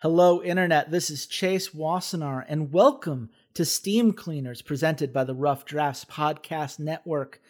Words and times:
Hello, 0.00 0.42
Internet. 0.42 0.90
This 0.90 1.08
is 1.08 1.24
Chase 1.24 1.70
Wassenar, 1.70 2.44
and 2.48 2.70
welcome 2.70 3.30
to 3.54 3.64
Steam 3.64 4.12
Cleaners, 4.12 4.60
presented 4.60 5.10
by 5.10 5.24
the 5.24 5.34
Rough 5.34 5.64
Drafts 5.64 6.04
Podcast 6.04 6.78
Network. 6.78 7.40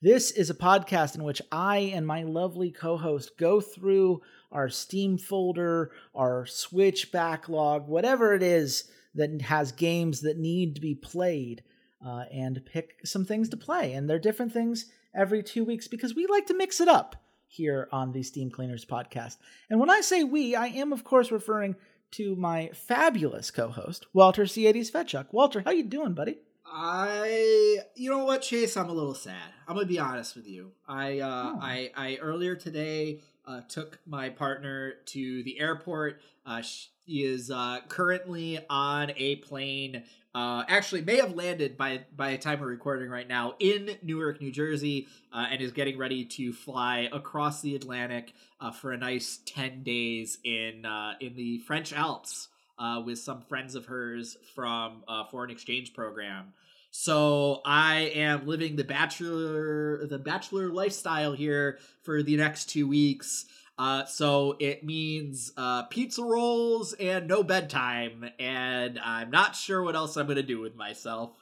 This 0.00 0.30
is 0.30 0.48
a 0.48 0.54
podcast 0.54 1.16
in 1.16 1.24
which 1.24 1.42
I 1.50 1.78
and 1.78 2.06
my 2.06 2.22
lovely 2.22 2.70
co 2.70 2.96
host 2.96 3.36
go 3.36 3.60
through 3.60 4.22
our 4.52 4.68
Steam 4.68 5.18
folder, 5.18 5.90
our 6.14 6.46
Switch 6.46 7.10
backlog, 7.10 7.88
whatever 7.88 8.34
it 8.34 8.42
is 8.44 8.88
that 9.16 9.42
has 9.42 9.72
games 9.72 10.20
that 10.20 10.38
need 10.38 10.76
to 10.76 10.80
be 10.80 10.94
played, 10.94 11.64
uh, 12.06 12.26
and 12.32 12.64
pick 12.64 13.00
some 13.04 13.24
things 13.24 13.48
to 13.48 13.56
play. 13.56 13.94
And 13.94 14.08
they're 14.08 14.20
different 14.20 14.52
things 14.52 14.86
every 15.12 15.42
two 15.42 15.64
weeks 15.64 15.88
because 15.88 16.14
we 16.14 16.28
like 16.28 16.46
to 16.46 16.56
mix 16.56 16.80
it 16.80 16.86
up 16.86 17.16
here 17.48 17.88
on 17.90 18.12
the 18.12 18.22
Steam 18.22 18.50
Cleaners 18.50 18.84
podcast. 18.84 19.38
And 19.68 19.80
when 19.80 19.90
I 19.90 20.02
say 20.02 20.22
we, 20.22 20.54
I 20.54 20.66
am, 20.66 20.92
of 20.92 21.02
course, 21.02 21.32
referring 21.32 21.74
to 22.16 22.34
my 22.36 22.70
fabulous 22.72 23.50
co-host 23.50 24.06
Walter 24.14 24.44
C80s 24.44 24.90
Fedczuk. 24.90 25.26
Walter, 25.32 25.62
how 25.64 25.70
you 25.70 25.82
doing, 25.84 26.14
buddy? 26.14 26.38
I, 26.64 27.78
you 27.94 28.10
know 28.10 28.24
what, 28.24 28.42
Chase, 28.42 28.76
I'm 28.76 28.88
a 28.88 28.92
little 28.92 29.14
sad. 29.14 29.52
I'm 29.68 29.76
gonna 29.76 29.86
be 29.86 29.98
honest 29.98 30.34
with 30.34 30.48
you. 30.48 30.72
I, 30.88 31.20
uh, 31.20 31.52
Oh. 31.54 31.58
I, 31.60 31.90
I 31.96 32.16
earlier 32.16 32.54
today 32.56 33.20
uh, 33.46 33.60
took 33.68 33.98
my 34.06 34.30
partner 34.30 34.94
to 35.06 35.42
the 35.42 35.60
airport. 35.60 36.20
Uh, 36.46 36.62
she 36.62 36.88
is 37.22 37.50
uh, 37.50 37.80
currently 37.88 38.60
on 38.70 39.12
a 39.16 39.36
plane. 39.36 40.04
Uh, 40.36 40.62
actually, 40.68 41.00
may 41.00 41.16
have 41.16 41.34
landed 41.34 41.78
by 41.78 42.04
by 42.14 42.32
the 42.32 42.36
time 42.36 42.60
we're 42.60 42.66
recording 42.66 43.08
right 43.08 43.26
now 43.26 43.54
in 43.58 43.96
Newark, 44.02 44.38
New 44.38 44.52
Jersey, 44.52 45.08
uh, 45.32 45.46
and 45.50 45.62
is 45.62 45.72
getting 45.72 45.96
ready 45.96 46.26
to 46.26 46.52
fly 46.52 47.08
across 47.10 47.62
the 47.62 47.74
Atlantic 47.74 48.34
uh, 48.60 48.70
for 48.70 48.92
a 48.92 48.98
nice 48.98 49.40
ten 49.46 49.82
days 49.82 50.36
in 50.44 50.84
uh, 50.84 51.14
in 51.22 51.36
the 51.36 51.56
French 51.60 51.94
Alps 51.94 52.48
uh, 52.78 53.00
with 53.02 53.18
some 53.18 53.40
friends 53.40 53.74
of 53.74 53.86
hers 53.86 54.36
from 54.54 55.04
a 55.08 55.24
foreign 55.30 55.48
exchange 55.48 55.94
program. 55.94 56.52
So 56.90 57.62
I 57.64 58.12
am 58.14 58.46
living 58.46 58.76
the 58.76 58.84
bachelor 58.84 60.06
the 60.06 60.18
bachelor 60.18 60.68
lifestyle 60.68 61.32
here 61.32 61.78
for 62.02 62.22
the 62.22 62.36
next 62.36 62.66
two 62.66 62.86
weeks. 62.86 63.46
Uh, 63.78 64.06
so 64.06 64.56
it 64.58 64.84
means 64.84 65.52
uh, 65.56 65.82
pizza 65.84 66.22
rolls 66.22 66.94
and 66.94 67.28
no 67.28 67.42
bedtime, 67.42 68.30
and 68.38 68.98
I'm 68.98 69.30
not 69.30 69.54
sure 69.54 69.82
what 69.82 69.96
else 69.96 70.16
I'm 70.16 70.26
gonna 70.26 70.42
do 70.42 70.60
with 70.60 70.74
myself. 70.74 71.32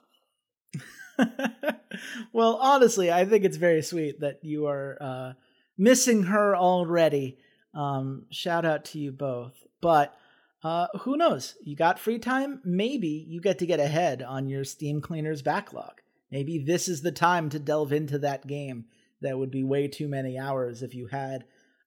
well, 2.33 2.57
honestly, 2.57 3.13
I 3.13 3.25
think 3.25 3.45
it's 3.45 3.57
very 3.57 3.83
sweet 3.83 4.21
that 4.21 4.41
you 4.43 4.67
are 4.67 4.99
uh, 5.01 5.33
missing 5.79 6.25
her 6.25 6.57
already. 6.57 7.39
Um, 7.73 8.27
shout 8.31 8.65
out 8.65 8.85
to 8.87 8.99
you 8.99 9.13
both. 9.13 9.65
But 9.81 10.17
uh, 10.63 10.89
who 11.01 11.17
knows? 11.17 11.57
You 11.63 11.77
got 11.77 11.99
free 11.99 12.19
time? 12.19 12.61
Maybe 12.65 13.25
you 13.29 13.41
get 13.41 13.59
to 13.59 13.67
get 13.67 13.81
ahead 13.81 14.23
on 14.23 14.49
your 14.49 14.65
Steam 14.65 15.01
Cleaners 15.01 15.43
backlog. 15.43 16.01
Maybe 16.31 16.59
this 16.59 16.89
is 16.89 17.03
the 17.03 17.13
time 17.13 17.49
to 17.51 17.59
delve 17.59 17.93
into 17.93 18.19
that 18.21 18.47
game 18.47 18.87
that 19.21 19.39
would 19.39 19.51
be 19.51 19.63
way 19.63 19.89
too 19.89 20.09
many 20.09 20.39
hours 20.39 20.83
if 20.83 20.95
you 20.95 21.07
had 21.07 21.45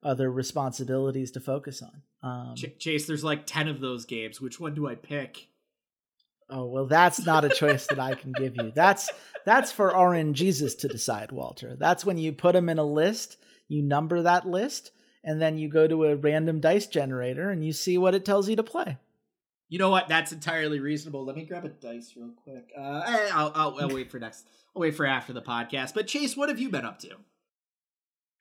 other 0.07 0.31
responsibilities 0.31 1.31
to 1.31 1.39
focus 1.39 1.83
on. 1.83 2.01
Um, 2.23 2.55
Ch- 2.55 2.77
Chase, 2.79 3.05
there's 3.05 3.23
like 3.23 3.45
ten 3.45 3.67
of 3.67 3.81
those 3.81 4.05
games. 4.05 4.39
Which 4.39 4.59
one 4.59 4.73
do 4.73 4.87
I 4.87 4.95
pick? 4.95 5.47
Oh 6.49 6.65
well, 6.65 6.85
that's 6.85 7.25
not 7.25 7.43
a 7.43 7.49
choice 7.49 7.87
that 7.87 7.99
I 7.99 8.15
can 8.15 8.31
give 8.31 8.55
you. 8.55 8.71
That's 8.73 9.09
that's 9.45 9.71
for 9.71 9.91
RNGesus 9.91 10.79
to 10.79 10.87
decide, 10.87 11.31
Walter. 11.31 11.75
That's 11.77 12.05
when 12.05 12.17
you 12.17 12.31
put 12.31 12.53
them 12.53 12.69
in 12.69 12.79
a 12.79 12.85
list, 12.85 13.37
you 13.67 13.83
number 13.83 14.21
that 14.21 14.47
list, 14.47 14.91
and 15.23 15.41
then 15.41 15.57
you 15.57 15.67
go 15.67 15.87
to 15.87 16.05
a 16.05 16.15
random 16.15 16.61
dice 16.61 16.87
generator 16.87 17.49
and 17.49 17.65
you 17.65 17.73
see 17.73 17.97
what 17.97 18.15
it 18.15 18.23
tells 18.23 18.47
you 18.47 18.55
to 18.55 18.63
play. 18.63 18.97
You 19.69 19.79
know 19.79 19.89
what? 19.89 20.07
That's 20.07 20.31
entirely 20.31 20.79
reasonable. 20.79 21.25
Let 21.25 21.35
me 21.35 21.43
grab 21.43 21.65
a 21.65 21.69
dice 21.69 22.13
real 22.15 22.31
quick. 22.41 22.71
Uh, 22.77 23.03
I'll, 23.33 23.51
I'll, 23.53 23.79
I'll 23.81 23.93
wait 23.93 24.09
for 24.09 24.19
next. 24.19 24.47
I'll 24.73 24.81
wait 24.81 24.95
for 24.95 25.05
after 25.05 25.33
the 25.33 25.41
podcast. 25.41 25.93
But 25.93 26.07
Chase, 26.07 26.37
what 26.37 26.47
have 26.47 26.59
you 26.59 26.69
been 26.69 26.85
up 26.85 26.99
to? 26.99 27.09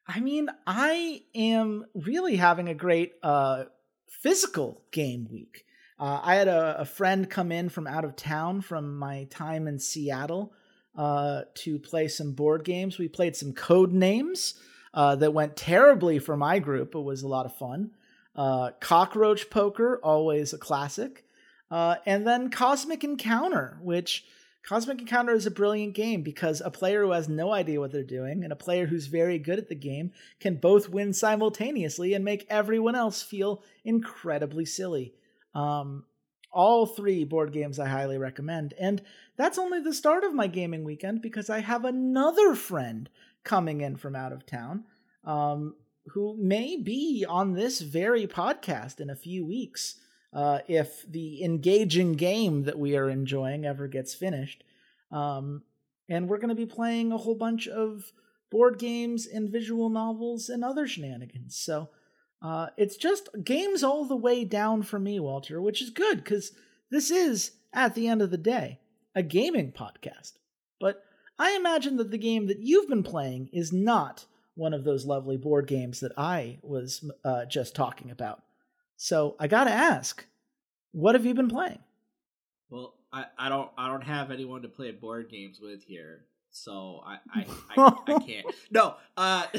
I 0.08 0.20
mean, 0.20 0.48
I 0.66 1.22
am 1.34 1.86
really 1.94 2.36
having 2.36 2.68
a 2.68 2.74
great 2.74 3.14
uh, 3.22 3.64
physical 4.06 4.80
game 4.92 5.28
week. 5.30 5.64
Uh, 5.98 6.20
I 6.22 6.36
had 6.36 6.48
a, 6.48 6.80
a 6.80 6.84
friend 6.84 7.28
come 7.28 7.50
in 7.50 7.68
from 7.68 7.86
out 7.86 8.04
of 8.04 8.16
town 8.16 8.60
from 8.60 8.96
my 8.98 9.24
time 9.30 9.66
in 9.66 9.78
Seattle 9.78 10.52
uh, 10.96 11.42
to 11.54 11.78
play 11.78 12.08
some 12.08 12.32
board 12.32 12.64
games. 12.64 12.98
We 12.98 13.08
played 13.08 13.34
some 13.34 13.52
Codenames 13.52 14.54
uh, 14.94 15.16
that 15.16 15.34
went 15.34 15.56
terribly 15.56 16.18
for 16.18 16.36
my 16.36 16.58
group. 16.58 16.94
It 16.94 17.00
was 17.00 17.22
a 17.22 17.28
lot 17.28 17.46
of 17.46 17.56
fun. 17.56 17.90
Uh, 18.34 18.72
Cockroach 18.80 19.50
Poker, 19.50 19.98
always 20.02 20.52
a 20.52 20.58
classic. 20.58 21.24
Uh, 21.70 21.96
and 22.06 22.26
then 22.26 22.50
Cosmic 22.50 23.02
Encounter, 23.02 23.78
which 23.82 24.24
Cosmic 24.66 25.00
Encounter 25.00 25.32
is 25.32 25.46
a 25.46 25.50
brilliant 25.50 25.94
game 25.94 26.22
because 26.22 26.60
a 26.60 26.72
player 26.72 27.02
who 27.02 27.12
has 27.12 27.28
no 27.28 27.52
idea 27.52 27.78
what 27.78 27.92
they're 27.92 28.02
doing 28.02 28.42
and 28.42 28.52
a 28.52 28.56
player 28.56 28.86
who's 28.86 29.06
very 29.06 29.38
good 29.38 29.60
at 29.60 29.68
the 29.68 29.76
game 29.76 30.10
can 30.40 30.56
both 30.56 30.88
win 30.88 31.12
simultaneously 31.12 32.14
and 32.14 32.24
make 32.24 32.44
everyone 32.50 32.96
else 32.96 33.22
feel 33.22 33.62
incredibly 33.84 34.64
silly. 34.64 35.14
Um, 35.54 36.04
all 36.50 36.84
three 36.84 37.22
board 37.22 37.52
games 37.52 37.78
I 37.78 37.86
highly 37.86 38.18
recommend. 38.18 38.74
And 38.80 39.02
that's 39.36 39.58
only 39.58 39.80
the 39.80 39.94
start 39.94 40.24
of 40.24 40.34
my 40.34 40.48
gaming 40.48 40.82
weekend 40.82 41.22
because 41.22 41.48
I 41.48 41.60
have 41.60 41.84
another 41.84 42.56
friend 42.56 43.08
coming 43.44 43.82
in 43.82 43.94
from 43.94 44.16
out 44.16 44.32
of 44.32 44.46
town 44.46 44.82
um, 45.24 45.76
who 46.08 46.36
may 46.36 46.76
be 46.76 47.24
on 47.28 47.52
this 47.52 47.80
very 47.80 48.26
podcast 48.26 48.98
in 49.00 49.10
a 49.10 49.16
few 49.16 49.46
weeks 49.46 50.00
uh, 50.32 50.60
if 50.68 51.04
the 51.10 51.42
engaging 51.42 52.12
game 52.12 52.64
that 52.64 52.78
we 52.78 52.96
are 52.96 53.08
enjoying 53.08 53.64
ever 53.64 53.88
gets 53.88 54.14
finished. 54.14 54.64
Um, 55.10 55.62
and 56.08 56.28
we're 56.28 56.38
going 56.38 56.50
to 56.50 56.54
be 56.54 56.66
playing 56.66 57.12
a 57.12 57.16
whole 57.16 57.34
bunch 57.34 57.66
of 57.66 58.12
board 58.50 58.78
games 58.78 59.26
and 59.26 59.50
visual 59.50 59.88
novels 59.88 60.48
and 60.48 60.64
other 60.64 60.86
shenanigans. 60.86 61.56
So 61.56 61.88
uh, 62.42 62.68
it's 62.76 62.96
just 62.96 63.28
games 63.42 63.82
all 63.82 64.04
the 64.04 64.16
way 64.16 64.44
down 64.44 64.82
for 64.82 64.98
me, 64.98 65.18
Walter, 65.18 65.60
which 65.60 65.82
is 65.82 65.90
good 65.90 66.22
because 66.22 66.52
this 66.90 67.10
is, 67.10 67.52
at 67.72 67.94
the 67.94 68.08
end 68.08 68.22
of 68.22 68.30
the 68.30 68.38
day, 68.38 68.78
a 69.14 69.22
gaming 69.22 69.72
podcast. 69.72 70.32
But 70.80 71.02
I 71.38 71.56
imagine 71.56 71.96
that 71.96 72.10
the 72.10 72.18
game 72.18 72.46
that 72.46 72.60
you've 72.60 72.88
been 72.88 73.02
playing 73.02 73.50
is 73.52 73.72
not 73.72 74.26
one 74.54 74.72
of 74.72 74.84
those 74.84 75.04
lovely 75.04 75.36
board 75.36 75.66
games 75.66 76.00
that 76.00 76.12
I 76.16 76.58
was 76.62 77.08
uh, 77.24 77.44
just 77.46 77.74
talking 77.74 78.10
about. 78.10 78.42
So 78.96 79.36
I 79.38 79.46
gotta 79.46 79.70
ask, 79.70 80.24
what 80.92 81.14
have 81.14 81.26
you 81.26 81.34
been 81.34 81.48
playing? 81.48 81.78
Well, 82.70 82.94
I, 83.12 83.26
I 83.38 83.48
don't 83.48 83.70
I 83.76 83.88
don't 83.88 84.02
have 84.04 84.30
anyone 84.30 84.62
to 84.62 84.68
play 84.68 84.90
board 84.90 85.28
games 85.30 85.60
with 85.60 85.82
here, 85.84 86.24
so 86.50 87.02
I 87.06 87.18
I, 87.34 87.46
I, 87.76 87.92
I 88.14 88.18
can't. 88.26 88.46
No, 88.70 88.94
uh, 89.16 89.46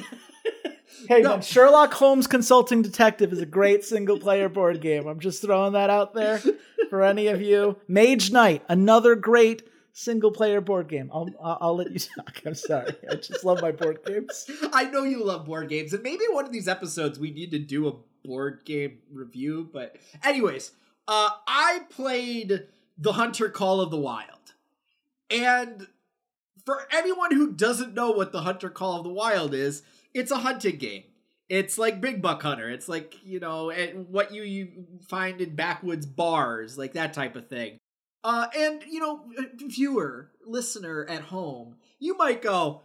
Hey, 1.09 1.21
No. 1.21 1.31
man, 1.31 1.41
Sherlock 1.41 1.93
Holmes 1.93 2.27
Consulting 2.27 2.81
Detective 2.81 3.33
is 3.33 3.39
a 3.41 3.45
great 3.45 3.83
single 3.83 4.17
player 4.19 4.47
board 4.49 4.79
game. 4.81 5.05
I'm 5.05 5.19
just 5.19 5.41
throwing 5.41 5.73
that 5.73 5.89
out 5.89 6.13
there 6.13 6.41
for 6.89 7.03
any 7.03 7.27
of 7.27 7.41
you. 7.41 7.75
Mage 7.89 8.31
Knight, 8.31 8.63
another 8.69 9.15
great 9.15 9.63
single 9.97 10.31
player 10.31 10.61
board 10.61 10.87
game. 10.87 11.09
I'll, 11.11 11.27
I'll, 11.41 11.75
let 11.75 11.91
you 11.91 11.99
talk. 12.15 12.41
I'm 12.45 12.53
sorry. 12.53 12.93
I 13.09 13.15
just 13.15 13.43
love 13.43 13.61
my 13.61 13.71
board 13.71 13.99
games. 14.05 14.49
I 14.71 14.85
know 14.85 15.03
you 15.03 15.23
love 15.23 15.45
board 15.45 15.69
games, 15.69 15.91
and 15.93 16.03
maybe 16.03 16.23
one 16.29 16.45
of 16.45 16.51
these 16.51 16.67
episodes 16.67 17.19
we 17.19 17.31
need 17.31 17.51
to 17.51 17.59
do 17.59 17.87
a 17.87 17.93
board 18.23 18.61
game 18.63 18.99
review. 19.11 19.69
But 19.73 19.97
anyways, 20.23 20.71
uh, 21.07 21.29
I 21.47 21.81
played 21.89 22.67
The 22.97 23.13
Hunter 23.13 23.49
Call 23.49 23.81
of 23.81 23.89
the 23.89 23.97
Wild, 23.97 24.53
and 25.31 25.87
for 26.63 26.87
anyone 26.91 27.33
who 27.33 27.51
doesn't 27.53 27.95
know 27.95 28.11
what 28.11 28.31
The 28.31 28.41
Hunter 28.41 28.69
Call 28.69 28.97
of 28.97 29.03
the 29.03 29.09
Wild 29.09 29.53
is, 29.53 29.81
it's 30.13 30.31
a 30.31 30.37
hunting 30.37 30.77
game. 30.77 31.03
It's 31.49 31.77
like 31.77 32.01
Big 32.01 32.21
Buck 32.21 32.43
Hunter. 32.43 32.69
It's 32.69 32.87
like 32.87 33.15
you 33.23 33.39
know 33.39 33.71
what 34.09 34.31
you 34.31 34.43
you 34.43 34.85
find 35.07 35.41
in 35.41 35.55
backwoods 35.55 36.05
bars, 36.05 36.77
like 36.77 36.93
that 36.93 37.13
type 37.13 37.35
of 37.35 37.47
thing. 37.47 37.79
Uh, 38.23 38.47
and 38.57 38.83
you 38.89 38.99
know, 38.99 39.21
viewer, 39.55 40.31
listener 40.45 41.05
at 41.09 41.21
home, 41.23 41.75
you 41.99 42.17
might 42.17 42.41
go, 42.41 42.81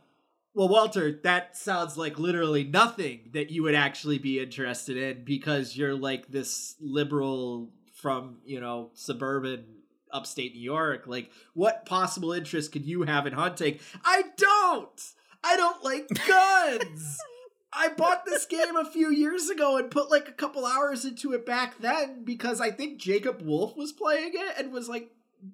well, 0.54 0.68
Walter, 0.68 1.18
that 1.22 1.56
sounds 1.56 1.96
like 1.96 2.18
literally 2.18 2.64
nothing 2.64 3.30
that 3.32 3.50
you 3.50 3.62
would 3.62 3.74
actually 3.74 4.18
be 4.18 4.38
interested 4.38 4.96
in 4.96 5.24
because 5.24 5.76
you're 5.76 5.94
like 5.94 6.28
this 6.28 6.76
liberal 6.80 7.70
from, 7.94 8.38
you 8.44 8.60
know, 8.60 8.90
suburban 8.94 9.64
upstate 10.12 10.54
New 10.54 10.60
York. 10.60 11.04
Like, 11.06 11.30
what 11.54 11.86
possible 11.86 12.32
interest 12.32 12.72
could 12.72 12.84
you 12.84 13.02
have 13.02 13.26
in 13.26 13.32
hunting? 13.32 13.78
I 14.04 14.24
don't! 14.36 15.12
I 15.42 15.56
don't 15.56 15.82
like 15.82 16.08
guns! 16.28 17.18
I 17.72 17.88
bought 17.88 18.26
this 18.26 18.44
game 18.44 18.76
a 18.76 18.84
few 18.84 19.10
years 19.10 19.48
ago 19.48 19.78
and 19.78 19.90
put 19.90 20.10
like 20.10 20.28
a 20.28 20.32
couple 20.32 20.66
hours 20.66 21.06
into 21.06 21.32
it 21.32 21.46
back 21.46 21.78
then 21.80 22.22
because 22.24 22.60
I 22.60 22.70
think 22.70 23.00
Jacob 23.00 23.40
Wolf 23.40 23.74
was 23.76 23.92
playing 23.92 24.32
it 24.34 24.58
and 24.58 24.70
was 24.70 24.90
like 24.90 25.10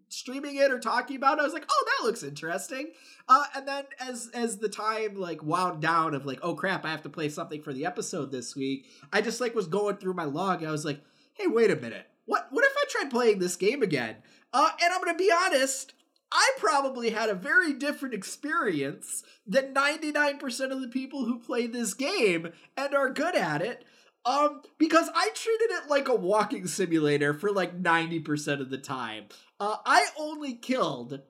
streaming 0.08 0.56
it 0.56 0.70
or 0.70 0.78
talking 0.78 1.16
about 1.16 1.38
it. 1.38 1.42
I 1.42 1.44
was 1.44 1.52
like, 1.52 1.66
oh, 1.70 1.84
that 1.86 2.06
looks 2.06 2.22
interesting. 2.22 2.92
Uh, 3.28 3.44
and 3.54 3.66
then 3.66 3.84
as 4.00 4.30
as 4.34 4.58
the 4.58 4.68
time 4.68 5.16
like 5.16 5.42
wound 5.42 5.82
down 5.82 6.14
of 6.14 6.26
like, 6.26 6.40
oh 6.42 6.54
crap, 6.54 6.84
I 6.84 6.90
have 6.90 7.02
to 7.02 7.08
play 7.08 7.28
something 7.28 7.62
for 7.62 7.72
the 7.72 7.86
episode 7.86 8.30
this 8.30 8.54
week. 8.56 8.86
I 9.12 9.20
just 9.20 9.40
like 9.40 9.54
was 9.54 9.66
going 9.66 9.96
through 9.96 10.14
my 10.14 10.24
log. 10.24 10.64
I 10.64 10.70
was 10.70 10.84
like, 10.84 11.00
hey, 11.34 11.46
wait 11.46 11.70
a 11.70 11.76
minute. 11.76 12.06
what 12.26 12.48
what 12.50 12.64
if 12.64 12.72
I 12.76 12.84
tried 12.88 13.10
playing 13.10 13.38
this 13.38 13.56
game 13.56 13.82
again? 13.82 14.16
Uh, 14.52 14.70
and 14.82 14.92
I'm 14.92 15.02
gonna 15.02 15.16
be 15.16 15.32
honest, 15.32 15.94
I 16.30 16.52
probably 16.58 17.10
had 17.10 17.30
a 17.30 17.34
very 17.34 17.72
different 17.72 18.14
experience 18.14 19.22
than 19.46 19.72
99% 19.72 20.72
of 20.72 20.80
the 20.80 20.88
people 20.88 21.24
who 21.24 21.38
play 21.38 21.66
this 21.66 21.94
game 21.94 22.52
and 22.76 22.94
are 22.94 23.10
good 23.10 23.34
at 23.34 23.62
it. 23.62 23.84
Um, 24.24 24.62
because 24.78 25.08
I 25.14 25.30
treated 25.34 25.70
it 25.70 25.88
like 25.88 26.08
a 26.08 26.14
walking 26.14 26.66
simulator 26.66 27.32
for 27.32 27.50
like 27.50 27.82
90% 27.82 28.60
of 28.60 28.68
the 28.68 28.76
time. 28.78 29.26
Uh, 29.58 29.76
I 29.86 30.08
only 30.18 30.54
killed 30.54 31.20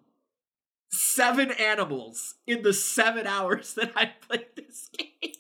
seven 0.91 1.51
animals 1.53 2.35
in 2.47 2.63
the 2.63 2.73
seven 2.73 3.27
hours 3.27 3.75
that 3.77 3.93
I 3.95 4.13
played 4.27 4.47
this 4.57 4.91
game. 4.97 5.33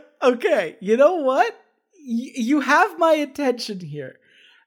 okay, 0.22 0.76
you 0.80 0.96
know 0.96 1.16
what? 1.16 1.52
Y- 1.98 2.32
you 2.34 2.60
have 2.60 2.98
my 2.98 3.12
attention 3.12 3.80
here 3.80 4.18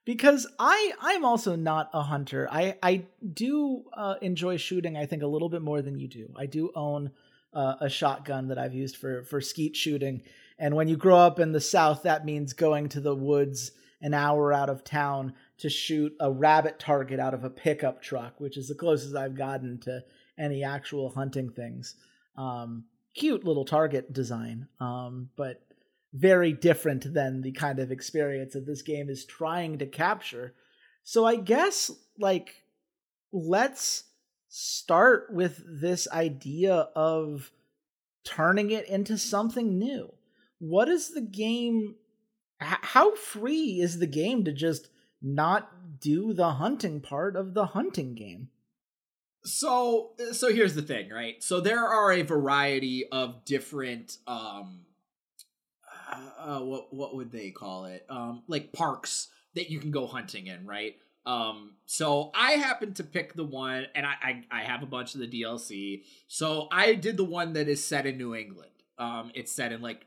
because 0.06 0.48
I 0.60 0.94
I'm 1.02 1.26
also 1.26 1.56
not 1.56 1.90
a 1.94 2.04
hunter. 2.04 2.48
I 2.52 2.78
I 2.82 3.06
do 3.34 3.84
uh, 3.94 4.16
enjoy 4.22 4.58
shooting. 4.58 4.96
I 4.96 5.06
think 5.06 5.24
a 5.24 5.28
little 5.28 5.50
bit 5.50 5.62
more 5.62 5.82
than 5.82 6.00
you 6.00 6.08
do. 6.08 6.34
I 6.38 6.46
do 6.46 6.72
own 6.76 7.12
uh, 7.54 7.76
a 7.82 7.90
shotgun 7.90 8.48
that 8.50 8.58
I've 8.58 8.74
used 8.74 8.98
for 8.98 9.24
for 9.24 9.42
skeet 9.42 9.76
shooting. 9.76 10.22
And 10.58 10.76
when 10.76 10.88
you 10.88 10.98
grow 10.98 11.18
up 11.18 11.40
in 11.40 11.52
the 11.52 11.62
South, 11.62 12.04
that 12.04 12.26
means 12.26 12.54
going 12.54 12.90
to 12.90 13.02
the 13.02 13.16
woods 13.16 13.72
an 14.02 14.14
hour 14.14 14.54
out 14.54 14.70
of 14.70 14.84
town 14.84 15.34
to 15.58 15.70
shoot 15.70 16.14
a 16.20 16.32
rabbit 16.32 16.80
target 16.80 17.20
out 17.20 17.34
of 17.34 17.44
a 17.44 17.50
pickup 17.50 18.02
truck, 18.02 18.40
which 18.40 18.58
is 18.58 18.68
the 18.68 18.76
closest 18.76 19.16
I've 19.16 19.36
gotten 19.36 19.80
to 19.82 20.04
any 20.38 20.64
actual 20.64 21.10
hunting 21.10 21.50
things. 21.50 21.96
Um, 22.38 22.86
cute 23.16 23.46
little 23.46 23.66
target 23.66 24.14
design, 24.14 24.68
um, 24.80 25.30
but 25.36 25.62
very 26.14 26.54
different 26.54 27.14
than 27.14 27.42
the 27.42 27.52
kind 27.52 27.80
of 27.80 27.92
experience 27.92 28.54
that 28.54 28.66
this 28.66 28.82
game 28.82 29.10
is 29.10 29.26
trying 29.26 29.78
to 29.80 29.86
capture. 29.86 30.54
So 31.04 31.26
I 31.26 31.36
guess 31.36 31.92
like 32.20 32.64
let's 33.32 34.04
start 34.48 35.28
with 35.32 35.62
this 35.68 36.08
idea 36.12 36.88
of 36.96 37.52
turning 38.24 38.72
it 38.72 38.88
into 38.88 39.18
something 39.18 39.78
new. 39.78 40.14
What 40.68 40.90
is 40.90 41.10
the 41.10 41.22
game 41.22 41.96
how 42.60 43.16
free 43.16 43.80
is 43.82 44.00
the 44.00 44.08
game 44.08 44.46
to 44.46 44.54
just 44.54 44.90
not 45.22 46.00
do 46.00 46.34
the 46.34 46.54
hunting 46.54 47.02
part 47.02 47.36
of 47.36 47.54
the 47.54 47.68
hunting 47.68 48.16
game? 48.16 48.50
So 49.44 50.12
so 50.32 50.52
here's 50.52 50.74
the 50.74 50.82
thing, 50.82 51.10
right? 51.10 51.44
So 51.44 51.60
there 51.60 51.86
are 51.86 52.12
a 52.12 52.24
variety 52.24 53.06
of 53.12 53.46
different 53.46 54.18
um 54.26 54.86
uh, 56.40 56.60
what 56.60 56.94
what 56.94 57.16
would 57.16 57.32
they 57.32 57.52
call 57.52 57.86
it? 57.86 58.06
Um, 58.10 58.44
like 58.48 58.74
parks 58.74 59.30
that 59.56 59.70
you 59.70 59.80
can 59.80 59.92
go 59.92 60.08
hunting 60.08 60.48
in, 60.48 60.66
right? 60.66 60.96
Um, 61.26 61.72
so 61.86 62.32
I 62.36 62.54
happened 62.54 62.98
to 62.98 63.04
pick 63.04 63.34
the 63.34 63.44
one, 63.44 63.88
and 63.96 64.06
I, 64.06 64.14
I 64.22 64.44
I 64.52 64.62
have 64.64 64.84
a 64.84 64.88
bunch 64.88 65.16
of 65.16 65.22
the 65.22 65.28
DLC. 65.28 66.04
So 66.28 66.68
I 66.72 66.94
did 66.94 67.18
the 67.18 67.24
one 67.24 67.54
that 67.54 67.68
is 67.68 67.84
set 67.84 68.06
in 68.06 68.18
New 68.18 68.36
England. 68.36 68.72
Um, 68.98 69.32
it's 69.34 69.52
set 69.52 69.72
in 69.72 69.82
like 69.82 70.06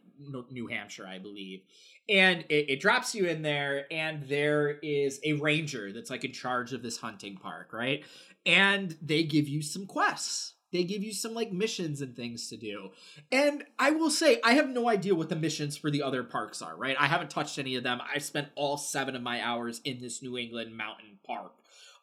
New 0.50 0.66
Hampshire, 0.66 1.06
I 1.06 1.18
believe, 1.18 1.62
and 2.08 2.44
it, 2.48 2.70
it 2.70 2.80
drops 2.80 3.14
you 3.14 3.26
in 3.26 3.42
there, 3.42 3.86
and 3.90 4.28
there 4.28 4.78
is 4.82 5.20
a 5.24 5.34
ranger 5.34 5.92
that's 5.92 6.10
like 6.10 6.24
in 6.24 6.32
charge 6.32 6.72
of 6.72 6.82
this 6.82 6.98
hunting 6.98 7.36
park, 7.36 7.72
right? 7.72 8.04
And 8.46 8.96
they 9.02 9.24
give 9.24 9.48
you 9.48 9.62
some 9.62 9.86
quests 9.86 10.54
they 10.72 10.84
give 10.84 11.02
you 11.02 11.12
some 11.12 11.34
like 11.34 11.52
missions 11.52 12.00
and 12.00 12.14
things 12.14 12.48
to 12.48 12.56
do. 12.56 12.90
And 13.32 13.64
I 13.78 13.92
will 13.92 14.10
say, 14.10 14.40
I 14.44 14.52
have 14.52 14.68
no 14.68 14.88
idea 14.88 15.14
what 15.14 15.28
the 15.28 15.36
missions 15.36 15.76
for 15.76 15.90
the 15.90 16.02
other 16.02 16.22
parks 16.22 16.60
are, 16.60 16.76
right? 16.76 16.96
I 16.98 17.06
haven't 17.06 17.30
touched 17.30 17.58
any 17.58 17.76
of 17.76 17.84
them. 17.84 18.00
I 18.14 18.18
spent 18.18 18.48
all 18.54 18.76
seven 18.76 19.16
of 19.16 19.22
my 19.22 19.42
hours 19.42 19.80
in 19.84 20.00
this 20.00 20.22
New 20.22 20.36
England 20.36 20.76
mountain 20.76 21.18
park. 21.26 21.52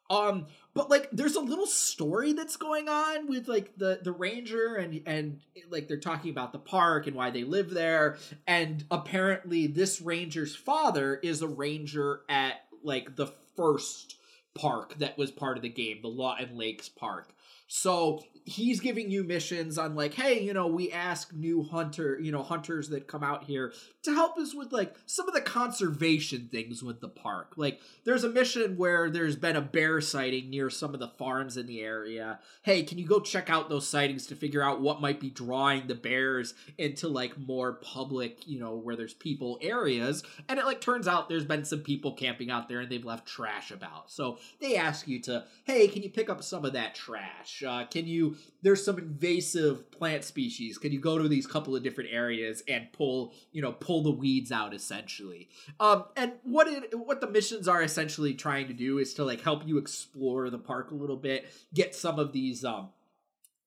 Um, 0.10 0.48
but 0.74 0.90
like 0.90 1.10
there's 1.12 1.36
a 1.36 1.42
little 1.42 1.66
story 1.66 2.34
that's 2.34 2.58
going 2.58 2.88
on 2.90 3.28
with 3.28 3.48
like 3.48 3.78
the 3.78 4.00
the 4.04 4.12
ranger 4.12 4.76
and 4.76 5.02
and 5.06 5.40
like 5.70 5.88
they're 5.88 5.98
talking 5.98 6.32
about 6.32 6.52
the 6.52 6.60
park 6.60 7.08
and 7.08 7.16
why 7.16 7.32
they 7.32 7.44
live 7.44 7.72
there. 7.72 8.18
And 8.46 8.84
apparently 8.92 9.68
this 9.68 10.02
ranger's 10.02 10.56
father 10.56 11.16
is 11.16 11.42
a 11.42 11.48
ranger 11.48 12.22
at 12.30 12.66
like 12.84 13.16
the 13.16 13.28
first 13.56 14.18
park 14.54 14.98
that 15.00 15.18
was 15.18 15.32
part 15.32 15.58
of 15.58 15.64
the 15.64 15.70
game, 15.70 16.00
the 16.02 16.08
Layton 16.08 16.58
Lakes 16.58 16.90
Park. 16.90 17.30
So 17.68 18.24
he's 18.46 18.80
giving 18.80 19.10
you 19.10 19.24
missions 19.24 19.78
on 19.78 19.96
like, 19.96 20.14
hey, 20.14 20.40
you 20.40 20.54
know, 20.54 20.68
we 20.68 20.92
ask 20.92 21.34
new 21.34 21.64
hunter, 21.64 22.20
you 22.22 22.32
know, 22.32 22.44
hunters 22.44 22.90
that 22.90 23.08
come 23.08 23.24
out 23.24 23.44
here 23.44 23.74
to 24.04 24.14
help 24.14 24.38
us 24.38 24.54
with 24.54 24.72
like 24.72 24.96
some 25.08 25.28
of 25.28 25.34
the 25.34 25.42
conservation 25.42 26.48
things 26.52 26.84
with 26.84 27.02
the 27.02 27.10
park. 27.10 27.54
Like 27.58 27.82
there's 28.04 28.24
a 28.24 28.30
mission 28.30 28.78
where 28.78 29.10
there's 29.10 29.36
been 29.36 29.56
a 29.56 29.62
bear 29.62 30.00
sighting 30.00 30.52
near 30.52 30.70
some 30.70 30.94
of 30.94 31.00
the 31.00 31.08
farms 31.08 31.58
in 31.58 31.66
the 31.66 31.82
area. 31.82 32.40
Hey, 32.62 32.84
can 32.84 33.00
you 33.00 33.08
go 33.08 33.20
check 33.20 33.50
out 33.50 33.68
those 33.68 33.88
sightings 33.88 34.28
to 34.28 34.36
figure 34.36 34.62
out 34.62 34.80
what 34.80 35.02
might 35.02 35.20
be 35.20 35.32
drawing 35.32 35.88
the 35.88 35.96
bears 35.96 36.54
into 36.78 37.08
like 37.08 37.40
more 37.40 37.74
public, 37.74 38.48
you 38.48 38.60
know, 38.60 38.76
where 38.76 38.96
there's 38.96 39.16
people 39.16 39.58
areas? 39.60 40.24
And 40.48 40.60
it 40.60 40.66
like 40.66 40.82
turns 40.82 41.08
out 41.08 41.30
there's 41.30 41.46
been 41.46 41.66
some 41.66 41.80
people 41.80 42.14
camping 42.14 42.52
out 42.52 42.70
there 42.70 42.82
and 42.82 42.92
they've 42.92 43.04
left 43.04 43.28
trash 43.28 43.72
about. 43.72 44.12
So 44.12 44.38
they 44.60 44.76
ask 44.76 45.08
you 45.08 45.20
to, 45.22 45.46
hey, 45.64 45.88
can 45.88 46.04
you 46.04 46.12
pick 46.12 46.30
up 46.30 46.44
some 46.44 46.64
of 46.64 46.74
that 46.74 46.94
trash? 46.94 47.64
Uh, 47.66 47.86
can 47.86 48.06
you 48.06 48.35
there's 48.62 48.84
some 48.84 48.98
invasive 48.98 49.92
plant 49.92 50.24
species. 50.24 50.78
Can 50.78 50.92
you 50.92 51.00
go 51.00 51.18
to 51.18 51.28
these 51.28 51.48
couple 51.48 51.76
of 51.76 51.84
different 51.84 52.10
areas 52.12 52.64
and 52.68 52.92
pull, 52.94 53.34
you 53.52 53.62
know, 53.62 53.72
pull 53.72 54.04
the 54.04 54.12
weeds 54.12 54.52
out 54.52 54.74
essentially? 54.74 55.50
Um, 55.80 56.06
and 56.16 56.34
what 56.44 56.68
it 56.68 56.98
what 56.98 57.22
the 57.22 57.30
missions 57.30 57.68
are 57.68 57.82
essentially 57.82 58.34
trying 58.34 58.68
to 58.68 58.74
do 58.74 58.98
is 58.98 59.14
to 59.16 59.24
like 59.24 59.42
help 59.42 59.68
you 59.68 59.78
explore 59.78 60.50
the 60.50 60.60
park 60.60 60.92
a 60.92 60.96
little 60.96 61.18
bit, 61.18 61.46
get 61.74 61.96
some 61.96 62.20
of 62.20 62.32
these 62.32 62.64
um 62.66 62.90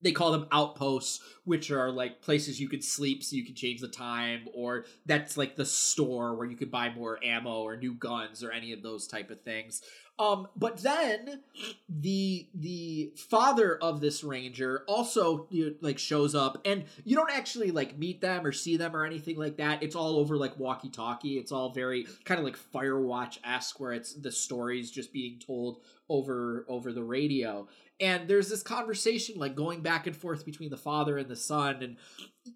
they 0.01 0.11
call 0.11 0.31
them 0.31 0.47
outposts, 0.51 1.21
which 1.43 1.71
are 1.71 1.91
like 1.91 2.21
places 2.21 2.59
you 2.59 2.69
could 2.69 2.83
sleep 2.83 3.23
so 3.23 3.35
you 3.35 3.45
can 3.45 3.55
change 3.55 3.81
the 3.81 3.87
time, 3.87 4.47
or 4.53 4.85
that's 5.05 5.37
like 5.37 5.55
the 5.55 5.65
store 5.65 6.35
where 6.35 6.47
you 6.47 6.55
could 6.55 6.71
buy 6.71 6.89
more 6.89 7.19
ammo 7.23 7.61
or 7.61 7.75
new 7.75 7.93
guns 7.93 8.43
or 8.43 8.51
any 8.51 8.71
of 8.71 8.81
those 8.81 9.07
type 9.07 9.29
of 9.29 9.41
things. 9.41 9.81
Um, 10.19 10.49
but 10.57 10.83
then 10.83 11.39
the 11.87 12.45
the 12.53 13.13
father 13.15 13.77
of 13.77 14.01
this 14.01 14.21
ranger 14.21 14.83
also 14.85 15.47
you 15.49 15.67
know, 15.67 15.75
like 15.79 15.97
shows 15.97 16.35
up, 16.35 16.59
and 16.65 16.83
you 17.05 17.15
don't 17.15 17.31
actually 17.31 17.71
like 17.71 17.97
meet 17.97 18.19
them 18.19 18.45
or 18.45 18.51
see 18.51 18.75
them 18.75 18.93
or 18.93 19.05
anything 19.05 19.37
like 19.37 19.55
that. 19.57 19.81
It's 19.81 19.95
all 19.95 20.17
over 20.17 20.35
like 20.35 20.59
walkie 20.59 20.89
talkie. 20.89 21.37
It's 21.37 21.53
all 21.53 21.69
very 21.71 22.05
kind 22.25 22.37
of 22.37 22.43
like 22.43 22.57
Firewatch 22.73 23.39
esque, 23.45 23.79
where 23.79 23.93
it's 23.93 24.13
the 24.13 24.31
stories 24.31 24.91
just 24.91 25.13
being 25.13 25.39
told 25.39 25.79
over 26.09 26.65
over 26.67 26.91
the 26.91 27.03
radio 27.03 27.67
and 27.99 28.27
there's 28.27 28.49
this 28.49 28.63
conversation 28.63 29.37
like 29.37 29.55
going 29.55 29.81
back 29.81 30.07
and 30.07 30.15
forth 30.15 30.45
between 30.45 30.69
the 30.69 30.77
father 30.77 31.17
and 31.17 31.29
the 31.29 31.35
son 31.35 31.81
and 31.81 31.97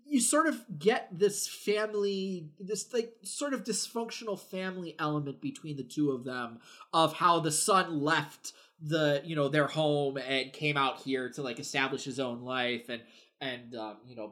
you 0.05 0.19
sort 0.19 0.47
of 0.47 0.63
get 0.79 1.07
this 1.11 1.47
family 1.47 2.47
this 2.59 2.93
like 2.93 3.13
sort 3.23 3.53
of 3.53 3.63
dysfunctional 3.63 4.39
family 4.39 4.95
element 4.99 5.41
between 5.41 5.75
the 5.77 5.83
two 5.83 6.11
of 6.11 6.23
them 6.23 6.59
of 6.93 7.13
how 7.13 7.39
the 7.39 7.51
son 7.51 8.01
left 8.01 8.53
the 8.81 9.21
you 9.23 9.35
know 9.35 9.47
their 9.47 9.67
home 9.67 10.17
and 10.17 10.51
came 10.51 10.77
out 10.77 10.99
here 11.01 11.29
to 11.29 11.41
like 11.41 11.59
establish 11.59 12.03
his 12.03 12.19
own 12.19 12.41
life 12.41 12.89
and 12.89 13.01
and 13.43 13.75
um, 13.75 13.97
you 14.07 14.15
know 14.15 14.31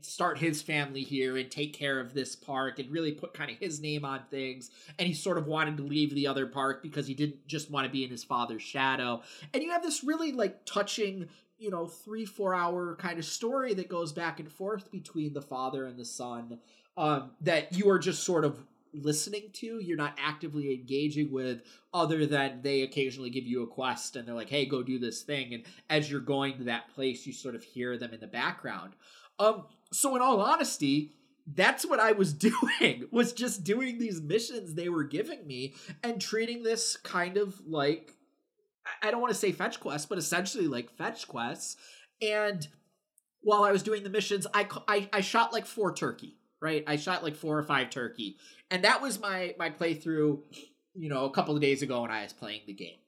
start 0.00 0.38
his 0.38 0.60
family 0.60 1.02
here 1.02 1.36
and 1.36 1.50
take 1.50 1.72
care 1.72 2.00
of 2.00 2.12
this 2.12 2.34
park 2.34 2.80
and 2.80 2.90
really 2.90 3.12
put 3.12 3.32
kind 3.32 3.50
of 3.50 3.56
his 3.58 3.80
name 3.80 4.04
on 4.04 4.20
things. 4.30 4.70
And 4.98 5.06
he 5.06 5.14
sort 5.14 5.38
of 5.38 5.46
wanted 5.46 5.76
to 5.76 5.84
leave 5.84 6.14
the 6.14 6.26
other 6.26 6.46
park 6.46 6.82
because 6.82 7.06
he 7.06 7.14
didn't 7.14 7.46
just 7.46 7.70
want 7.70 7.86
to 7.86 7.92
be 7.92 8.04
in 8.04 8.10
his 8.10 8.24
father's 8.24 8.62
shadow. 8.62 9.22
And 9.54 9.62
you 9.62 9.70
have 9.70 9.82
this 9.82 10.02
really 10.02 10.32
like 10.32 10.64
touching 10.66 11.28
you 11.58 11.70
know 11.70 11.86
three 11.86 12.24
four 12.24 12.54
hour 12.54 12.96
kind 12.96 13.18
of 13.18 13.24
story 13.24 13.74
that 13.74 13.88
goes 13.88 14.12
back 14.12 14.40
and 14.40 14.50
forth 14.50 14.90
between 14.90 15.32
the 15.32 15.42
father 15.42 15.86
and 15.86 15.96
the 15.96 16.04
son 16.04 16.58
um, 16.96 17.30
that 17.40 17.72
you 17.72 17.88
are 17.88 17.98
just 17.98 18.24
sort 18.24 18.44
of 18.44 18.64
listening 18.92 19.50
to 19.52 19.80
you're 19.80 19.96
not 19.96 20.18
actively 20.18 20.74
engaging 20.74 21.30
with 21.30 21.62
other 21.92 22.26
than 22.26 22.62
they 22.62 22.82
occasionally 22.82 23.30
give 23.30 23.46
you 23.46 23.62
a 23.62 23.66
quest 23.66 24.16
and 24.16 24.26
they're 24.26 24.34
like 24.34 24.48
hey 24.48 24.66
go 24.66 24.82
do 24.82 24.98
this 24.98 25.22
thing. 25.22 25.54
And 25.54 25.64
as 25.90 26.10
you're 26.10 26.20
going 26.20 26.58
to 26.58 26.64
that 26.64 26.88
place 26.94 27.26
you 27.26 27.32
sort 27.32 27.54
of 27.54 27.62
hear 27.62 27.96
them 27.96 28.12
in 28.12 28.20
the 28.20 28.26
background. 28.26 28.94
Um 29.38 29.66
so 29.92 30.16
in 30.16 30.22
all 30.22 30.40
honesty 30.40 31.12
that's 31.54 31.86
what 31.86 32.00
I 32.00 32.12
was 32.12 32.32
doing 32.34 33.08
was 33.10 33.32
just 33.32 33.64
doing 33.64 33.98
these 33.98 34.20
missions 34.20 34.74
they 34.74 34.88
were 34.88 35.04
giving 35.04 35.46
me 35.46 35.74
and 36.02 36.20
treating 36.20 36.62
this 36.62 36.96
kind 36.96 37.36
of 37.36 37.60
like 37.66 38.14
I 39.02 39.10
don't 39.10 39.20
want 39.20 39.32
to 39.32 39.38
say 39.38 39.52
fetch 39.52 39.80
quests 39.80 40.06
but 40.06 40.18
essentially 40.18 40.66
like 40.66 40.90
fetch 40.90 41.28
quests. 41.28 41.76
And 42.20 42.66
while 43.42 43.62
I 43.62 43.70
was 43.70 43.82
doing 43.82 44.02
the 44.02 44.10
missions 44.10 44.46
I 44.52 44.66
I, 44.86 45.08
I 45.12 45.20
shot 45.20 45.52
like 45.52 45.66
four 45.66 45.94
turkey 45.94 46.37
right 46.60 46.84
I 46.86 46.96
shot 46.96 47.22
like 47.22 47.36
four 47.36 47.58
or 47.58 47.62
five 47.62 47.90
turkey 47.90 48.36
and 48.70 48.84
that 48.84 49.02
was 49.02 49.20
my 49.20 49.54
my 49.58 49.70
playthrough 49.70 50.40
you 50.94 51.08
know 51.08 51.24
a 51.24 51.30
couple 51.30 51.54
of 51.54 51.60
days 51.60 51.82
ago 51.82 52.02
when 52.02 52.10
i 52.10 52.22
was 52.22 52.32
playing 52.32 52.62
the 52.66 52.72
game 52.72 52.98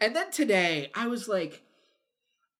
and 0.00 0.14
then 0.14 0.30
today 0.30 0.90
i 0.94 1.06
was 1.06 1.28
like 1.28 1.62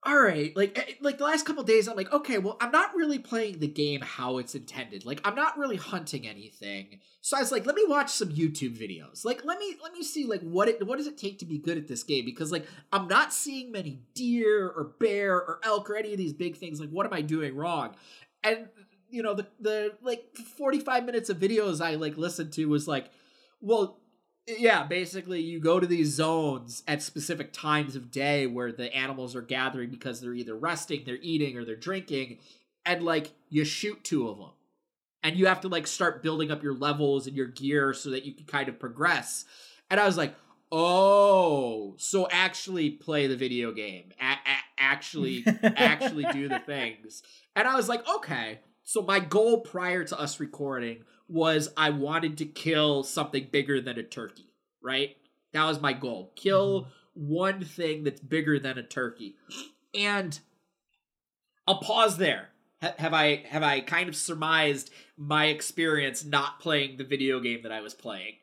all 0.06 0.20
right, 0.20 0.54
like 0.54 0.78
eh, 0.78 0.92
like 1.00 1.16
the 1.16 1.24
last 1.24 1.46
couple 1.46 1.62
days, 1.62 1.88
I'm 1.88 1.96
like, 1.96 2.12
okay, 2.12 2.36
well, 2.36 2.58
I'm 2.60 2.70
not 2.70 2.94
really 2.94 3.18
playing 3.18 3.58
the 3.58 3.66
game 3.66 4.02
how 4.02 4.36
it's 4.36 4.54
intended. 4.54 5.06
Like, 5.06 5.20
I'm 5.24 5.34
not 5.34 5.56
really 5.56 5.76
hunting 5.76 6.28
anything. 6.28 7.00
So 7.22 7.38
I 7.38 7.40
was 7.40 7.50
like, 7.50 7.64
let 7.64 7.74
me 7.74 7.84
watch 7.88 8.10
some 8.10 8.28
YouTube 8.28 8.78
videos. 8.78 9.24
Like, 9.24 9.44
let 9.44 9.58
me 9.58 9.76
let 9.82 9.92
me 9.92 10.02
see 10.02 10.26
like 10.26 10.42
what 10.42 10.68
it 10.68 10.86
what 10.86 10.98
does 10.98 11.06
it 11.06 11.16
take 11.16 11.38
to 11.38 11.46
be 11.46 11.58
good 11.58 11.78
at 11.78 11.88
this 11.88 12.02
game? 12.02 12.26
Because 12.26 12.52
like 12.52 12.66
I'm 12.92 13.08
not 13.08 13.32
seeing 13.32 13.72
many 13.72 14.00
deer 14.14 14.68
or 14.68 14.92
bear 15.00 15.36
or 15.36 15.60
elk 15.64 15.88
or 15.88 15.96
any 15.96 16.12
of 16.12 16.18
these 16.18 16.34
big 16.34 16.56
things. 16.56 16.80
Like, 16.80 16.90
what 16.90 17.06
am 17.06 17.14
I 17.14 17.22
doing 17.22 17.56
wrong? 17.56 17.94
And 18.42 18.68
you 19.14 19.22
know, 19.22 19.34
the 19.34 19.46
the 19.60 19.92
like 20.02 20.36
45 20.58 21.04
minutes 21.04 21.30
of 21.30 21.38
videos 21.38 21.80
I 21.80 21.94
like 21.94 22.16
listened 22.16 22.52
to 22.54 22.66
was 22.66 22.88
like, 22.88 23.10
well, 23.60 24.00
yeah, 24.46 24.82
basically 24.84 25.40
you 25.40 25.60
go 25.60 25.78
to 25.78 25.86
these 25.86 26.12
zones 26.12 26.82
at 26.88 27.00
specific 27.00 27.52
times 27.52 27.94
of 27.96 28.10
day 28.10 28.46
where 28.46 28.72
the 28.72 28.94
animals 28.94 29.36
are 29.36 29.40
gathering 29.42 29.90
because 29.90 30.20
they're 30.20 30.34
either 30.34 30.56
resting, 30.56 31.02
they're 31.06 31.18
eating, 31.22 31.56
or 31.56 31.64
they're 31.64 31.76
drinking, 31.76 32.38
and 32.84 33.02
like 33.04 33.30
you 33.48 33.64
shoot 33.64 34.02
two 34.02 34.28
of 34.28 34.38
them. 34.38 34.50
And 35.22 35.36
you 35.36 35.46
have 35.46 35.62
to 35.62 35.68
like 35.68 35.86
start 35.86 36.22
building 36.22 36.50
up 36.50 36.62
your 36.62 36.74
levels 36.74 37.26
and 37.26 37.34
your 37.36 37.46
gear 37.46 37.94
so 37.94 38.10
that 38.10 38.24
you 38.26 38.34
can 38.34 38.44
kind 38.44 38.68
of 38.68 38.78
progress. 38.78 39.46
And 39.90 39.98
I 39.98 40.04
was 40.04 40.18
like, 40.18 40.34
oh, 40.70 41.94
so 41.96 42.28
actually 42.30 42.90
play 42.90 43.26
the 43.26 43.36
video 43.36 43.72
game, 43.72 44.12
a- 44.20 44.24
a- 44.24 44.64
actually, 44.76 45.44
actually 45.62 46.24
do 46.32 46.48
the 46.48 46.58
things. 46.58 47.22
And 47.56 47.66
I 47.66 47.74
was 47.76 47.88
like, 47.88 48.06
okay. 48.16 48.58
So 48.84 49.02
my 49.02 49.18
goal 49.18 49.60
prior 49.60 50.04
to 50.04 50.20
us 50.20 50.38
recording 50.38 51.04
was 51.26 51.70
I 51.76 51.90
wanted 51.90 52.38
to 52.38 52.46
kill 52.46 53.02
something 53.02 53.48
bigger 53.50 53.80
than 53.80 53.98
a 53.98 54.02
turkey, 54.02 54.52
right? 54.82 55.16
That 55.52 55.64
was 55.64 55.80
my 55.80 55.94
goal. 55.94 56.32
Kill 56.36 56.82
mm-hmm. 56.82 56.90
one 57.14 57.64
thing 57.64 58.04
that's 58.04 58.20
bigger 58.20 58.58
than 58.58 58.76
a 58.76 58.82
turkey. 58.82 59.36
And 59.94 60.38
I'll 61.66 61.80
pause 61.80 62.18
there. 62.18 62.50
have 62.82 63.14
I 63.14 63.44
have 63.48 63.62
I 63.62 63.80
kind 63.80 64.08
of 64.08 64.16
surmised 64.16 64.90
my 65.16 65.46
experience 65.46 66.22
not 66.22 66.60
playing 66.60 66.98
the 66.98 67.04
video 67.04 67.40
game 67.40 67.62
that 67.62 67.72
I 67.72 67.80
was 67.80 67.94
playing? 67.94 68.34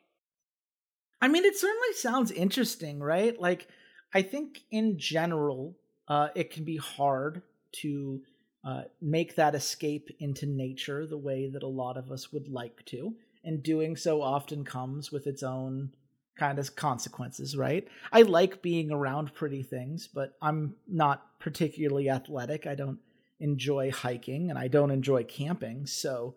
I 1.20 1.28
mean, 1.28 1.44
it 1.44 1.56
certainly 1.56 1.92
sounds 1.94 2.32
interesting, 2.32 2.98
right? 2.98 3.40
Like, 3.40 3.68
I 4.12 4.22
think 4.22 4.62
in 4.72 4.98
general, 4.98 5.76
uh, 6.08 6.28
it 6.34 6.50
can 6.50 6.64
be 6.64 6.78
hard 6.78 7.42
to 7.82 8.22
uh, 8.64 8.82
make 9.00 9.34
that 9.34 9.54
escape 9.54 10.08
into 10.20 10.46
nature 10.46 11.06
the 11.06 11.18
way 11.18 11.48
that 11.48 11.62
a 11.62 11.68
lot 11.68 11.96
of 11.96 12.10
us 12.10 12.32
would 12.32 12.48
like 12.48 12.84
to. 12.86 13.14
And 13.44 13.62
doing 13.62 13.96
so 13.96 14.22
often 14.22 14.64
comes 14.64 15.10
with 15.10 15.26
its 15.26 15.42
own 15.42 15.90
kind 16.38 16.58
of 16.58 16.74
consequences, 16.76 17.56
right? 17.56 17.86
I 18.12 18.22
like 18.22 18.62
being 18.62 18.90
around 18.90 19.34
pretty 19.34 19.62
things, 19.62 20.08
but 20.12 20.34
I'm 20.40 20.76
not 20.86 21.38
particularly 21.40 22.08
athletic. 22.08 22.66
I 22.66 22.74
don't 22.74 22.98
enjoy 23.40 23.90
hiking 23.90 24.48
and 24.48 24.58
I 24.58 24.68
don't 24.68 24.92
enjoy 24.92 25.24
camping. 25.24 25.86
So 25.86 26.36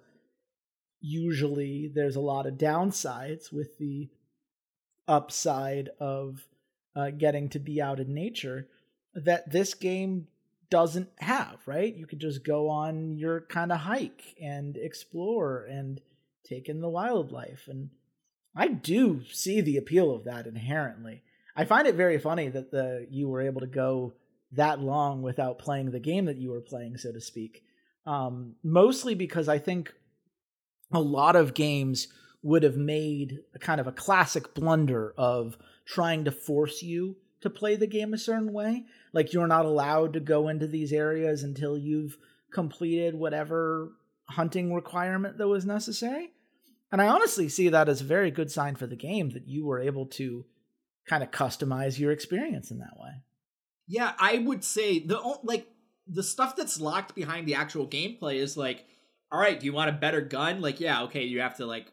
usually 0.99 1.91
there's 1.93 2.15
a 2.15 2.21
lot 2.21 2.47
of 2.47 2.55
downsides 2.55 3.53
with 3.53 3.77
the 3.77 4.09
upside 5.07 5.89
of 5.99 6.43
uh, 6.95 7.11
getting 7.11 7.49
to 7.49 7.59
be 7.59 7.81
out 7.81 7.99
in 7.99 8.13
nature 8.13 8.67
that 9.13 9.49
this 9.51 9.75
game 9.75 10.27
doesn't 10.69 11.09
have, 11.19 11.59
right? 11.65 11.95
You 11.95 12.05
could 12.07 12.19
just 12.19 12.43
go 12.43 12.69
on 12.69 13.17
your 13.17 13.41
kind 13.41 13.71
of 13.71 13.79
hike 13.79 14.35
and 14.41 14.77
explore 14.77 15.65
and 15.65 16.01
take 16.47 16.69
in 16.69 16.81
the 16.81 16.89
wildlife. 16.89 17.67
And 17.67 17.89
I 18.55 18.67
do 18.67 19.21
see 19.31 19.61
the 19.61 19.77
appeal 19.77 20.13
of 20.13 20.25
that 20.25 20.47
inherently. 20.47 21.23
I 21.55 21.65
find 21.65 21.87
it 21.87 21.95
very 21.95 22.19
funny 22.19 22.49
that 22.49 22.71
the 22.71 23.07
you 23.09 23.29
were 23.29 23.41
able 23.41 23.61
to 23.61 23.67
go 23.67 24.13
that 24.51 24.79
long 24.79 25.21
without 25.21 25.59
playing 25.59 25.91
the 25.91 25.99
game 25.99 26.25
that 26.25 26.37
you 26.37 26.51
were 26.51 26.61
playing, 26.61 26.97
so 26.97 27.11
to 27.11 27.21
speak. 27.21 27.63
Um, 28.05 28.55
mostly 28.63 29.15
because 29.15 29.49
I 29.49 29.57
think 29.57 29.93
a 30.93 30.99
lot 30.99 31.35
of 31.35 31.53
games 31.53 32.07
would 32.43 32.63
have 32.63 32.77
made 32.77 33.39
a 33.55 33.59
kind 33.59 33.81
of 33.81 33.87
a 33.87 33.91
classic 33.91 34.53
blunder 34.53 35.13
of 35.17 35.57
trying 35.87 36.25
to 36.25 36.31
force 36.31 36.83
you 36.83 37.15
to 37.45 37.49
play 37.49 37.75
the 37.75 37.87
game 37.87 38.13
a 38.13 38.17
certain 38.17 38.51
way. 38.51 38.83
Like 39.13 39.33
you're 39.33 39.47
not 39.47 39.65
allowed 39.65 40.13
to 40.13 40.19
go 40.19 40.49
into 40.49 40.67
these 40.67 40.91
areas 40.91 41.43
until 41.43 41.77
you've 41.77 42.17
completed 42.53 43.15
whatever 43.15 43.93
hunting 44.25 44.73
requirement 44.73 45.37
that 45.37 45.47
was 45.47 45.65
necessary. 45.65 46.31
And 46.91 47.01
I 47.01 47.07
honestly 47.07 47.49
see 47.49 47.69
that 47.69 47.89
as 47.89 48.01
a 48.01 48.05
very 48.05 48.31
good 48.31 48.51
sign 48.51 48.75
for 48.75 48.87
the 48.87 48.95
game 48.95 49.31
that 49.31 49.47
you 49.47 49.65
were 49.65 49.79
able 49.79 50.05
to 50.07 50.45
kind 51.07 51.23
of 51.23 51.31
customize 51.31 51.99
your 51.99 52.11
experience 52.11 52.71
in 52.71 52.79
that 52.79 52.97
way. 52.97 53.23
Yeah, 53.87 54.13
I 54.19 54.39
would 54.39 54.63
say 54.63 54.99
the 54.99 55.19
like 55.43 55.67
the 56.07 56.23
stuff 56.23 56.55
that's 56.55 56.79
locked 56.79 57.15
behind 57.15 57.47
the 57.47 57.55
actual 57.55 57.87
gameplay 57.87 58.35
is 58.35 58.57
like 58.57 58.85
all 59.31 59.39
right, 59.39 59.59
do 59.59 59.65
you 59.65 59.73
want 59.73 59.89
a 59.89 59.93
better 59.93 60.21
gun? 60.21 60.61
Like 60.61 60.79
yeah, 60.79 61.03
okay, 61.03 61.23
you 61.23 61.41
have 61.41 61.57
to 61.57 61.65
like 61.65 61.91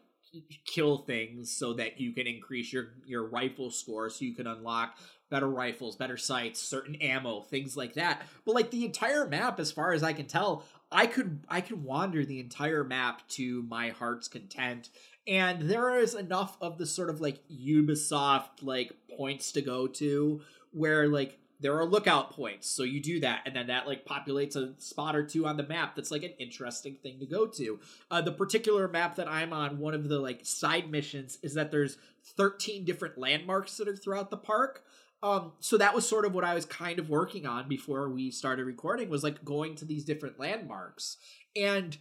kill 0.65 0.99
things 0.99 1.51
so 1.51 1.73
that 1.73 1.99
you 1.99 2.11
can 2.11 2.27
increase 2.27 2.73
your 2.73 2.93
your 3.05 3.27
rifle 3.27 3.69
score 3.69 4.09
so 4.09 4.25
you 4.25 4.33
can 4.33 4.47
unlock 4.47 4.97
better 5.29 5.49
rifles, 5.49 5.95
better 5.95 6.17
sights, 6.17 6.61
certain 6.61 6.93
ammo, 6.95 7.41
things 7.41 7.75
like 7.75 7.95
that. 7.95 8.21
But 8.45 8.53
like 8.53 8.69
the 8.69 8.85
entire 8.85 9.27
map, 9.27 9.59
as 9.59 9.71
far 9.71 9.91
as 9.91 10.03
I 10.03 10.13
can 10.13 10.27
tell, 10.27 10.63
I 10.91 11.07
could 11.07 11.43
I 11.49 11.61
could 11.61 11.83
wander 11.83 12.23
the 12.23 12.39
entire 12.39 12.83
map 12.83 13.27
to 13.29 13.63
my 13.63 13.89
heart's 13.89 14.27
content. 14.27 14.89
And 15.25 15.69
there 15.69 15.97
is 15.97 16.13
enough 16.13 16.57
of 16.61 16.77
the 16.77 16.85
sort 16.85 17.09
of 17.09 17.19
like 17.19 17.39
Ubisoft 17.49 18.61
like 18.61 18.91
points 19.17 19.53
to 19.53 19.61
go 19.61 19.87
to 19.87 20.41
where 20.71 21.07
like 21.07 21.39
there 21.63 21.77
are 21.79 21.85
lookout 21.85 22.31
points 22.31 22.69
so 22.69 22.83
you 22.83 23.01
do 23.01 23.19
that 23.19 23.41
and 23.45 23.55
then 23.55 23.67
that 23.67 23.87
like 23.87 24.05
populates 24.05 24.55
a 24.55 24.79
spot 24.79 25.15
or 25.15 25.23
two 25.23 25.47
on 25.47 25.57
the 25.57 25.67
map 25.67 25.95
that's 25.95 26.11
like 26.11 26.23
an 26.23 26.33
interesting 26.37 26.95
thing 27.01 27.19
to 27.19 27.25
go 27.25 27.47
to 27.47 27.79
uh, 28.11 28.21
the 28.21 28.31
particular 28.31 28.87
map 28.87 29.15
that 29.15 29.27
i'm 29.27 29.51
on 29.51 29.79
one 29.79 29.95
of 29.95 30.07
the 30.07 30.19
like 30.19 30.45
side 30.45 30.91
missions 30.91 31.39
is 31.41 31.55
that 31.55 31.71
there's 31.71 31.97
13 32.37 32.85
different 32.85 33.17
landmarks 33.17 33.77
that 33.77 33.87
are 33.87 33.95
throughout 33.95 34.29
the 34.29 34.37
park 34.37 34.83
um, 35.23 35.53
so 35.61 35.77
that 35.77 35.95
was 35.95 36.07
sort 36.07 36.25
of 36.25 36.35
what 36.35 36.43
I 36.43 36.53
was 36.53 36.65
kind 36.65 36.99
of 36.99 37.09
working 37.09 37.45
on 37.45 37.69
before 37.69 38.09
we 38.09 38.29
started 38.29 38.65
recording 38.65 39.07
was 39.07 39.23
like 39.23 39.45
going 39.45 39.75
to 39.75 39.85
these 39.85 40.03
different 40.03 40.37
landmarks. 40.37 41.15
And 41.55 41.97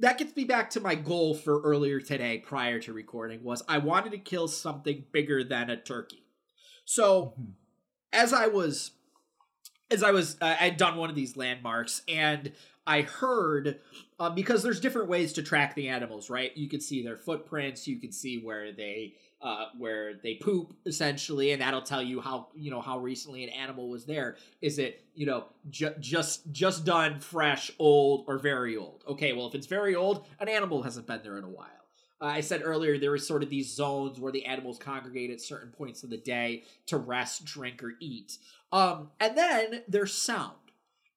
that 0.00 0.18
gets 0.18 0.36
me 0.36 0.44
back 0.44 0.68
to 0.70 0.80
my 0.80 0.94
goal 0.94 1.34
for 1.34 1.62
earlier 1.62 1.98
today 1.98 2.38
prior 2.38 2.78
to 2.80 2.92
recording 2.92 3.42
was 3.42 3.62
I 3.68 3.78
wanted 3.78 4.10
to 4.10 4.18
kill 4.18 4.48
something 4.48 5.04
bigger 5.12 5.42
than 5.42 5.70
a 5.70 5.80
turkey. 5.80 6.26
So 6.84 7.34
mm-hmm. 7.40 7.52
As 8.12 8.32
I 8.32 8.46
was 8.48 8.92
as 9.90 10.02
I 10.02 10.10
was 10.10 10.36
uh, 10.40 10.56
I'd 10.60 10.76
done 10.76 10.96
one 10.96 11.10
of 11.10 11.16
these 11.16 11.36
landmarks 11.36 12.02
and 12.08 12.52
I 12.86 13.02
heard 13.02 13.78
um, 14.18 14.34
because 14.34 14.62
there's 14.62 14.80
different 14.80 15.08
ways 15.08 15.32
to 15.34 15.42
track 15.42 15.74
the 15.74 15.88
animals, 15.88 16.28
right? 16.28 16.56
You 16.56 16.68
can 16.68 16.80
see 16.80 17.02
their 17.02 17.16
footprints, 17.16 17.86
you 17.86 17.98
can 18.00 18.10
see 18.12 18.38
where 18.38 18.72
they 18.72 19.14
uh, 19.40 19.66
where 19.76 20.14
they 20.14 20.34
poop 20.36 20.72
essentially, 20.86 21.50
and 21.50 21.60
that'll 21.60 21.82
tell 21.82 22.02
you 22.02 22.20
how 22.20 22.48
you 22.54 22.70
know 22.70 22.80
how 22.80 22.98
recently 22.98 23.44
an 23.44 23.50
animal 23.50 23.88
was 23.88 24.04
there. 24.04 24.36
Is 24.60 24.78
it 24.78 25.04
you 25.14 25.26
know 25.26 25.46
ju- 25.70 25.94
just 26.00 26.50
just 26.52 26.84
done, 26.84 27.20
fresh, 27.20 27.70
old, 27.78 28.24
or 28.28 28.38
very 28.38 28.76
old? 28.76 29.04
Okay, 29.08 29.32
well 29.32 29.46
if 29.46 29.54
it's 29.54 29.66
very 29.66 29.94
old, 29.94 30.26
an 30.40 30.48
animal 30.48 30.82
hasn't 30.82 31.06
been 31.06 31.20
there 31.22 31.38
in 31.38 31.44
a 31.44 31.48
while. 31.48 31.81
Uh, 32.22 32.26
I 32.26 32.40
said 32.40 32.62
earlier 32.64 32.98
there 32.98 33.10
was 33.10 33.26
sort 33.26 33.42
of 33.42 33.50
these 33.50 33.74
zones 33.74 34.20
where 34.20 34.32
the 34.32 34.46
animals 34.46 34.78
congregate 34.78 35.30
at 35.30 35.40
certain 35.40 35.70
points 35.72 36.04
of 36.04 36.10
the 36.10 36.16
day 36.16 36.62
to 36.86 36.96
rest, 36.96 37.44
drink, 37.44 37.82
or 37.82 37.94
eat. 38.00 38.38
Um, 38.70 39.10
and 39.18 39.36
then 39.36 39.82
there's 39.88 40.12
sound. 40.12 40.56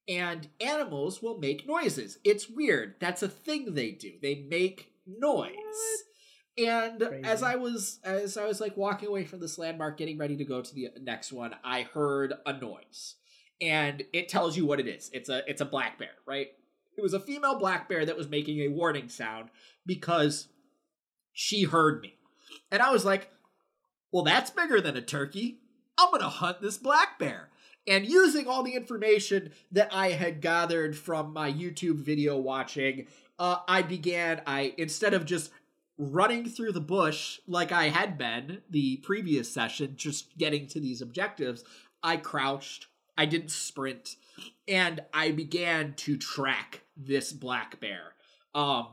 And 0.07 0.49
animals 0.59 1.21
will 1.21 1.37
make 1.37 1.67
noises. 1.67 2.19
It's 2.23 2.49
weird. 2.49 2.95
That's 2.99 3.23
a 3.23 3.29
thing 3.29 3.73
they 3.73 3.91
do. 3.91 4.13
They 4.21 4.45
make 4.49 4.91
noise. 5.05 5.51
What? 5.55 6.67
And 6.67 6.99
Crazy. 7.01 7.23
as 7.23 7.43
I 7.43 7.55
was 7.55 7.99
as 8.03 8.37
I 8.37 8.45
was 8.45 8.61
like 8.61 8.77
walking 8.77 9.09
away 9.09 9.25
from 9.25 9.41
this 9.41 9.57
landmark, 9.57 9.97
getting 9.97 10.17
ready 10.17 10.37
to 10.37 10.45
go 10.45 10.61
to 10.61 10.73
the 10.75 10.89
next 11.01 11.33
one, 11.33 11.53
I 11.63 11.81
heard 11.81 12.33
a 12.45 12.53
noise, 12.53 13.15
and 13.59 14.03
it 14.13 14.29
tells 14.29 14.55
you 14.55 14.65
what 14.65 14.79
it 14.79 14.87
is. 14.87 15.09
It's 15.11 15.27
a 15.27 15.41
it's 15.49 15.59
a 15.59 15.65
black 15.65 15.99
bear, 15.99 16.11
right? 16.25 16.47
It 16.97 17.01
was 17.01 17.13
a 17.13 17.19
female 17.19 17.59
black 17.59 17.89
bear 17.89 18.05
that 18.05 18.15
was 18.15 18.29
making 18.29 18.59
a 18.59 18.69
warning 18.69 19.09
sound 19.09 19.49
because 19.85 20.47
she 21.35 21.63
heard 21.63 22.01
me, 22.01 22.15
and 22.71 22.81
I 22.81 22.91
was 22.91 23.05
like, 23.05 23.29
"Well, 24.11 24.23
that's 24.23 24.49
bigger 24.49 24.81
than 24.81 24.97
a 24.97 25.01
turkey. 25.01 25.59
I'm 25.99 26.09
gonna 26.11 26.29
hunt 26.29 26.61
this 26.61 26.77
black 26.77 27.19
bear." 27.19 27.51
And 27.85 28.07
using 28.07 28.47
all 28.47 28.63
the 28.63 28.73
information 28.73 29.51
that 29.71 29.93
I 29.93 30.11
had 30.11 30.41
gathered 30.41 30.97
from 30.97 31.31
my 31.31 31.51
YouTube 31.51 31.97
video 31.97 32.35
watching, 32.35 33.05
uh, 33.37 33.57
I 33.67 33.83
began. 33.83 34.41
I 34.47 34.73
instead 34.77 35.13
of 35.13 35.25
just 35.25 35.51
running 35.97 36.45
through 36.45 36.71
the 36.71 36.81
bush 36.81 37.39
like 37.47 37.71
I 37.71 37.89
had 37.89 38.17
been 38.17 38.61
the 38.69 38.97
previous 38.97 39.51
session, 39.53 39.93
just 39.95 40.37
getting 40.37 40.67
to 40.67 40.79
these 40.79 41.01
objectives, 41.01 41.63
I 42.01 42.17
crouched, 42.17 42.87
I 43.17 43.25
didn't 43.25 43.51
sprint, 43.51 44.15
and 44.67 45.01
I 45.13 45.31
began 45.31 45.93
to 45.97 46.17
track 46.17 46.81
this 46.97 47.31
black 47.31 47.79
bear. 47.79 48.13
Um, 48.53 48.87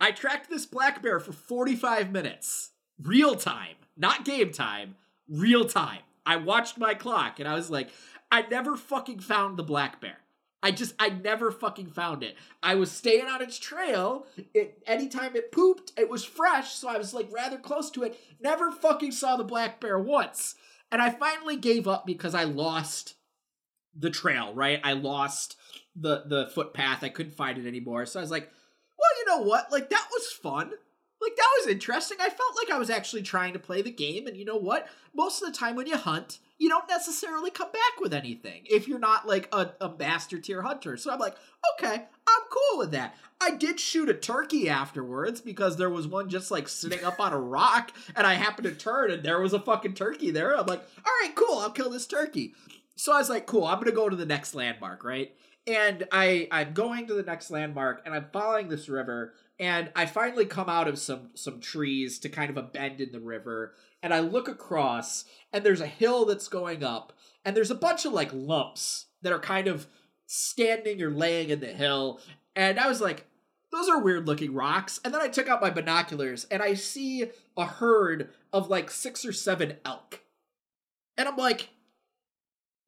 I 0.00 0.12
tracked 0.12 0.48
this 0.48 0.66
black 0.66 1.02
bear 1.02 1.20
for 1.20 1.32
45 1.32 2.10
minutes, 2.10 2.70
real 3.02 3.34
time, 3.34 3.76
not 3.96 4.24
game 4.24 4.50
time, 4.52 4.96
real 5.28 5.66
time. 5.66 6.00
I 6.24 6.36
watched 6.36 6.78
my 6.78 6.94
clock 6.94 7.38
and 7.38 7.48
I 7.48 7.54
was 7.54 7.70
like, 7.70 7.90
I 8.32 8.42
never 8.42 8.76
fucking 8.76 9.20
found 9.20 9.56
the 9.56 9.62
black 9.62 10.00
bear. 10.00 10.18
I 10.62 10.70
just 10.72 10.94
I 10.98 11.08
never 11.08 11.50
fucking 11.50 11.88
found 11.88 12.22
it. 12.22 12.36
I 12.62 12.74
was 12.74 12.90
staying 12.90 13.26
on 13.26 13.42
its 13.42 13.58
trail. 13.58 14.26
It 14.52 14.82
anytime 14.86 15.34
it 15.34 15.52
pooped, 15.52 15.92
it 15.96 16.10
was 16.10 16.24
fresh, 16.24 16.72
so 16.72 16.88
I 16.88 16.98
was 16.98 17.14
like 17.14 17.28
rather 17.32 17.56
close 17.58 17.90
to 17.92 18.02
it. 18.02 18.18
Never 18.40 18.70
fucking 18.70 19.12
saw 19.12 19.36
the 19.36 19.44
black 19.44 19.80
bear 19.80 19.98
once. 19.98 20.54
And 20.92 21.00
I 21.00 21.10
finally 21.10 21.56
gave 21.56 21.88
up 21.88 22.04
because 22.04 22.34
I 22.34 22.44
lost 22.44 23.14
the 23.94 24.10
trail, 24.10 24.52
right? 24.54 24.80
I 24.84 24.92
lost 24.92 25.56
the 25.96 26.24
the 26.26 26.50
footpath. 26.54 27.02
I 27.02 27.08
couldn't 27.08 27.36
find 27.36 27.56
it 27.56 27.66
anymore. 27.66 28.04
So 28.04 28.20
I 28.20 28.22
was 28.22 28.30
like, 28.30 28.50
know 29.30 29.42
what? 29.42 29.70
Like 29.70 29.90
that 29.90 30.08
was 30.12 30.32
fun. 30.32 30.70
Like 31.20 31.36
that 31.36 31.48
was 31.58 31.68
interesting. 31.68 32.16
I 32.20 32.30
felt 32.30 32.56
like 32.56 32.70
I 32.70 32.78
was 32.78 32.90
actually 32.90 33.22
trying 33.22 33.52
to 33.52 33.58
play 33.58 33.82
the 33.82 33.90
game 33.90 34.26
and 34.26 34.36
you 34.36 34.44
know 34.44 34.56
what? 34.56 34.88
Most 35.14 35.42
of 35.42 35.52
the 35.52 35.58
time 35.58 35.76
when 35.76 35.86
you 35.86 35.96
hunt, 35.96 36.38
you 36.58 36.68
don't 36.68 36.88
necessarily 36.88 37.50
come 37.50 37.70
back 37.72 38.00
with 38.00 38.14
anything 38.14 38.62
if 38.64 38.88
you're 38.88 38.98
not 38.98 39.26
like 39.26 39.48
a, 39.52 39.70
a 39.80 39.94
master 39.98 40.38
tier 40.38 40.62
hunter. 40.62 40.96
So 40.96 41.12
I'm 41.12 41.18
like, 41.18 41.36
okay, 41.74 41.94
I'm 41.94 42.42
cool 42.50 42.78
with 42.78 42.92
that. 42.92 43.14
I 43.40 43.52
did 43.52 43.80
shoot 43.80 44.08
a 44.08 44.14
turkey 44.14 44.68
afterwards 44.68 45.40
because 45.40 45.76
there 45.76 45.90
was 45.90 46.06
one 46.06 46.28
just 46.28 46.50
like 46.50 46.68
sitting 46.68 47.04
up 47.04 47.20
on 47.20 47.32
a 47.32 47.38
rock 47.38 47.92
and 48.14 48.26
I 48.26 48.34
happened 48.34 48.68
to 48.68 48.74
turn 48.74 49.10
and 49.10 49.22
there 49.22 49.40
was 49.40 49.52
a 49.52 49.60
fucking 49.60 49.94
turkey 49.94 50.30
there. 50.30 50.56
I'm 50.56 50.66
like, 50.66 50.82
all 50.98 51.12
right, 51.22 51.34
cool, 51.34 51.58
I'll 51.58 51.70
kill 51.70 51.90
this 51.90 52.06
turkey. 52.06 52.54
So 53.00 53.14
I 53.14 53.16
was 53.16 53.30
like, 53.30 53.46
cool, 53.46 53.64
I'm 53.64 53.78
gonna 53.78 53.92
go 53.92 54.10
to 54.10 54.16
the 54.16 54.26
next 54.26 54.54
landmark, 54.54 55.04
right? 55.04 55.34
And 55.66 56.06
I 56.12 56.48
I'm 56.50 56.74
going 56.74 57.06
to 57.06 57.14
the 57.14 57.22
next 57.22 57.50
landmark 57.50 58.02
and 58.04 58.14
I'm 58.14 58.26
following 58.30 58.68
this 58.68 58.90
river 58.90 59.32
and 59.58 59.90
I 59.96 60.04
finally 60.04 60.44
come 60.44 60.68
out 60.68 60.86
of 60.86 60.98
some 60.98 61.30
some 61.34 61.60
trees 61.60 62.18
to 62.18 62.28
kind 62.28 62.50
of 62.50 62.58
a 62.58 62.62
bend 62.62 63.00
in 63.00 63.10
the 63.10 63.18
river 63.18 63.72
and 64.02 64.12
I 64.12 64.20
look 64.20 64.48
across 64.48 65.24
and 65.50 65.64
there's 65.64 65.80
a 65.80 65.86
hill 65.86 66.26
that's 66.26 66.48
going 66.48 66.84
up 66.84 67.14
and 67.42 67.56
there's 67.56 67.70
a 67.70 67.74
bunch 67.74 68.04
of 68.04 68.12
like 68.12 68.34
lumps 68.34 69.06
that 69.22 69.32
are 69.32 69.40
kind 69.40 69.66
of 69.66 69.86
standing 70.26 71.00
or 71.00 71.10
laying 71.10 71.48
in 71.48 71.60
the 71.60 71.68
hill 71.68 72.20
and 72.54 72.78
I 72.78 72.86
was 72.86 73.00
like 73.00 73.24
those 73.72 73.88
are 73.88 74.02
weird 74.02 74.26
looking 74.26 74.52
rocks 74.52 75.00
and 75.06 75.14
then 75.14 75.22
I 75.22 75.28
took 75.28 75.48
out 75.48 75.62
my 75.62 75.70
binoculars 75.70 76.44
and 76.50 76.62
I 76.62 76.74
see 76.74 77.30
a 77.56 77.64
herd 77.64 78.28
of 78.52 78.68
like 78.68 78.90
6 78.90 79.24
or 79.24 79.32
7 79.32 79.78
elk. 79.86 80.20
And 81.16 81.26
I'm 81.26 81.36
like 81.36 81.70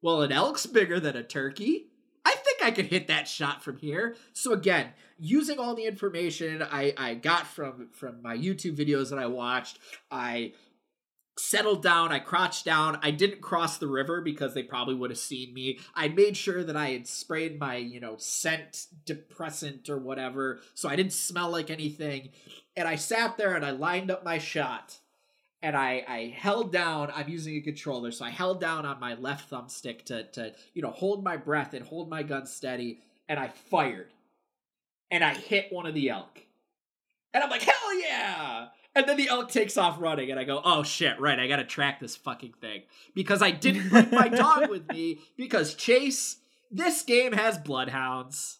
well 0.03 0.21
an 0.21 0.31
elk's 0.31 0.67
bigger 0.67 0.99
than 0.99 1.15
a 1.15 1.23
turkey. 1.23 1.87
I 2.25 2.35
think 2.35 2.63
I 2.63 2.71
could 2.71 2.85
hit 2.85 3.07
that 3.07 3.27
shot 3.27 3.63
from 3.63 3.77
here. 3.77 4.15
So 4.31 4.53
again, 4.53 4.89
using 5.17 5.57
all 5.57 5.75
the 5.75 5.85
information 5.85 6.61
I, 6.61 6.93
I 6.95 7.15
got 7.15 7.47
from 7.47 7.89
from 7.91 8.21
my 8.21 8.37
YouTube 8.37 8.77
videos 8.77 9.09
that 9.09 9.19
I 9.19 9.25
watched, 9.25 9.79
I 10.11 10.53
settled 11.37 11.81
down, 11.81 12.11
I 12.11 12.19
crouched 12.19 12.63
down. 12.63 12.99
I 13.01 13.11
didn't 13.11 13.41
cross 13.41 13.77
the 13.77 13.87
river 13.87 14.21
because 14.21 14.53
they 14.53 14.63
probably 14.63 14.95
would 14.95 15.09
have 15.09 15.17
seen 15.17 15.53
me. 15.53 15.79
I 15.95 16.07
made 16.07 16.37
sure 16.37 16.63
that 16.63 16.77
I 16.77 16.89
had 16.91 17.07
sprayed 17.07 17.59
my, 17.59 17.77
you 17.77 17.99
know, 17.99 18.17
scent 18.17 18.85
depressant 19.05 19.89
or 19.89 19.97
whatever, 19.97 20.61
so 20.75 20.87
I 20.87 20.95
didn't 20.95 21.13
smell 21.13 21.49
like 21.49 21.69
anything. 21.69 22.29
And 22.75 22.87
I 22.87 22.95
sat 22.95 23.37
there 23.37 23.55
and 23.55 23.65
I 23.65 23.71
lined 23.71 24.11
up 24.11 24.23
my 24.23 24.37
shot. 24.37 24.99
And 25.63 25.77
I, 25.77 26.03
I 26.05 26.35
held 26.37 26.73
down, 26.73 27.09
I'm 27.15 27.29
using 27.29 27.55
a 27.55 27.61
controller, 27.61 28.11
so 28.11 28.25
I 28.25 28.29
held 28.29 28.59
down 28.59 28.85
on 28.85 28.99
my 28.99 29.15
left 29.15 29.49
thumbstick 29.49 30.03
to, 30.05 30.23
to, 30.31 30.53
you 30.73 30.81
know, 30.81 30.91
hold 30.91 31.23
my 31.23 31.37
breath 31.37 31.73
and 31.73 31.85
hold 31.85 32.09
my 32.09 32.21
gun 32.21 32.45
steady, 32.45 32.99
and 33.29 33.39
I 33.39 33.47
fired. 33.47 34.11
And 35.09 35.23
I 35.23 35.33
hit 35.33 35.71
one 35.71 35.85
of 35.85 35.93
the 35.93 36.09
elk. 36.09 36.41
And 37.33 37.41
I'm 37.41 37.49
like, 37.49 37.61
hell 37.61 37.99
yeah! 37.99 38.67
And 38.93 39.07
then 39.07 39.15
the 39.15 39.29
elk 39.29 39.49
takes 39.49 39.77
off 39.77 40.01
running, 40.01 40.31
and 40.31 40.39
I 40.39 40.43
go, 40.43 40.61
oh 40.65 40.83
shit, 40.83 41.17
right, 41.21 41.39
I 41.39 41.47
gotta 41.47 41.63
track 41.63 42.01
this 42.01 42.17
fucking 42.17 42.55
thing. 42.59 42.81
Because 43.15 43.41
I 43.41 43.51
didn't 43.51 43.87
bring 43.87 44.11
my 44.11 44.27
dog 44.27 44.69
with 44.69 44.89
me, 44.89 45.21
because 45.37 45.75
Chase, 45.75 46.37
this 46.69 47.03
game 47.03 47.31
has 47.31 47.57
bloodhounds. 47.57 48.59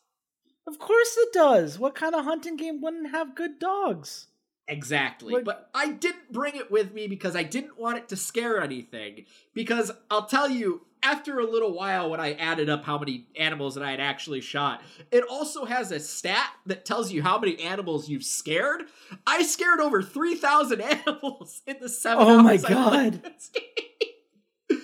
Of 0.66 0.80
course 0.80 1.18
it 1.18 1.34
does. 1.34 1.78
What 1.78 1.96
kind 1.96 2.16
of 2.16 2.24
hunting 2.24 2.56
game 2.56 2.82
wouldn't 2.82 3.12
have 3.12 3.36
good 3.36 3.60
dogs? 3.60 4.28
Exactly. 4.68 5.34
Like- 5.34 5.46
but 5.46 5.70
I 5.74 5.92
didn't 5.92 6.32
bring 6.32 6.56
it 6.56 6.72
with 6.72 6.94
me 6.94 7.08
because 7.08 7.36
I 7.36 7.44
didn't 7.44 7.78
want 7.78 7.98
it 7.98 8.10
to 8.10 8.16
scare 8.16 8.62
anything. 8.62 9.26
Because 9.54 9.92
I'll 10.10 10.26
tell 10.26 10.50
you, 10.50 10.86
after 11.02 11.40
a 11.40 11.46
little 11.46 11.74
while, 11.74 12.10
when 12.10 12.22
I 12.22 12.34
added 12.36 12.70
up 12.70 12.86
how 12.86 12.98
many 12.98 13.28
animals 13.38 13.76
that 13.76 13.84
I 13.84 13.92
had 13.92 14.00
actually 14.00 14.40
shot, 14.40 14.82
it 15.12 15.26
also 15.30 15.66
has 15.66 15.92
a 15.92 16.00
stat 16.00 16.50
that 16.66 16.86
tells 16.86 17.12
you 17.12 17.22
how 17.22 17.38
many 17.38 17.60
animals 17.60 18.08
you've 18.08 18.24
scared. 18.24 18.84
I 19.28 19.44
scared 19.44 19.82
over 19.82 20.02
3,000 20.02 20.80
animals 21.08 21.62
in 21.68 21.78
the 21.82 21.90
seven 21.90 22.26
Oh 22.26 22.42
my 22.42 22.58
God. 22.58 23.22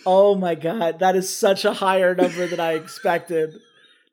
Oh 0.05 0.35
my 0.35 0.55
god, 0.55 0.99
that 0.99 1.15
is 1.15 1.35
such 1.35 1.65
a 1.65 1.73
higher 1.73 2.15
number 2.15 2.47
than 2.47 2.59
I 2.59 2.73
expected. 2.73 3.55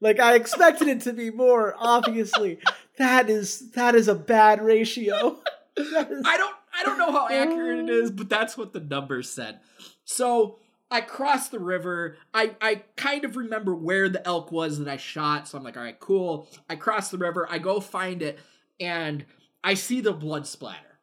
Like 0.01 0.19
I 0.21 0.35
expected 0.35 0.89
it 0.89 1.01
to 1.03 1.13
be 1.13 1.31
more, 1.31 1.75
obviously. 1.79 2.59
That 2.99 3.31
is 3.31 3.73
that 3.73 3.95
is 3.95 4.09
a 4.09 4.15
bad 4.15 4.63
ratio. 4.63 5.39
I 5.79 6.37
don't 6.37 6.57
I 6.73 6.83
don't 6.85 6.99
know 6.99 7.13
how 7.13 7.29
accurate 7.29 7.79
it 7.81 7.91
is, 7.91 8.11
but 8.11 8.29
that's 8.29 8.57
what 8.57 8.73
the 8.73 8.81
numbers 8.81 9.31
said. 9.31 9.61
So 10.05 10.59
I 10.91 11.01
crossed 11.01 11.51
the 11.51 11.59
river. 11.59 12.17
I, 12.33 12.55
I 12.61 12.83
kind 12.97 13.25
of 13.25 13.37
remember 13.37 13.75
where 13.75 14.09
the 14.09 14.27
elk 14.27 14.53
was 14.53 14.79
that 14.79 14.89
I 14.89 14.97
shot. 14.97 15.49
So 15.49 15.59
I'm 15.59 15.65
like, 15.65 15.77
all 15.77 15.83
right, 15.83 15.99
cool. 15.99 16.49
I 16.71 16.77
cross 16.77 17.11
the 17.11 17.19
river. 17.19 17.47
I 17.51 17.59
go 17.59 17.81
find 17.81 18.23
it, 18.23 18.39
and 18.79 19.25
I 19.65 19.75
see 19.75 20.01
the 20.01 20.13
blood 20.13 20.47
splatter. 20.47 21.01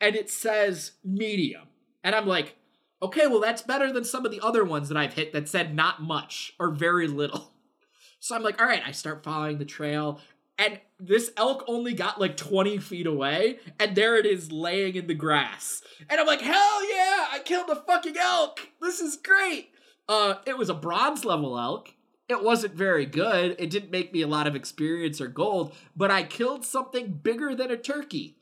And 0.00 0.16
it 0.16 0.30
says 0.30 0.92
medium. 1.04 1.68
And 2.02 2.14
I'm 2.14 2.26
like, 2.26 2.56
okay, 3.02 3.26
well, 3.26 3.40
that's 3.40 3.62
better 3.62 3.92
than 3.92 4.04
some 4.04 4.24
of 4.24 4.32
the 4.32 4.40
other 4.40 4.64
ones 4.64 4.88
that 4.88 4.96
I've 4.96 5.14
hit 5.14 5.32
that 5.32 5.48
said 5.48 5.74
not 5.74 6.02
much 6.02 6.54
or 6.58 6.70
very 6.70 7.06
little. 7.08 7.52
So 8.22 8.36
I'm 8.36 8.42
like, 8.42 8.60
all 8.60 8.68
right, 8.68 8.82
I 8.84 8.90
start 8.90 9.24
following 9.24 9.56
the 9.56 9.64
trail. 9.64 10.20
And 10.60 10.78
this 10.98 11.30
elk 11.38 11.64
only 11.66 11.94
got 11.94 12.20
like 12.20 12.36
20 12.36 12.76
feet 12.78 13.06
away, 13.06 13.58
and 13.78 13.96
there 13.96 14.18
it 14.18 14.26
is 14.26 14.52
laying 14.52 14.94
in 14.94 15.06
the 15.06 15.14
grass. 15.14 15.82
And 16.10 16.20
I'm 16.20 16.26
like, 16.26 16.42
hell 16.42 16.86
yeah, 16.86 17.28
I 17.32 17.40
killed 17.42 17.70
a 17.70 17.76
fucking 17.76 18.18
elk. 18.18 18.60
This 18.78 19.00
is 19.00 19.16
great. 19.16 19.70
Uh, 20.06 20.34
it 20.46 20.58
was 20.58 20.68
a 20.68 20.74
bronze 20.74 21.24
level 21.24 21.58
elk. 21.58 21.94
It 22.28 22.44
wasn't 22.44 22.74
very 22.74 23.06
good. 23.06 23.56
It 23.58 23.70
didn't 23.70 23.90
make 23.90 24.12
me 24.12 24.20
a 24.20 24.26
lot 24.26 24.46
of 24.46 24.54
experience 24.54 25.18
or 25.18 25.28
gold, 25.28 25.74
but 25.96 26.10
I 26.10 26.24
killed 26.24 26.66
something 26.66 27.20
bigger 27.22 27.54
than 27.54 27.70
a 27.70 27.76
turkey. 27.78 28.36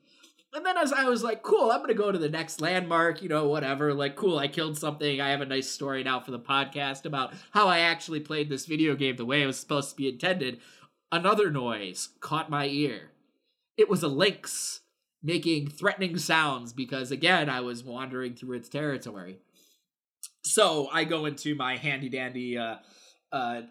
And 0.53 0.67
then 0.67 0.77
as 0.77 0.93
I 0.93 1.05
was 1.05 1.23
like, 1.23 1.43
cool, 1.43 1.71
I'm 1.71 1.83
gonna 1.83 1.95
go 1.95 2.11
to 2.11 2.19
the 2.19 2.29
next 2.29 2.61
landmark, 2.61 3.23
you 3.23 3.29
know, 3.29 3.47
whatever. 3.47 3.95
Like, 3.95 4.17
cool, 4.17 4.39
I 4.39 4.49
killed 4.49 4.77
something. 4.77 5.21
I 5.21 5.29
have 5.29 5.43
a 5.43 5.47
nice 5.47 5.71
story 5.71 6.03
now 6.03 6.21
for 6.21 6.33
the 6.33 6.39
podcast 6.39 7.05
about 7.05 7.35
how 7.53 7.69
I 7.69 7.81
actually 7.81 8.21
played 8.21 8.49
this 8.49 8.67
video 8.67 8.97
game 8.97 9.17
the 9.17 9.25
way 9.27 9.43
it 9.43 9.47
was 9.47 9.61
supposed 9.61 9.91
to 9.91 9.97
be 9.97 10.09
intended. 10.09 10.61
Another 11.11 11.51
noise 11.51 12.11
caught 12.21 12.51
my 12.51 12.67
ear. 12.67 13.11
It 13.77 13.89
was 13.89 14.03
a 14.03 14.09
lynx 14.09 14.81
making 15.23 15.69
threatening 15.69 16.19
sounds 16.19 16.73
because, 16.73 17.11
again, 17.11 17.49
I 17.49 17.61
was 17.61 17.83
wandering 17.83 18.35
through 18.35 18.57
its 18.57 18.69
territory. 18.69 19.39
So 20.43 20.89
I 20.93 21.05
go 21.05 21.27
into 21.27 21.55
my 21.55 21.77
handy 21.77 22.09
dandy 22.09 22.59
uh, 22.59 22.77
uh, 23.33 23.63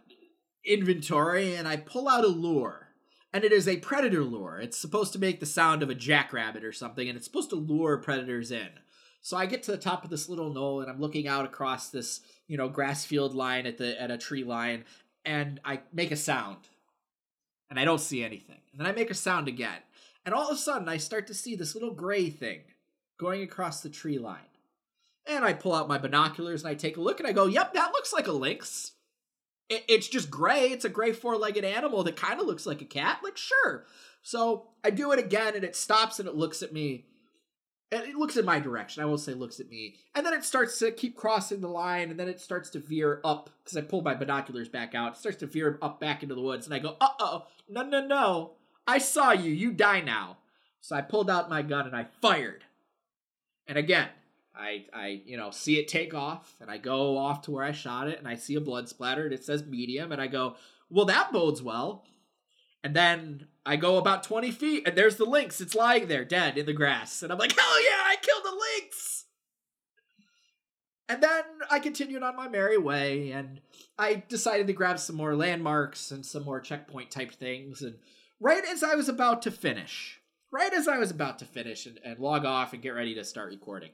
inventory 0.65 1.55
and 1.55 1.67
I 1.67 1.77
pull 1.77 2.07
out 2.07 2.23
a 2.23 2.27
lure. 2.27 2.87
And 3.33 3.43
it 3.43 3.51
is 3.51 3.67
a 3.67 3.77
predator 3.77 4.23
lure. 4.23 4.59
It's 4.59 4.77
supposed 4.77 5.13
to 5.13 5.19
make 5.19 5.39
the 5.39 5.45
sound 5.45 5.83
of 5.83 5.89
a 5.89 5.95
jackrabbit 5.95 6.63
or 6.63 6.71
something, 6.71 7.07
and 7.07 7.17
it's 7.17 7.25
supposed 7.25 7.49
to 7.51 7.55
lure 7.55 7.97
predators 7.97 8.51
in. 8.51 8.69
So 9.21 9.35
I 9.35 9.45
get 9.45 9.63
to 9.63 9.71
the 9.71 9.77
top 9.77 10.03
of 10.03 10.09
this 10.09 10.29
little 10.29 10.53
knoll 10.53 10.81
and 10.81 10.89
I'm 10.89 11.01
looking 11.01 11.27
out 11.27 11.45
across 11.45 11.89
this, 11.89 12.21
you 12.47 12.57
know, 12.57 12.69
grass 12.69 13.05
field 13.05 13.35
line 13.35 13.65
at 13.67 13.77
the 13.77 14.01
at 14.01 14.09
a 14.09 14.17
tree 14.17 14.43
line, 14.43 14.85
and 15.25 15.59
I 15.65 15.81
make 15.91 16.11
a 16.11 16.15
sound. 16.15 16.57
And 17.69 17.79
I 17.79 17.85
don't 17.85 18.01
see 18.01 18.23
anything. 18.23 18.59
And 18.71 18.79
then 18.79 18.87
I 18.87 18.91
make 18.91 19.11
a 19.11 19.15
sound 19.15 19.47
again. 19.47 19.79
And 20.25 20.33
all 20.33 20.49
of 20.49 20.55
a 20.55 20.59
sudden 20.59 20.89
I 20.89 20.97
start 20.97 21.27
to 21.27 21.33
see 21.33 21.55
this 21.55 21.73
little 21.73 21.93
gray 21.93 22.29
thing 22.29 22.61
going 23.17 23.41
across 23.41 23.81
the 23.81 23.89
tree 23.89 24.19
line. 24.19 24.39
And 25.25 25.43
I 25.43 25.53
pull 25.53 25.73
out 25.73 25.89
my 25.89 25.97
binoculars 25.97 26.63
and 26.63 26.71
I 26.71 26.75
take 26.75 26.97
a 26.97 27.01
look 27.01 27.19
and 27.19 27.27
I 27.27 27.33
go, 27.33 27.45
yep, 27.45 27.73
that 27.73 27.91
looks 27.91 28.13
like 28.13 28.27
a 28.27 28.31
lynx. 28.31 28.93
It, 29.69 29.83
it's 29.89 30.07
just 30.07 30.31
gray. 30.31 30.67
It's 30.71 30.85
a 30.85 30.89
gray 30.89 31.11
four 31.11 31.35
legged 31.35 31.65
animal 31.65 32.03
that 32.03 32.15
kind 32.15 32.39
of 32.39 32.47
looks 32.47 32.65
like 32.65 32.81
a 32.81 32.85
cat. 32.85 33.19
Like, 33.23 33.37
sure. 33.37 33.85
So 34.21 34.69
I 34.83 34.89
do 34.89 35.11
it 35.11 35.19
again 35.19 35.55
and 35.55 35.63
it 35.63 35.75
stops 35.75 36.19
and 36.19 36.27
it 36.27 36.35
looks 36.35 36.61
at 36.61 36.73
me. 36.73 37.05
And 37.91 38.03
it 38.03 38.15
looks 38.15 38.35
in 38.35 38.43
my 38.43 38.59
direction. 38.59 39.01
I 39.01 39.05
won't 39.05 39.21
say 39.21 39.33
looks 39.33 39.61
at 39.61 39.69
me. 39.69 39.95
And 40.13 40.25
then 40.25 40.33
it 40.33 40.43
starts 40.43 40.77
to 40.79 40.91
keep 40.91 41.15
crossing 41.15 41.61
the 41.61 41.69
line 41.69 42.11
and 42.11 42.19
then 42.19 42.27
it 42.27 42.41
starts 42.41 42.69
to 42.71 42.79
veer 42.79 43.21
up 43.23 43.49
because 43.63 43.77
I 43.77 43.81
pulled 43.81 44.03
my 44.03 44.13
binoculars 44.13 44.67
back 44.67 44.93
out. 44.93 45.13
It 45.13 45.19
starts 45.19 45.37
to 45.37 45.47
veer 45.47 45.79
up 45.81 45.99
back 45.99 46.21
into 46.21 46.35
the 46.35 46.41
woods. 46.41 46.65
And 46.65 46.75
I 46.75 46.79
go, 46.79 46.97
uh 46.99 47.07
oh, 47.19 47.45
no, 47.69 47.83
no, 47.83 48.05
no. 48.05 48.51
I 48.85 48.97
saw 48.97 49.31
you. 49.31 49.51
You 49.51 49.71
die 49.71 50.01
now. 50.01 50.37
So 50.81 50.95
I 50.95 51.01
pulled 51.01 51.29
out 51.29 51.49
my 51.49 51.61
gun 51.61 51.85
and 51.85 51.95
I 51.95 52.07
fired. 52.21 52.65
And 53.67 53.77
again, 53.77 54.09
I, 54.57 54.85
I, 54.93 55.21
you 55.25 55.37
know, 55.37 55.51
see 55.51 55.77
it 55.77 55.87
take 55.87 56.13
off, 56.13 56.55
and 56.59 56.71
I 56.71 56.77
go 56.77 57.17
off 57.17 57.43
to 57.43 57.51
where 57.51 57.63
I 57.63 57.71
shot 57.71 58.07
it, 58.07 58.17
and 58.17 58.27
I 58.27 58.35
see 58.35 58.55
a 58.55 58.61
blood 58.61 58.89
splatter, 58.89 59.25
and 59.25 59.33
it 59.33 59.43
says 59.43 59.65
medium, 59.65 60.11
and 60.11 60.21
I 60.21 60.27
go, 60.27 60.55
well, 60.89 61.05
that 61.05 61.31
bodes 61.31 61.61
well. 61.61 62.03
And 62.83 62.95
then 62.95 63.47
I 63.67 63.75
go 63.75 63.97
about 63.97 64.23
20 64.23 64.49
feet, 64.51 64.87
and 64.87 64.97
there's 64.97 65.17
the 65.17 65.25
lynx. 65.25 65.59
It's 65.59 65.75
lying 65.75 66.07
there, 66.07 66.23
dead 66.23 66.57
in 66.57 66.65
the 66.65 66.73
grass. 66.73 67.21
And 67.21 67.33
I'm 67.33 67.37
like, 67.37 67.51
hell 67.51 67.83
yeah, 67.83 68.01
I 68.05 68.15
killed 68.21 68.43
the 68.45 68.57
lynx! 68.81 69.25
And 71.09 71.21
then 71.21 71.43
I 71.69 71.79
continued 71.79 72.23
on 72.23 72.37
my 72.37 72.47
merry 72.47 72.77
way, 72.77 73.31
and 73.31 73.59
I 73.99 74.23
decided 74.29 74.67
to 74.67 74.73
grab 74.73 74.99
some 74.99 75.17
more 75.17 75.35
landmarks 75.35 76.11
and 76.11 76.25
some 76.25 76.45
more 76.45 76.61
checkpoint 76.61 77.11
type 77.11 77.33
things. 77.33 77.81
And 77.81 77.95
right 78.39 78.63
as 78.63 78.83
I 78.83 78.95
was 78.95 79.09
about 79.09 79.41
to 79.43 79.51
finish, 79.51 80.21
right 80.51 80.73
as 80.73 80.87
I 80.87 80.97
was 80.97 81.11
about 81.11 81.39
to 81.39 81.45
finish 81.45 81.85
and, 81.85 81.99
and 82.05 82.19
log 82.19 82.45
off 82.45 82.71
and 82.71 82.81
get 82.81 82.91
ready 82.91 83.15
to 83.15 83.23
start 83.25 83.49
recording, 83.49 83.91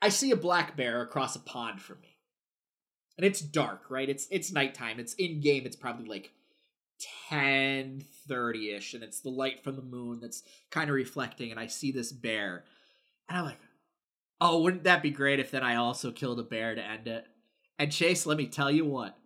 I 0.00 0.08
see 0.08 0.30
a 0.30 0.36
black 0.36 0.76
bear 0.76 1.02
across 1.02 1.34
a 1.34 1.40
pond 1.40 1.82
from 1.82 2.00
me. 2.00 2.16
And 3.16 3.24
it's 3.24 3.40
dark, 3.40 3.90
right? 3.90 4.08
It's 4.08 4.28
it's 4.30 4.52
nighttime. 4.52 5.00
It's 5.00 5.14
in 5.14 5.40
game. 5.40 5.64
It's 5.66 5.76
probably 5.76 6.06
like 6.06 6.32
10 7.28 8.04
30 8.28 8.70
ish, 8.70 8.94
and 8.94 9.02
it's 9.02 9.20
the 9.20 9.30
light 9.30 9.62
from 9.62 9.76
the 9.76 9.82
moon 9.82 10.20
that's 10.20 10.42
kind 10.70 10.90
of 10.90 10.96
reflecting, 10.96 11.50
and 11.50 11.60
I 11.60 11.66
see 11.66 11.92
this 11.92 12.12
bear. 12.12 12.64
And 13.28 13.38
I'm 13.38 13.44
like, 13.44 13.58
oh, 14.40 14.62
wouldn't 14.62 14.84
that 14.84 15.02
be 15.02 15.10
great 15.10 15.40
if 15.40 15.50
then 15.50 15.62
I 15.62 15.76
also 15.76 16.10
killed 16.10 16.40
a 16.40 16.42
bear 16.42 16.74
to 16.74 16.84
end 16.84 17.06
it? 17.06 17.26
And 17.78 17.92
Chase, 17.92 18.26
let 18.26 18.38
me 18.38 18.46
tell 18.46 18.70
you 18.70 18.84
what. 18.84 19.16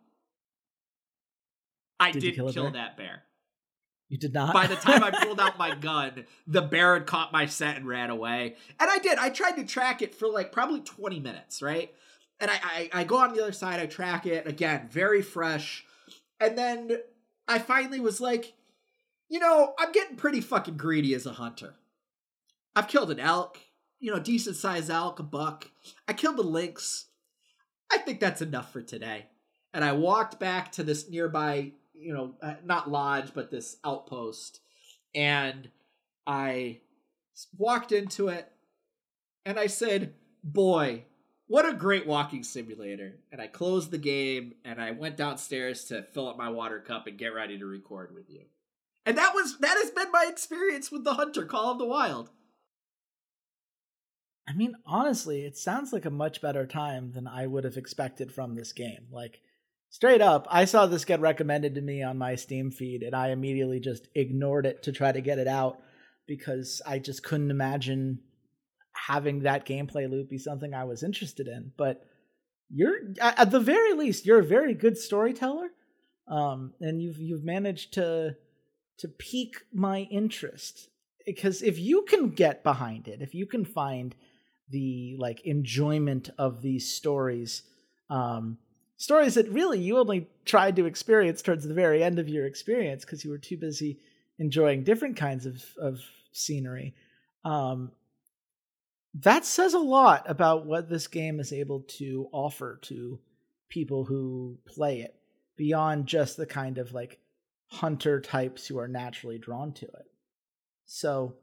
I 1.99 2.13
did, 2.13 2.21
did 2.21 2.35
kill, 2.35 2.53
kill 2.53 2.71
that 2.71 2.97
bear. 2.97 3.23
You 4.09 4.19
did 4.19 4.35
not? 4.35 4.53
By 4.53 4.67
the 4.67 4.75
time 4.75 5.05
I 5.05 5.11
pulled 5.11 5.39
out 5.39 5.59
my 5.59 5.75
gun, 5.81 6.25
the 6.47 6.63
bear 6.63 6.95
had 6.95 7.07
caught 7.07 7.33
my 7.33 7.47
scent 7.47 7.79
and 7.79 7.87
ran 7.87 8.11
away. 8.11 8.57
And 8.81 8.91
I 8.91 8.99
did. 8.99 9.19
I 9.19 9.31
tried 9.31 9.53
to 9.53 9.65
track 9.65 10.03
it 10.03 10.15
for 10.15 10.29
like 10.29 10.51
probably 10.51 10.81
20 10.81 11.21
minutes, 11.21 11.63
right? 11.63 11.95
And 12.41 12.51
I, 12.51 12.61
I, 12.63 12.91
I 12.93 13.05
go 13.05 13.19
on 13.19 13.35
the 13.35 13.43
other 13.43 13.53
side, 13.53 13.79
I 13.79 13.87
track 13.87 14.27
it. 14.27 14.49
Again, 14.49 14.89
very 14.91 15.23
fresh. 15.23 15.85
And 16.41 16.59
then 16.59 16.91
I 17.51 17.59
finally 17.59 18.01
was 18.01 18.21
like, 18.21 18.55
you 19.29 19.39
know, 19.39 19.75
I'm 19.79 19.93
getting 19.93 20.17
pretty 20.17 20.41
fucking 20.41 20.77
greedy 20.77 21.15
as 21.15 21.27
a 21.27 21.33
hunter. 21.33 21.75
I've 22.75 22.89
killed 22.89 23.11
an 23.11 23.21
elk, 23.21 23.59
you 23.99 24.11
know, 24.11 24.19
decent 24.19 24.57
sized 24.57 24.91
elk, 24.91 25.19
a 25.19 25.23
buck. 25.23 25.71
I 26.09 26.13
killed 26.13 26.39
a 26.39 26.43
lynx. 26.43 27.07
I 27.93 27.99
think 27.99 28.21
that's 28.21 28.41
enough 28.41 28.73
for 28.73 28.83
today. 28.83 29.27
And 29.75 29.85
I 29.85 29.93
walked 29.93 30.41
back 30.41 30.73
to 30.73 30.83
this 30.83 31.11
nearby 31.11 31.73
you 32.01 32.15
know, 32.15 32.35
uh, 32.43 32.55
not 32.65 32.91
lodge, 32.91 33.33
but 33.35 33.51
this 33.51 33.77
outpost. 33.85 34.61
And 35.15 35.69
I 36.27 36.81
walked 37.57 37.93
into 37.93 38.29
it 38.29 38.51
and 39.45 39.59
I 39.59 39.67
said, 39.67 40.15
Boy, 40.43 41.05
what 41.51 41.69
a 41.69 41.75
great 41.75 42.07
walking 42.07 42.45
simulator. 42.45 43.17
And 43.33 43.41
I 43.41 43.49
closed 43.49 43.91
the 43.91 43.99
game 43.99 44.55
and 44.65 44.81
I 44.81 44.93
went 44.93 45.17
downstairs 45.17 45.85
to 45.87 46.05
fill 46.05 46.29
up 46.29 46.39
my 46.39 46.49
water 46.49 46.79
cup 46.79 47.09
and 47.09 47.19
get 47.19 47.35
ready 47.35 47.59
to 47.59 47.67
record 47.67 48.15
with 48.15 48.31
you. 48.31 48.43
And 49.05 49.19
that 49.19 49.35
was 49.35 49.59
that 49.59 49.77
has 49.77 49.91
been 49.91 50.13
my 50.13 50.27
experience 50.29 50.93
with 50.93 51.03
the 51.03 51.15
Hunter 51.15 51.45
Call 51.45 51.73
of 51.73 51.79
the 51.79 51.87
Wild. 51.87 52.31
I 54.49 54.53
mean, 54.53 54.77
honestly, 54.87 55.45
it 55.45 55.57
sounds 55.57 55.93
like 55.93 56.05
a 56.05 56.11
much 56.11 56.41
better 56.41 56.67
time 56.67 57.11
than 57.11 57.27
I 57.27 57.49
would 57.49 57.65
have 57.65 57.77
expected 57.77 58.31
from 58.31 58.55
this 58.55 58.73
game. 58.73 59.09
Like 59.11 59.41
straight 59.89 60.21
up, 60.21 60.47
I 60.53 60.67
saw 60.67 60.87
this 60.87 61.05
get 61.05 61.19
recommended 61.19 61.75
to 61.75 61.81
me 61.81 62.01
on 62.05 62.17
my 62.17 62.37
Steam 62.37 62.71
feed, 62.71 63.03
and 63.03 63.15
I 63.15 63.31
immediately 63.31 63.81
just 63.81 64.07
ignored 64.15 64.67
it 64.67 64.85
to 64.85 64.93
try 64.93 65.11
to 65.11 65.21
get 65.21 65.41
it 65.41 65.49
out 65.49 65.81
because 66.29 66.81
I 66.87 67.01
just 67.01 67.25
couldn't 67.25 67.51
imagine 67.51 68.21
having 68.93 69.41
that 69.41 69.67
gameplay 69.67 70.11
loop 70.11 70.31
be 70.31 70.39
something 70.39 70.75
I 70.75 70.85
was 70.85 71.03
interested 71.03 71.49
in. 71.49 71.73
But 71.77 72.05
you're 72.69 72.97
at 73.21 73.51
the 73.51 73.61
very 73.61 73.95
least, 73.95 74.27
you're 74.27 74.41
a 74.41 74.45
very 74.45 74.75
good 74.75 74.97
storyteller, 74.97 75.71
um, 76.29 76.73
and 76.81 77.03
you've 77.03 77.19
you've 77.19 77.45
managed 77.45 77.95
to 77.95 78.37
to 78.99 79.09
pique 79.09 79.57
my 79.73 80.01
interest 80.11 80.89
because 81.25 81.63
if 81.63 81.79
you 81.79 82.03
can 82.03 82.31
get 82.31 82.63
behind 82.63 83.09
it, 83.09 83.23
if 83.23 83.35
you 83.35 83.47
can 83.47 83.65
find 83.65 84.15
the 84.71 85.17
like 85.19 85.41
enjoyment 85.43 86.31
of 86.39 86.63
these 86.63 86.93
stories. 86.93 87.63
Um, 88.09 88.59
stories 88.97 89.35
that 89.35 89.49
really 89.49 89.79
you 89.79 89.99
only 89.99 90.29
tried 90.45 90.77
to 90.77 90.85
experience 90.85 91.43
towards 91.43 91.67
the 91.67 91.75
very 91.75 92.03
end 92.03 92.19
of 92.19 92.29
your 92.29 92.47
experience 92.47 93.05
because 93.05 93.25
you 93.25 93.31
were 93.31 93.39
too 93.39 93.57
busy 93.57 93.99
enjoying 94.39 94.85
different 94.85 95.17
kinds 95.17 95.47
of, 95.47 95.65
of 95.81 96.01
scenery. 96.33 96.95
Um, 97.45 97.93
that 99.15 99.45
says 99.45 99.75
a 99.75 99.79
lot 99.79 100.25
about 100.29 100.67
what 100.67 100.89
this 100.89 101.07
game 101.07 101.41
is 101.41 101.53
able 101.53 101.81
to 101.81 102.29
offer 102.33 102.79
to 102.83 103.19
people 103.69 104.05
who 104.05 104.59
play 104.67 105.01
it 105.01 105.15
beyond 105.57 106.07
just 106.07 106.37
the 106.37 106.47
kind 106.47 106.79
of 106.79 106.93
like 106.93 107.19
hunter 107.67 108.21
types 108.21 108.67
who 108.67 108.79
are 108.79 108.89
naturally 108.89 109.39
drawn 109.39 109.73
to 109.73 109.87
it. 109.87 110.07
So, 110.87 111.35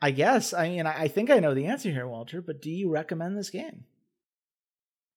I 0.00 0.10
guess 0.10 0.52
I 0.52 0.68
mean 0.68 0.86
I 0.86 1.08
think 1.08 1.30
I 1.30 1.38
know 1.38 1.54
the 1.54 1.66
answer 1.66 1.90
here, 1.90 2.06
Walter. 2.06 2.42
But 2.42 2.60
do 2.60 2.70
you 2.70 2.90
recommend 2.90 3.36
this 3.36 3.50
game? 3.50 3.84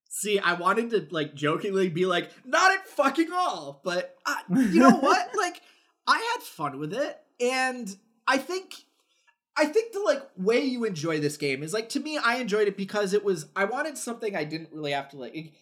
See, 0.09 0.39
I 0.39 0.53
wanted 0.53 0.89
to 0.91 1.07
like 1.11 1.35
jokingly 1.35 1.89
be 1.89 2.05
like, 2.05 2.31
not 2.45 2.71
at 2.71 2.87
fucking 2.87 3.31
all, 3.31 3.81
but 3.83 4.15
uh, 4.25 4.35
you 4.49 4.79
know 4.79 4.91
what? 4.99 5.29
like, 5.35 5.61
I 6.07 6.17
had 6.33 6.43
fun 6.43 6.79
with 6.79 6.93
it, 6.93 7.19
and 7.39 7.95
I 8.27 8.37
think, 8.37 8.73
I 9.57 9.65
think 9.65 9.91
the 9.91 10.01
like 10.01 10.21
way 10.37 10.63
you 10.63 10.85
enjoy 10.85 11.19
this 11.19 11.37
game 11.37 11.63
is 11.63 11.73
like 11.73 11.89
to 11.89 11.99
me, 11.99 12.17
I 12.17 12.35
enjoyed 12.37 12.67
it 12.67 12.77
because 12.77 13.13
it 13.13 13.23
was. 13.23 13.47
I 13.55 13.65
wanted 13.65 13.97
something 13.97 14.35
I 14.35 14.43
didn't 14.43 14.69
really 14.71 14.91
have 14.91 15.09
to 15.09 15.17
like. 15.17 15.53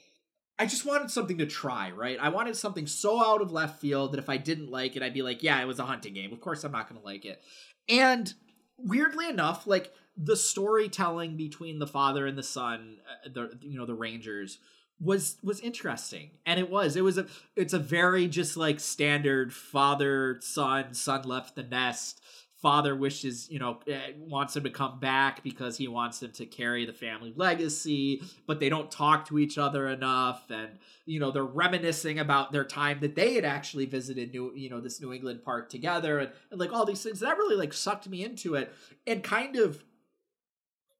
I 0.59 0.65
just 0.65 0.85
wanted 0.85 1.11
something 1.11 1.37
to 1.39 1.45
try, 1.45 1.91
right? 1.91 2.17
I 2.19 2.29
wanted 2.29 2.55
something 2.55 2.87
so 2.87 3.23
out 3.23 3.41
of 3.41 3.51
left 3.51 3.79
field 3.79 4.13
that 4.13 4.19
if 4.19 4.29
I 4.29 4.37
didn't 4.37 4.71
like 4.71 4.95
it, 4.95 5.03
I'd 5.03 5.13
be 5.13 5.21
like, 5.21 5.43
yeah, 5.43 5.61
it 5.61 5.65
was 5.65 5.79
a 5.79 5.85
hunting 5.85 6.13
game. 6.13 6.31
Of 6.31 6.39
course, 6.39 6.63
I'm 6.63 6.71
not 6.71 6.87
going 6.87 6.99
to 6.99 7.05
like 7.05 7.25
it. 7.25 7.41
And 7.89 8.33
weirdly 8.77 9.27
enough, 9.27 9.67
like 9.67 9.91
the 10.15 10.37
storytelling 10.37 11.35
between 11.35 11.79
the 11.79 11.87
father 11.87 12.25
and 12.25 12.37
the 12.37 12.43
son, 12.43 12.97
uh, 13.25 13.29
the 13.33 13.57
you 13.61 13.77
know 13.77 13.85
the 13.85 13.95
Rangers 13.95 14.59
was 14.99 15.37
was 15.43 15.59
interesting 15.59 16.31
and 16.45 16.57
it 16.57 16.69
was 16.69 16.95
it 16.95 17.03
was 17.03 17.17
a 17.17 17.25
it's 17.57 17.73
a 17.73 17.79
very 17.79 18.27
just 18.29 18.55
like 18.55 18.79
standard 18.79 19.53
father 19.53 20.37
son 20.39 20.93
son 20.93 21.23
left 21.23 21.55
the 21.55 21.63
nest 21.63 22.21
father 22.65 22.95
wishes 22.95 23.47
you 23.51 23.59
know 23.59 23.77
eh, 23.87 24.13
wants 24.17 24.55
him 24.55 24.63
to 24.63 24.71
come 24.71 24.99
back 24.99 25.43
because 25.43 25.77
he 25.77 25.87
wants 25.87 26.23
him 26.23 26.31
to 26.31 26.47
carry 26.47 26.83
the 26.83 26.91
family 26.91 27.31
legacy 27.35 28.23
but 28.47 28.59
they 28.59 28.69
don't 28.69 28.89
talk 28.89 29.27
to 29.27 29.37
each 29.37 29.59
other 29.59 29.87
enough 29.87 30.49
and 30.49 30.79
you 31.05 31.19
know 31.19 31.29
they're 31.29 31.43
reminiscing 31.43 32.17
about 32.17 32.51
their 32.51 32.63
time 32.63 32.97
that 33.01 33.13
they 33.13 33.35
had 33.35 33.45
actually 33.45 33.85
visited 33.85 34.33
new 34.33 34.51
you 34.55 34.67
know 34.67 34.81
this 34.81 34.99
new 34.99 35.13
england 35.13 35.43
park 35.45 35.69
together 35.69 36.17
and, 36.17 36.31
and 36.49 36.59
like 36.59 36.73
all 36.73 36.87
these 36.87 37.03
things 37.03 37.19
that 37.19 37.37
really 37.37 37.55
like 37.55 37.71
sucked 37.71 38.09
me 38.09 38.23
into 38.23 38.55
it 38.55 38.73
and 39.05 39.21
kind 39.21 39.57
of 39.57 39.83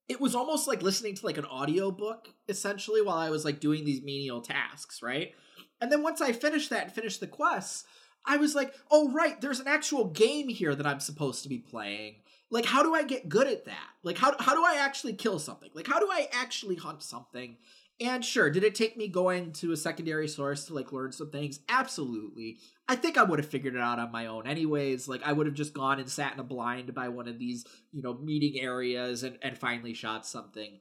it 0.08 0.20
was 0.20 0.36
almost 0.36 0.68
like 0.68 0.82
listening 0.82 1.16
to 1.16 1.26
like 1.26 1.36
an 1.36 1.46
audio 1.46 1.90
book 1.90 2.28
essentially 2.48 3.02
while 3.02 3.18
I 3.18 3.30
was 3.30 3.44
like 3.44 3.58
doing 3.58 3.84
these 3.84 4.02
menial 4.02 4.40
tasks, 4.40 5.02
right? 5.02 5.34
And 5.80 5.90
then 5.90 6.04
once 6.04 6.20
I 6.20 6.30
finished 6.30 6.70
that 6.70 6.84
and 6.84 6.92
finished 6.92 7.18
the 7.18 7.26
quests, 7.26 7.84
I 8.26 8.36
was 8.36 8.54
like, 8.54 8.74
"Oh 8.90 9.10
right, 9.12 9.40
there's 9.40 9.60
an 9.60 9.68
actual 9.68 10.06
game 10.06 10.48
here 10.48 10.74
that 10.74 10.86
I'm 10.86 11.00
supposed 11.00 11.42
to 11.42 11.48
be 11.48 11.58
playing. 11.58 12.16
Like 12.50 12.66
how 12.66 12.82
do 12.82 12.94
I 12.94 13.02
get 13.02 13.28
good 13.28 13.46
at 13.46 13.64
that? 13.66 13.88
Like 14.02 14.18
how 14.18 14.34
how 14.38 14.54
do 14.54 14.64
I 14.64 14.76
actually 14.78 15.14
kill 15.14 15.38
something? 15.38 15.70
Like 15.74 15.86
how 15.86 15.98
do 15.98 16.08
I 16.10 16.28
actually 16.32 16.76
hunt 16.76 17.02
something?" 17.02 17.56
And 17.98 18.22
sure, 18.22 18.50
did 18.50 18.62
it 18.62 18.74
take 18.74 18.96
me 18.96 19.08
going 19.08 19.52
to 19.52 19.72
a 19.72 19.76
secondary 19.76 20.28
source 20.28 20.66
to 20.66 20.74
like 20.74 20.92
learn 20.92 21.12
some 21.12 21.30
things? 21.30 21.60
Absolutely. 21.68 22.58
I 22.88 22.94
think 22.94 23.16
I 23.16 23.22
would 23.22 23.38
have 23.38 23.48
figured 23.48 23.74
it 23.74 23.80
out 23.80 23.98
on 23.98 24.12
my 24.12 24.26
own 24.26 24.46
anyways. 24.46 25.08
Like 25.08 25.22
I 25.24 25.32
would 25.32 25.46
have 25.46 25.54
just 25.54 25.72
gone 25.72 25.98
and 25.98 26.08
sat 26.08 26.34
in 26.34 26.40
a 26.40 26.44
blind 26.44 26.94
by 26.94 27.08
one 27.08 27.26
of 27.26 27.38
these, 27.38 27.64
you 27.92 28.02
know, 28.02 28.12
meeting 28.14 28.60
areas 28.60 29.22
and, 29.22 29.38
and 29.40 29.56
finally 29.56 29.94
shot 29.94 30.26
something. 30.26 30.80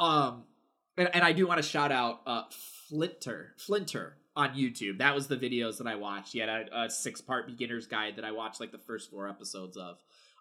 Um 0.00 0.44
and, 0.96 1.08
and 1.14 1.22
I 1.24 1.32
do 1.32 1.46
want 1.46 1.62
to 1.62 1.68
shout 1.68 1.92
out 1.92 2.22
uh 2.26 2.42
Flinter. 2.90 3.50
Flinter 3.58 4.14
on 4.36 4.50
YouTube. 4.50 4.98
That 4.98 5.14
was 5.14 5.28
the 5.28 5.36
videos 5.36 5.78
that 5.78 5.86
I 5.86 5.96
watched. 5.96 6.32
He 6.32 6.38
had 6.38 6.48
a, 6.48 6.82
a 6.84 6.90
six 6.90 7.20
part 7.20 7.46
beginner's 7.46 7.86
guide 7.86 8.16
that 8.16 8.24
I 8.24 8.32
watched 8.32 8.60
like 8.60 8.70
the 8.70 8.78
first 8.78 9.10
four 9.10 9.28
episodes 9.28 9.76
of. 9.76 9.98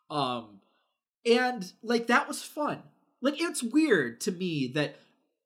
Um 0.09 0.59
and 1.25 1.71
like 1.81 2.07
that 2.07 2.27
was 2.27 2.43
fun. 2.43 2.83
Like 3.21 3.41
it's 3.41 3.63
weird 3.63 4.19
to 4.21 4.31
me 4.31 4.67
that 4.75 4.97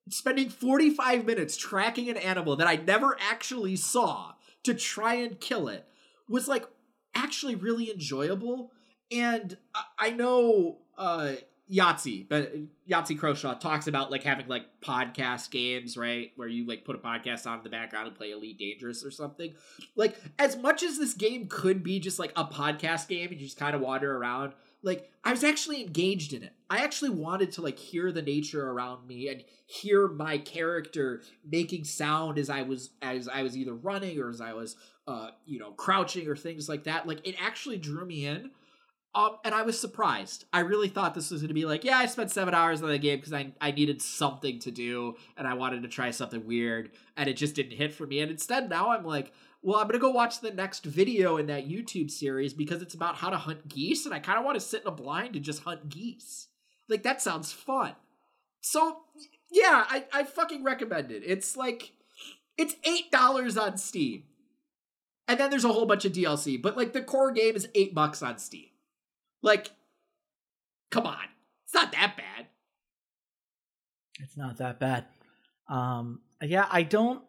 spending 0.09 0.49
45 0.49 1.25
minutes 1.25 1.55
tracking 1.55 2.09
an 2.09 2.17
animal 2.17 2.55
that 2.55 2.67
I 2.67 2.75
never 2.75 3.15
actually 3.19 3.75
saw 3.75 4.33
to 4.63 4.73
try 4.73 5.13
and 5.13 5.39
kill 5.39 5.67
it 5.67 5.85
was 6.27 6.47
like 6.47 6.65
actually 7.13 7.55
really 7.55 7.91
enjoyable. 7.91 8.71
And 9.11 9.57
I 9.97 10.09
know 10.09 10.79
uh 10.97 11.35
Yahtzee, 11.71 12.27
but 12.27 12.51
Yahtzee 12.89 13.19
Croshaw 13.19 13.59
talks 13.59 13.87
about 13.87 14.09
like 14.09 14.23
having 14.23 14.47
like 14.47 14.65
podcast 14.81 15.51
games, 15.51 15.97
right? 15.97 16.31
Where 16.35 16.47
you 16.47 16.65
like 16.65 16.83
put 16.83 16.95
a 16.95 16.99
podcast 16.99 17.45
on 17.45 17.59
in 17.59 17.63
the 17.63 17.69
background 17.69 18.07
and 18.07 18.15
play 18.15 18.31
Elite 18.31 18.57
Dangerous 18.57 19.05
or 19.05 19.11
something. 19.11 19.53
Like, 19.95 20.17
as 20.39 20.57
much 20.57 20.81
as 20.81 20.97
this 20.97 21.13
game 21.13 21.47
could 21.47 21.83
be 21.83 21.99
just 21.99 22.17
like 22.17 22.31
a 22.35 22.45
podcast 22.45 23.07
game 23.07 23.29
and 23.29 23.39
you 23.39 23.45
just 23.45 23.59
kind 23.59 23.75
of 23.75 23.81
wander 23.81 24.17
around, 24.17 24.53
like 24.81 25.11
I 25.23 25.31
was 25.31 25.43
actually 25.43 25.83
engaged 25.83 26.33
in 26.33 26.43
it. 26.43 26.53
I 26.69 26.79
actually 26.83 27.11
wanted 27.11 27.51
to 27.53 27.61
like 27.61 27.77
hear 27.77 28.11
the 28.11 28.21
nature 28.21 28.67
around 28.67 29.07
me 29.07 29.27
and 29.27 29.43
hear 29.65 30.07
my 30.07 30.37
character 30.37 31.21
making 31.45 31.83
sound 31.83 32.39
as 32.39 32.49
I 32.49 32.63
was 32.63 32.91
as 33.01 33.27
I 33.27 33.43
was 33.43 33.57
either 33.57 33.73
running 33.73 34.19
or 34.19 34.29
as 34.29 34.41
I 34.41 34.53
was 34.53 34.75
uh 35.07 35.31
you 35.45 35.59
know 35.59 35.71
crouching 35.71 36.27
or 36.27 36.35
things 36.35 36.69
like 36.69 36.85
that. 36.85 37.07
Like 37.07 37.27
it 37.27 37.35
actually 37.39 37.77
drew 37.77 38.05
me 38.05 38.25
in. 38.25 38.51
Um, 39.15 39.37
and 39.43 39.55
I 39.55 39.63
was 39.63 39.79
surprised. 39.79 40.45
I 40.53 40.59
really 40.59 40.87
thought 40.87 41.15
this 41.15 41.31
was 41.31 41.41
going 41.41 41.47
to 41.47 41.53
be 41.55 41.65
like, 41.65 41.83
yeah, 41.83 41.97
I 41.97 42.05
spent 42.05 42.29
seven 42.29 42.53
hours 42.53 42.83
on 42.83 42.89
the 42.89 42.99
game 42.99 43.17
because 43.17 43.33
I, 43.33 43.51
I 43.59 43.71
needed 43.71 44.01
something 44.01 44.59
to 44.59 44.71
do 44.71 45.15
and 45.35 45.47
I 45.47 45.55
wanted 45.55 45.81
to 45.81 45.89
try 45.89 46.11
something 46.11 46.45
weird, 46.45 46.91
and 47.17 47.27
it 47.27 47.33
just 47.33 47.55
didn't 47.55 47.77
hit 47.77 47.93
for 47.93 48.05
me. 48.05 48.19
And 48.19 48.29
instead, 48.29 48.69
now 48.69 48.91
I'm 48.91 49.03
like, 49.03 49.33
well, 49.61 49.77
I'm 49.77 49.87
going 49.87 49.93
to 49.93 49.99
go 49.99 50.11
watch 50.11 50.39
the 50.39 50.51
next 50.51 50.85
video 50.85 51.37
in 51.37 51.47
that 51.47 51.67
YouTube 51.67 52.11
series 52.11 52.53
because 52.53 52.81
it's 52.81 52.93
about 52.93 53.15
how 53.15 53.29
to 53.29 53.37
hunt 53.37 53.67
geese, 53.67 54.05
and 54.05 54.13
I 54.13 54.19
kind 54.19 54.37
of 54.37 54.45
want 54.45 54.55
to 54.55 54.65
sit 54.65 54.83
in 54.83 54.87
a 54.87 54.91
blind 54.91 55.35
and 55.35 55.43
just 55.43 55.63
hunt 55.63 55.89
geese. 55.89 56.47
Like, 56.87 57.03
that 57.03 57.21
sounds 57.21 57.51
fun. 57.51 57.95
So, 58.61 58.99
yeah, 59.51 59.85
I, 59.89 60.05
I 60.13 60.23
fucking 60.23 60.63
recommend 60.63 61.11
it. 61.11 61.23
It's 61.25 61.57
like, 61.57 61.93
it's 62.57 62.75
$8 63.13 63.61
on 63.61 63.77
Steam. 63.77 64.23
And 65.27 65.39
then 65.39 65.49
there's 65.49 65.65
a 65.65 65.71
whole 65.71 65.85
bunch 65.85 66.05
of 66.05 66.11
DLC, 66.11 66.59
but 66.59 66.75
like 66.75 66.91
the 66.91 67.03
core 67.03 67.31
game 67.31 67.55
is 67.55 67.69
8 67.75 67.93
bucks 67.93 68.23
on 68.23 68.39
Steam. 68.39 68.68
Like, 69.41 69.71
come 70.91 71.05
on. 71.05 71.25
It's 71.65 71.73
not 71.73 71.91
that 71.91 72.17
bad. 72.17 72.47
It's 74.19 74.35
not 74.35 74.57
that 74.57 74.79
bad. 74.79 75.05
Um, 75.67 76.21
yeah, 76.41 76.67
I 76.71 76.83
don't 76.83 77.23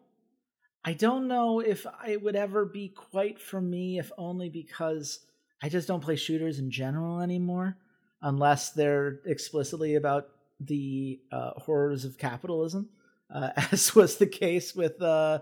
I 0.83 0.93
don't 0.93 1.27
know 1.27 1.59
if 1.59 1.85
it 2.07 2.23
would 2.23 2.35
ever 2.35 2.65
be 2.65 2.89
quite 2.89 3.39
for 3.39 3.61
me, 3.61 3.99
if 3.99 4.11
only 4.17 4.49
because 4.49 5.19
I 5.61 5.69
just 5.69 5.87
don't 5.87 6.01
play 6.01 6.15
shooters 6.15 6.57
in 6.57 6.71
general 6.71 7.21
anymore, 7.21 7.77
unless 8.21 8.71
they're 8.71 9.19
explicitly 9.25 9.95
about 9.95 10.29
the 10.59 11.19
uh, 11.31 11.51
horrors 11.51 12.03
of 12.03 12.17
capitalism, 12.17 12.89
uh, 13.33 13.51
as 13.71 13.93
was 13.93 14.17
the 14.17 14.27
case 14.27 14.75
with 14.75 14.99
uh, 15.01 15.39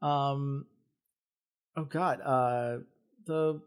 um, 0.00 0.64
oh 1.76 1.84
god, 1.84 2.20
uh, 2.22 2.78
the 3.26 3.60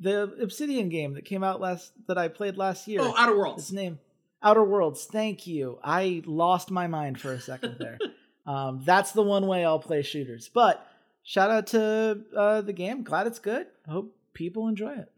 the 0.00 0.22
Obsidian 0.40 0.88
game 0.88 1.14
that 1.14 1.24
came 1.24 1.42
out 1.42 1.60
last 1.60 1.92
that 2.08 2.18
I 2.18 2.28
played 2.28 2.56
last 2.56 2.86
year. 2.88 3.00
Oh, 3.02 3.14
Outer 3.16 3.36
Worlds. 3.36 3.64
Its 3.64 3.72
name, 3.72 3.98
Outer 4.42 4.64
Worlds. 4.64 5.04
Thank 5.04 5.46
you. 5.46 5.78
I 5.82 6.22
lost 6.26 6.70
my 6.70 6.86
mind 6.86 7.20
for 7.20 7.32
a 7.32 7.40
second 7.40 7.76
there. 7.80 7.98
um, 8.46 8.82
that's 8.84 9.12
the 9.12 9.22
one 9.22 9.46
way 9.46 9.64
I'll 9.64 9.78
play 9.78 10.02
shooters. 10.02 10.50
But 10.52 10.86
shout 11.22 11.50
out 11.50 11.68
to 11.68 12.20
uh, 12.36 12.60
the 12.60 12.72
game. 12.72 13.02
Glad 13.02 13.26
it's 13.26 13.38
good. 13.38 13.66
Hope 13.88 14.16
people 14.34 14.68
enjoy 14.68 14.92
it. 14.92 15.10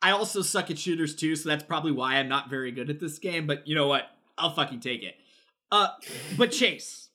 I 0.00 0.10
also 0.10 0.42
suck 0.42 0.70
at 0.70 0.78
shooters 0.78 1.14
too, 1.14 1.36
so 1.36 1.48
that's 1.48 1.62
probably 1.62 1.92
why 1.92 2.16
I'm 2.16 2.28
not 2.28 2.50
very 2.50 2.72
good 2.72 2.90
at 2.90 2.98
this 2.98 3.18
game. 3.18 3.46
But 3.46 3.68
you 3.68 3.74
know 3.74 3.86
what? 3.86 4.10
I'll 4.36 4.54
fucking 4.54 4.80
take 4.80 5.02
it. 5.02 5.14
Uh, 5.70 5.88
but 6.36 6.50
Chase, 6.52 7.08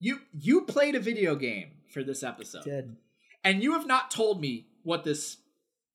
you 0.00 0.18
you 0.32 0.62
played 0.62 0.94
a 0.94 1.00
video 1.00 1.36
game 1.36 1.72
for 1.92 2.02
this 2.02 2.22
episode. 2.22 2.64
Did 2.64 2.96
and 3.44 3.62
you 3.62 3.72
have 3.72 3.86
not 3.86 4.10
told 4.10 4.40
me 4.40 4.66
what 4.82 5.04
this 5.04 5.38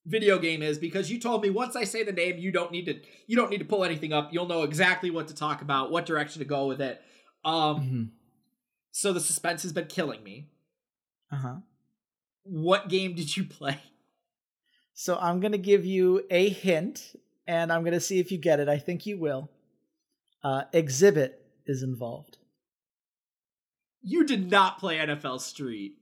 video 0.06 0.38
game 0.38 0.62
is 0.62 0.78
because 0.78 1.12
you 1.12 1.20
told 1.20 1.42
me 1.42 1.50
once 1.50 1.76
I 1.76 1.84
say 1.84 2.04
the 2.04 2.12
name 2.12 2.38
you 2.38 2.52
don't 2.52 2.72
need 2.72 2.86
to 2.86 3.00
you 3.28 3.36
don't 3.36 3.50
need 3.50 3.60
to 3.60 3.66
pull 3.66 3.84
anything 3.84 4.14
up. 4.14 4.32
You'll 4.32 4.48
know 4.48 4.64
exactly 4.64 5.10
what 5.10 5.28
to 5.30 5.36
talk 5.36 5.62
about 5.62 5.92
what 5.92 6.06
direction 6.06 6.40
to 6.40 6.46
go 6.46 6.68
with 6.68 6.82
it. 6.82 7.02
Um 7.44 7.54
mm-hmm. 7.54 8.04
so 8.92 9.14
the 9.14 9.20
suspense 9.20 9.64
has 9.64 9.74
been 9.74 9.88
killing 9.88 10.24
me. 10.24 10.50
Uh-huh. 11.32 11.56
What 12.44 12.90
game 12.90 13.16
did 13.16 13.36
you 13.36 13.44
play? 13.44 13.80
So 14.94 15.18
I'm 15.20 15.40
going 15.42 15.52
to 15.52 15.58
give 15.58 15.86
you 15.86 16.24
a 16.30 16.48
hint 16.48 17.16
and 17.48 17.74
I'm 17.74 17.82
going 17.82 17.94
to 17.94 18.00
see 18.00 18.20
if 18.20 18.32
you 18.32 18.38
get 18.38 18.60
it. 18.60 18.70
I 18.70 18.78
think 18.78 19.06
you 19.06 19.18
will. 19.18 19.50
Uh 20.44 20.64
Xzibit 20.74 21.32
is 21.66 21.82
involved. 21.84 22.38
You 24.02 24.24
did 24.24 24.52
not 24.52 24.78
play 24.78 24.98
NFL 24.98 25.42
Street. 25.42 25.98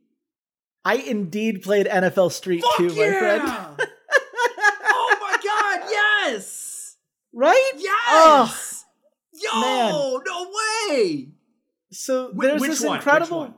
I 0.86 0.96
indeed 0.96 1.62
played 1.62 1.88
NFL 1.88 2.32
Street 2.32 2.62
Fuck 2.62 2.78
2, 2.78 2.88
yeah! 2.88 3.12
my 3.12 3.20
friend. 3.20 3.44
oh 4.84 5.18
my 5.22 5.38
god, 5.42 5.90
yes! 5.90 6.98
Right? 7.34 7.72
Yes! 7.78 8.86
Oh, 9.44 10.20
Yo, 10.22 10.22
man. 10.22 10.24
no 10.26 10.52
way! 10.94 11.30
So 11.92 12.32
Wh- 12.36 12.42
there's 12.42 12.62
this 12.62 12.82
one? 12.82 12.98
incredible 12.98 13.54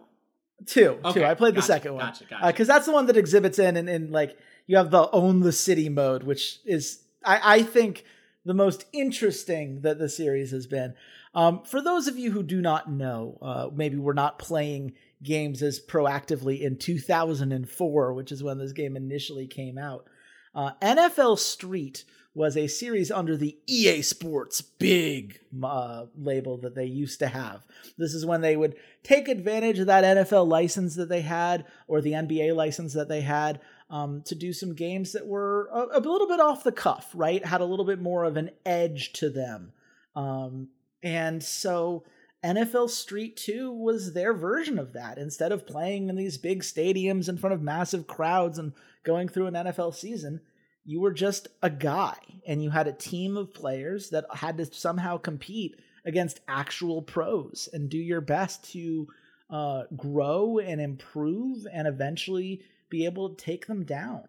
two. 0.66 0.98
Okay, 1.04 1.20
two. 1.22 1.26
I 1.26 1.34
played 1.34 1.56
the 1.56 1.62
second 1.62 1.94
one 1.94 2.06
Gotcha, 2.06 2.26
gotcha. 2.26 2.48
because 2.48 2.68
that's 2.68 2.86
the 2.86 2.92
one 2.94 3.06
that 3.08 3.16
Xzibit's 3.18 3.60
in 3.60 3.76
and, 3.78 3.90
and 3.90 4.12
like 4.12 4.38
you 4.68 4.78
have 4.78 4.92
the 4.92 5.10
own 5.12 5.42
the 5.42 5.52
city 5.52 5.90
mode, 5.90 6.24
which 6.24 6.60
is 6.66 7.04
I, 7.24 7.56
I 7.60 7.64
think 7.64 8.06
the 8.46 8.54
most 8.54 8.86
interesting 8.94 9.82
that 9.82 10.00
the 10.00 10.10
series 10.10 10.52
has 10.52 10.68
been. 10.68 10.94
Um, 11.34 11.64
for 11.64 11.82
those 11.82 12.08
of 12.08 12.18
you 12.18 12.32
who 12.32 12.44
do 12.44 12.62
not 12.62 12.90
know, 12.90 13.38
uh, 13.42 13.68
maybe 13.74 13.98
we're 13.98 14.14
not 14.14 14.40
playing 14.40 14.94
games 15.22 15.62
as 15.62 15.82
proactively 15.82 16.62
in 16.62 16.78
2004, 16.78 18.14
which 18.14 18.32
is 18.32 18.42
when 18.44 18.58
this 18.58 18.72
game 18.72 18.96
initially 18.96 19.46
came 19.48 19.78
out. 19.78 20.06
Uh, 20.54 20.72
NFL 20.82 21.38
Street 21.38 22.06
was 22.36 22.58
a 22.58 22.67
series 22.67 23.10
under 23.10 23.38
the 23.38 23.58
EA 23.65 24.02
Sports 24.02 24.62
big 24.62 25.39
uh, 25.63 26.06
label 26.17 26.58
that 26.58 26.76
they 26.76 26.86
used 26.86 27.17
to 27.19 27.28
have. 27.28 27.65
This 27.98 28.13
is 28.13 28.26
when 28.26 28.41
they 28.41 28.58
would 28.58 28.76
take 29.04 29.30
advantage 29.30 29.80
of 29.80 29.88
that 29.88 30.04
NFL 30.04 30.48
license 30.48 30.95
that 30.95 31.08
they 31.08 31.21
had 31.21 31.65
or 31.88 32.02
the 32.02 32.12
NBA 32.12 32.54
license 32.54 32.93
that 32.93 33.08
they 33.08 33.21
had 33.21 33.62
um, 33.89 34.21
to 34.26 34.36
do 34.36 34.52
some 34.52 34.76
games 34.76 35.13
that 35.13 35.26
were 35.26 35.69
a, 35.71 35.98
a, 35.98 36.02
little 36.02 36.28
bit 36.28 36.41
off 36.41 36.63
the 36.63 36.71
cuff, 36.71 37.10
right? 37.13 37.45
Had 37.45 37.62
a 37.62 37.65
little 37.65 37.86
bit 37.86 38.02
more 38.02 38.26
of 38.26 38.36
an 38.36 38.50
edge 38.65 39.13
to 39.13 39.30
them. 39.30 39.71
Um, 40.15 40.69
and 41.02 41.41
so 41.41 42.04
NFL 42.43 42.89
Street 42.89 43.38
2 43.38 43.71
was 43.71 44.13
their 44.13 44.34
version 44.34 44.78
of 44.78 44.93
that. 44.93 45.17
Instead 45.17 45.52
of 45.52 45.65
playing 45.65 46.10
in 46.10 46.15
these 46.15 46.38
big 46.38 46.63
stadiums 46.63 47.30
in 47.30 47.38
front 47.38 47.54
of 47.54 47.62
massive 47.62 48.08
crowds 48.08 48.60
and 48.60 48.74
going 49.04 49.30
through 49.30 49.48
an 49.48 49.54
NFL 49.54 49.95
season, 49.95 50.41
you 50.86 51.02
were 51.02 51.13
just 51.13 51.48
a 51.62 51.69
guy 51.69 52.15
and 52.48 52.63
you 52.63 52.69
had 52.69 52.88
a 52.88 52.93
team 52.93 53.38
of 53.38 53.54
players 53.54 54.12
that 54.12 54.26
had 54.34 54.58
to 54.58 54.65
somehow 54.65 55.17
compete 55.17 55.80
against 56.06 56.39
actual 56.48 57.02
pros 57.02 57.67
and 57.74 57.89
do 57.89 57.98
your 57.98 58.21
best 58.21 58.71
to 58.71 59.08
uh, 59.50 59.84
grow 59.98 60.60
and 60.60 60.80
improve 60.80 61.65
and 61.71 61.88
eventually 61.88 62.62
be 62.89 63.06
able 63.06 63.30
to 63.30 63.43
take 63.43 63.65
them 63.65 63.84
down. 63.84 64.24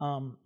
Um, 0.00 0.38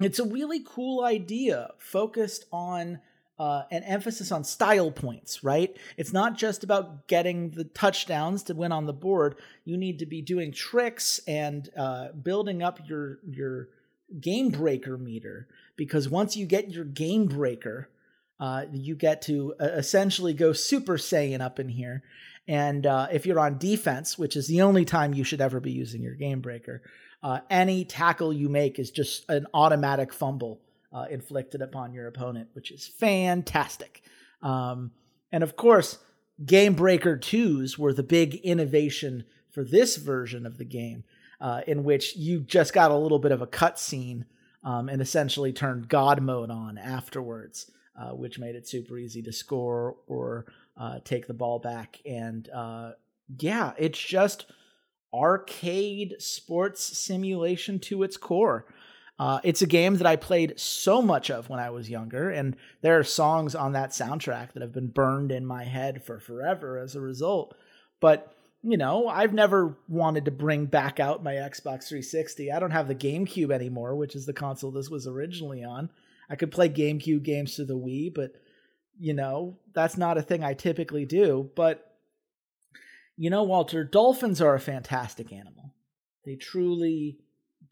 it's 0.00 0.18
a 0.18 0.24
really 0.24 0.60
cool 0.64 1.04
idea 1.04 1.70
focused 1.78 2.46
on 2.52 3.00
uh, 3.38 3.62
an 3.70 3.84
emphasis 3.84 4.32
on 4.32 4.42
style 4.42 4.90
points, 4.90 5.44
right? 5.44 5.76
It's 5.96 6.12
not 6.12 6.36
just 6.36 6.64
about 6.64 7.06
getting 7.06 7.50
the 7.50 7.64
touchdowns 7.64 8.42
to 8.44 8.54
win 8.54 8.72
on 8.72 8.86
the 8.86 8.92
board. 8.92 9.36
You 9.64 9.76
need 9.76 10.00
to 10.00 10.06
be 10.06 10.22
doing 10.22 10.52
tricks 10.52 11.20
and 11.28 11.68
uh, 11.76 12.08
building 12.12 12.62
up 12.64 12.80
your 12.88 13.20
your 13.28 13.68
game 14.20 14.50
breaker 14.50 14.96
meter 14.96 15.48
because 15.76 16.08
once 16.08 16.36
you 16.36 16.46
get 16.46 16.70
your 16.70 16.84
game 16.84 17.26
breaker, 17.26 17.88
uh, 18.40 18.64
you 18.72 18.94
get 18.94 19.22
to 19.22 19.54
uh, 19.60 19.64
essentially 19.64 20.32
go 20.32 20.52
Super 20.52 20.96
Saiyan 20.96 21.40
up 21.40 21.58
in 21.58 21.68
here. 21.68 22.02
And 22.46 22.86
uh, 22.86 23.08
if 23.12 23.26
you're 23.26 23.40
on 23.40 23.58
defense, 23.58 24.16
which 24.16 24.36
is 24.36 24.46
the 24.46 24.62
only 24.62 24.84
time 24.84 25.12
you 25.12 25.24
should 25.24 25.40
ever 25.40 25.60
be 25.60 25.72
using 25.72 26.02
your 26.02 26.14
game 26.14 26.40
breaker, 26.40 26.82
uh, 27.22 27.40
any 27.50 27.84
tackle 27.84 28.32
you 28.32 28.48
make 28.48 28.78
is 28.78 28.90
just 28.90 29.28
an 29.28 29.46
automatic 29.52 30.12
fumble 30.12 30.60
uh, 30.92 31.06
inflicted 31.10 31.60
upon 31.60 31.92
your 31.92 32.06
opponent, 32.06 32.48
which 32.54 32.70
is 32.70 32.86
fantastic. 32.86 34.02
Um, 34.42 34.92
and 35.32 35.42
of 35.42 35.56
course, 35.56 35.98
Game 36.44 36.74
Breaker 36.74 37.16
2s 37.16 37.76
were 37.76 37.92
the 37.92 38.02
big 38.02 38.36
innovation 38.36 39.24
for 39.50 39.64
this 39.64 39.96
version 39.96 40.46
of 40.46 40.58
the 40.58 40.64
game, 40.64 41.04
uh, 41.40 41.62
in 41.66 41.84
which 41.84 42.16
you 42.16 42.40
just 42.40 42.72
got 42.72 42.90
a 42.90 42.96
little 42.96 43.18
bit 43.18 43.32
of 43.32 43.42
a 43.42 43.46
cutscene 43.46 44.24
um, 44.64 44.88
and 44.88 45.00
essentially 45.00 45.52
turned 45.52 45.88
God 45.88 46.20
mode 46.22 46.50
on 46.50 46.78
afterwards, 46.78 47.70
uh, 47.98 48.10
which 48.10 48.38
made 48.38 48.56
it 48.56 48.68
super 48.68 48.98
easy 48.98 49.22
to 49.22 49.32
score 49.32 49.96
or 50.06 50.46
uh, 50.76 50.98
take 51.04 51.26
the 51.26 51.34
ball 51.34 51.58
back. 51.58 52.00
And 52.04 52.48
uh, 52.50 52.92
yeah, 53.38 53.72
it's 53.78 53.98
just 53.98 54.46
arcade 55.12 56.16
sports 56.18 56.98
simulation 56.98 57.78
to 57.80 58.02
its 58.02 58.16
core. 58.16 58.66
Uh, 59.18 59.40
it's 59.42 59.62
a 59.62 59.66
game 59.66 59.96
that 59.96 60.06
I 60.06 60.14
played 60.14 60.58
so 60.60 61.02
much 61.02 61.28
of 61.28 61.48
when 61.48 61.58
I 61.58 61.70
was 61.70 61.90
younger, 61.90 62.30
and 62.30 62.56
there 62.82 62.98
are 62.98 63.04
songs 63.04 63.56
on 63.56 63.72
that 63.72 63.90
soundtrack 63.90 64.52
that 64.52 64.62
have 64.62 64.72
been 64.72 64.88
burned 64.88 65.32
in 65.32 65.44
my 65.44 65.64
head 65.64 66.04
for 66.04 66.20
forever 66.20 66.78
as 66.78 66.94
a 66.94 67.00
result. 67.00 67.56
But 68.00 68.32
you 68.62 68.76
know, 68.76 69.06
I've 69.06 69.32
never 69.32 69.78
wanted 69.88 70.24
to 70.24 70.30
bring 70.30 70.66
back 70.66 70.98
out 70.98 71.22
my 71.22 71.34
Xbox 71.34 71.88
360. 71.88 72.50
I 72.50 72.58
don't 72.58 72.72
have 72.72 72.88
the 72.88 72.94
GameCube 72.94 73.52
anymore, 73.52 73.94
which 73.94 74.16
is 74.16 74.26
the 74.26 74.32
console 74.32 74.70
this 74.70 74.90
was 74.90 75.06
originally 75.06 75.62
on. 75.62 75.90
I 76.28 76.36
could 76.36 76.50
play 76.50 76.68
GameCube 76.68 77.22
games 77.22 77.54
to 77.56 77.64
the 77.64 77.76
Wii, 77.78 78.12
but 78.14 78.32
you 78.98 79.14
know, 79.14 79.58
that's 79.74 79.96
not 79.96 80.18
a 80.18 80.22
thing 80.22 80.42
I 80.42 80.54
typically 80.54 81.06
do. 81.06 81.50
But 81.54 81.84
you 83.16 83.30
know, 83.30 83.44
Walter, 83.44 83.84
dolphins 83.84 84.40
are 84.40 84.54
a 84.54 84.60
fantastic 84.60 85.32
animal. 85.32 85.74
They 86.24 86.36
truly 86.36 87.18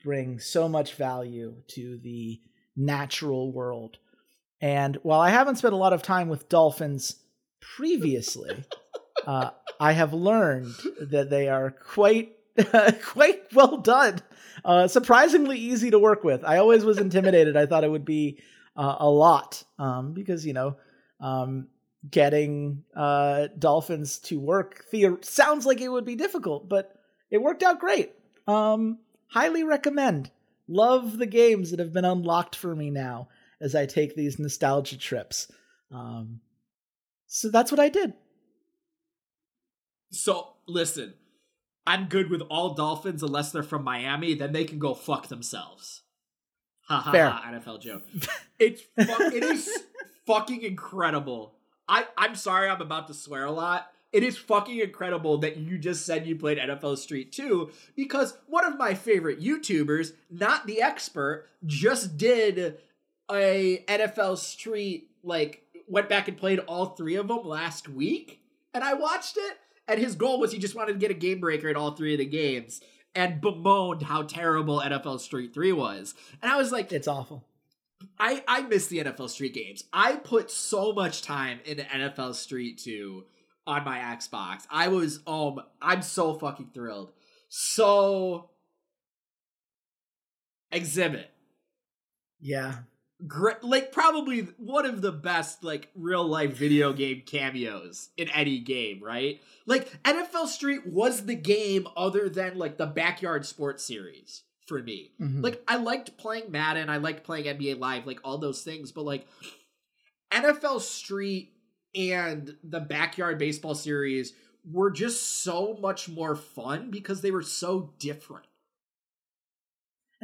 bring 0.02 0.38
so 0.38 0.68
much 0.68 0.94
value 0.94 1.56
to 1.68 1.98
the 1.98 2.40
natural 2.76 3.52
world. 3.52 3.98
And 4.60 4.96
while 5.02 5.20
I 5.20 5.30
haven't 5.30 5.56
spent 5.56 5.74
a 5.74 5.78
lot 5.78 5.92
of 5.92 6.02
time 6.02 6.28
with 6.28 6.48
dolphins 6.48 7.16
previously, 7.60 8.64
uh, 9.26 9.50
I 9.80 9.92
have 9.92 10.12
learned 10.14 10.74
that 11.00 11.28
they 11.30 11.48
are 11.48 11.70
quite 11.70 12.32
quite 13.02 13.52
well 13.52 13.78
done. 13.78 14.20
Uh, 14.64 14.88
surprisingly 14.88 15.58
easy 15.58 15.90
to 15.90 15.98
work 15.98 16.24
with. 16.24 16.44
I 16.44 16.58
always 16.58 16.84
was 16.84 16.98
intimidated. 16.98 17.56
I 17.56 17.66
thought 17.66 17.84
it 17.84 17.90
would 17.90 18.04
be 18.04 18.38
uh, 18.76 18.96
a 19.00 19.08
lot 19.08 19.62
um, 19.78 20.12
because 20.14 20.46
you 20.46 20.52
know 20.52 20.76
um, 21.20 21.68
getting 22.08 22.84
uh, 22.94 23.48
dolphins 23.58 24.18
to 24.20 24.38
work 24.38 24.84
sounds 25.22 25.66
like 25.66 25.80
it 25.80 25.88
would 25.88 26.04
be 26.04 26.16
difficult, 26.16 26.68
but 26.68 26.94
it 27.30 27.42
worked 27.42 27.62
out 27.62 27.80
great. 27.80 28.12
Um, 28.46 28.98
highly 29.28 29.64
recommend. 29.64 30.30
Love 30.68 31.18
the 31.18 31.26
games 31.26 31.70
that 31.70 31.80
have 31.80 31.92
been 31.92 32.04
unlocked 32.04 32.56
for 32.56 32.74
me 32.74 32.90
now 32.90 33.28
as 33.60 33.74
I 33.74 33.86
take 33.86 34.14
these 34.14 34.38
nostalgia 34.38 34.98
trips. 34.98 35.50
Um, 35.92 36.40
so 37.26 37.48
that's 37.50 37.70
what 37.70 37.80
I 37.80 37.88
did. 37.88 38.14
So 40.16 40.54
listen, 40.66 41.14
I'm 41.86 42.06
good 42.06 42.30
with 42.30 42.42
all 42.42 42.74
Dolphins 42.74 43.22
unless 43.22 43.52
they're 43.52 43.62
from 43.62 43.84
Miami. 43.84 44.34
Then 44.34 44.52
they 44.52 44.64
can 44.64 44.78
go 44.78 44.94
fuck 44.94 45.28
themselves. 45.28 46.02
Ha 46.88 47.00
ha 47.00 47.12
Fair. 47.12 47.30
ha! 47.30 47.50
NFL 47.52 47.80
joke. 47.80 48.02
It's 48.58 48.82
it 48.96 49.42
is 49.42 49.68
fucking 50.26 50.62
incredible. 50.62 51.54
I 51.88 52.06
I'm 52.16 52.34
sorry 52.34 52.68
I'm 52.68 52.80
about 52.80 53.08
to 53.08 53.14
swear 53.14 53.44
a 53.44 53.50
lot. 53.50 53.90
It 54.12 54.22
is 54.22 54.38
fucking 54.38 54.78
incredible 54.78 55.38
that 55.38 55.58
you 55.58 55.76
just 55.76 56.06
said 56.06 56.26
you 56.26 56.36
played 56.36 56.56
NFL 56.56 56.96
Street 56.96 57.32
2 57.32 57.70
because 57.96 58.38
one 58.46 58.64
of 58.64 58.78
my 58.78 58.94
favorite 58.94 59.40
YouTubers, 59.42 60.12
not 60.30 60.66
the 60.66 60.80
expert, 60.80 61.46
just 61.66 62.16
did 62.16 62.78
a 63.30 63.84
NFL 63.86 64.38
Street 64.38 65.10
like 65.22 65.64
went 65.86 66.08
back 66.08 66.28
and 66.28 66.36
played 66.38 66.60
all 66.60 66.86
three 66.86 67.16
of 67.16 67.28
them 67.28 67.44
last 67.44 67.88
week 67.90 68.40
and 68.72 68.82
I 68.84 68.94
watched 68.94 69.36
it 69.36 69.58
and 69.88 70.00
his 70.00 70.14
goal 70.14 70.40
was 70.40 70.52
he 70.52 70.58
just 70.58 70.74
wanted 70.74 70.94
to 70.94 70.98
get 70.98 71.10
a 71.10 71.14
game 71.14 71.40
breaker 71.40 71.68
in 71.68 71.76
all 71.76 71.92
three 71.92 72.14
of 72.14 72.18
the 72.18 72.26
games 72.26 72.80
and 73.14 73.40
bemoaned 73.40 74.02
how 74.02 74.22
terrible 74.22 74.80
NFL 74.80 75.20
Street 75.20 75.54
3 75.54 75.72
was. 75.72 76.14
And 76.42 76.52
I 76.52 76.56
was 76.56 76.70
like, 76.70 76.92
It's 76.92 77.08
awful. 77.08 77.44
I 78.18 78.44
I 78.46 78.62
miss 78.62 78.88
the 78.88 78.98
NFL 78.98 79.30
Street 79.30 79.54
games. 79.54 79.84
I 79.92 80.16
put 80.16 80.50
so 80.50 80.92
much 80.92 81.22
time 81.22 81.60
into 81.64 81.82
NFL 81.82 82.34
Street 82.34 82.78
2 82.78 83.24
on 83.66 83.84
my 83.84 83.98
Xbox. 83.98 84.66
I 84.70 84.88
was 84.88 85.20
um 85.26 85.60
I'm 85.80 86.02
so 86.02 86.34
fucking 86.34 86.70
thrilled. 86.74 87.12
So 87.48 88.50
Xzibit 90.72 91.26
Yeah. 92.40 92.80
Great 93.26 93.62
like 93.62 93.92
probably 93.92 94.40
one 94.58 94.84
of 94.84 95.00
the 95.00 95.12
best 95.12 95.64
like 95.64 95.88
real 95.94 96.26
life 96.26 96.54
video 96.54 96.92
game 96.92 97.22
cameos 97.24 98.10
in 98.18 98.28
any 98.30 98.58
game 98.58 99.02
right? 99.02 99.40
Like 99.64 100.02
nfl 100.02 100.46
street 100.46 100.86
was 100.86 101.24
the 101.24 101.34
game 101.34 101.88
other 101.96 102.28
than 102.28 102.58
like 102.58 102.76
the 102.76 102.86
backyard 102.86 103.46
sports 103.46 103.82
series 103.84 104.42
for 104.66 104.82
me. 104.82 105.12
Mhm. 105.20 105.42
like 105.42 105.62
i 105.66 105.76
liked 105.76 106.18
playing 106.18 106.50
madden 106.50 106.90
i 106.90 106.96
liked 106.98 107.24
playing 107.24 107.44
nba 107.46 107.78
live 107.78 108.06
like 108.06 108.20
all 108.24 108.36
those 108.36 108.62
things 108.62 108.92
but 108.92 109.04
like 109.04 109.26
nfl 110.32 110.80
street 110.80 111.52
and 111.94 112.56
the 112.62 112.80
backyard 112.80 113.38
baseball 113.38 113.74
series 113.74 114.34
were 114.70 114.90
just 114.90 115.42
so 115.42 115.78
much 115.80 116.08
more 116.08 116.34
fun 116.34 116.90
because 116.90 117.20
they 117.20 117.30
were 117.30 117.42
so 117.42 117.92
different 117.98 118.44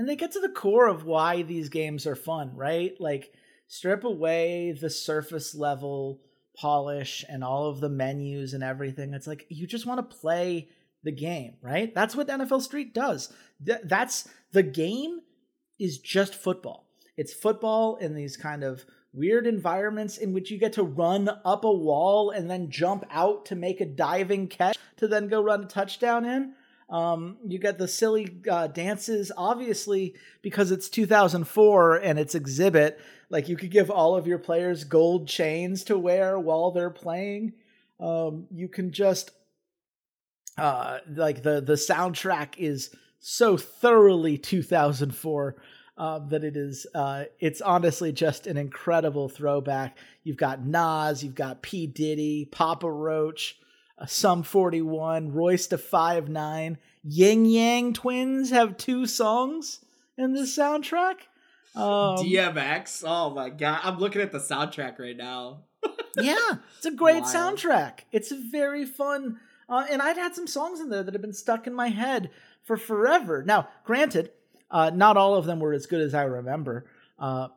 and 0.02 0.08
they 0.08 0.16
get 0.16 0.32
to 0.32 0.40
the 0.40 0.48
core 0.48 0.88
of 0.88 1.04
why 1.04 1.42
these 1.42 1.68
games 1.68 2.08
are 2.08 2.16
fun, 2.16 2.56
right? 2.56 2.92
Like 2.98 3.32
strip 3.68 4.02
away 4.02 4.72
the 4.72 4.90
surface 4.90 5.54
level 5.54 6.20
polish 6.56 7.24
and 7.28 7.44
all 7.44 7.66
of 7.68 7.78
the 7.78 7.88
menus 7.88 8.52
and 8.52 8.64
everything. 8.64 9.14
It's 9.14 9.28
like 9.28 9.46
you 9.48 9.64
just 9.64 9.86
want 9.86 9.98
to 9.98 10.16
play 10.16 10.70
the 11.04 11.12
game, 11.12 11.54
right? 11.62 11.94
That's 11.94 12.16
what 12.16 12.26
NFL 12.26 12.62
Street 12.62 12.92
does. 12.92 13.32
Th- 13.64 13.78
that's 13.84 14.28
the 14.50 14.64
game 14.64 15.20
is 15.78 15.98
just 15.98 16.34
football. 16.34 16.88
It's 17.16 17.32
football 17.32 17.94
in 17.94 18.16
these 18.16 18.36
kind 18.36 18.64
of 18.64 18.84
weird 19.12 19.46
environments 19.46 20.18
in 20.18 20.32
which 20.32 20.50
you 20.50 20.58
get 20.58 20.72
to 20.72 20.82
run 20.82 21.30
up 21.44 21.64
a 21.64 21.72
wall 21.72 22.30
and 22.30 22.50
then 22.50 22.72
jump 22.72 23.04
out 23.08 23.46
to 23.46 23.54
make 23.54 23.80
a 23.80 23.86
diving 23.86 24.48
catch 24.48 24.76
to 24.96 25.06
then 25.06 25.28
go 25.28 25.40
run 25.40 25.62
a 25.62 25.68
touchdown 25.68 26.24
in. 26.24 26.54
Um, 26.92 27.38
you 27.48 27.58
get 27.58 27.78
the 27.78 27.88
silly 27.88 28.36
uh, 28.48 28.66
dances, 28.66 29.32
obviously, 29.34 30.14
because 30.42 30.70
it's 30.70 30.90
2004 30.90 31.96
and 31.96 32.18
it's 32.18 32.34
Xzibit. 32.34 32.98
Like 33.30 33.48
you 33.48 33.56
could 33.56 33.70
give 33.70 33.90
all 33.90 34.14
of 34.14 34.26
your 34.26 34.38
players 34.38 34.84
gold 34.84 35.26
chains 35.26 35.84
to 35.84 35.98
wear 35.98 36.38
while 36.38 36.70
they're 36.70 36.90
playing. 36.90 37.54
Um, 37.98 38.46
you 38.50 38.68
can 38.68 38.92
just 38.92 39.30
uh, 40.58 40.98
like 41.08 41.42
the 41.42 41.62
the 41.62 41.74
soundtrack 41.74 42.58
is 42.58 42.94
so 43.20 43.56
thoroughly 43.56 44.36
2004 44.36 45.56
um, 45.96 46.28
that 46.28 46.44
it 46.44 46.56
is 46.56 46.86
uh, 46.94 47.24
it's 47.40 47.62
honestly 47.62 48.12
just 48.12 48.46
an 48.46 48.58
incredible 48.58 49.30
throwback. 49.30 49.96
You've 50.24 50.36
got 50.36 50.62
Nas, 50.66 51.24
you've 51.24 51.34
got 51.34 51.62
P 51.62 51.86
Diddy, 51.86 52.44
Papa 52.50 52.90
Roach, 52.90 53.58
Sum 54.06 54.42
41, 54.42 55.32
Royce 55.32 55.66
da 55.66 55.76
5'9", 55.76 56.76
Ying 57.02 57.44
Yang 57.44 57.92
Twins 57.94 58.50
have 58.50 58.76
two 58.76 59.06
songs 59.06 59.80
in 60.16 60.32
this 60.32 60.56
soundtrack. 60.56 61.14
Um, 61.74 62.18
dmx 62.18 63.02
oh 63.06 63.30
my 63.30 63.48
god 63.48 63.80
i'm 63.82 63.98
looking 63.98 64.20
at 64.20 64.30
the 64.30 64.38
soundtrack 64.38 64.98
right 64.98 65.16
now 65.16 65.60
yeah, 66.16 66.56
it's 66.76 66.86
a 66.86 66.90
great 66.90 67.22
Wild. 67.22 67.34
soundtrack. 67.58 68.00
It's 68.12 68.30
a 68.32 68.36
very 68.50 68.84
fun, 68.84 69.40
uh, 69.68 69.86
and 69.90 70.02
I've 70.02 70.16
had 70.16 70.34
some 70.34 70.46
songs 70.46 70.80
in 70.80 70.90
there 70.90 71.02
that 71.02 71.14
have 71.14 71.22
been 71.22 71.32
stuck 71.32 71.66
in 71.66 71.74
my 71.74 71.88
head 71.88 72.30
for 72.62 72.76
forever. 72.76 73.42
Now, 73.42 73.68
granted, 73.84 74.30
uh, 74.70 74.90
not 74.90 75.16
all 75.16 75.34
of 75.34 75.44
them 75.44 75.60
were 75.60 75.72
as 75.72 75.86
good 75.86 76.00
as 76.00 76.14
I 76.14 76.24
remember. 76.24 76.86
Uh, 77.18 77.48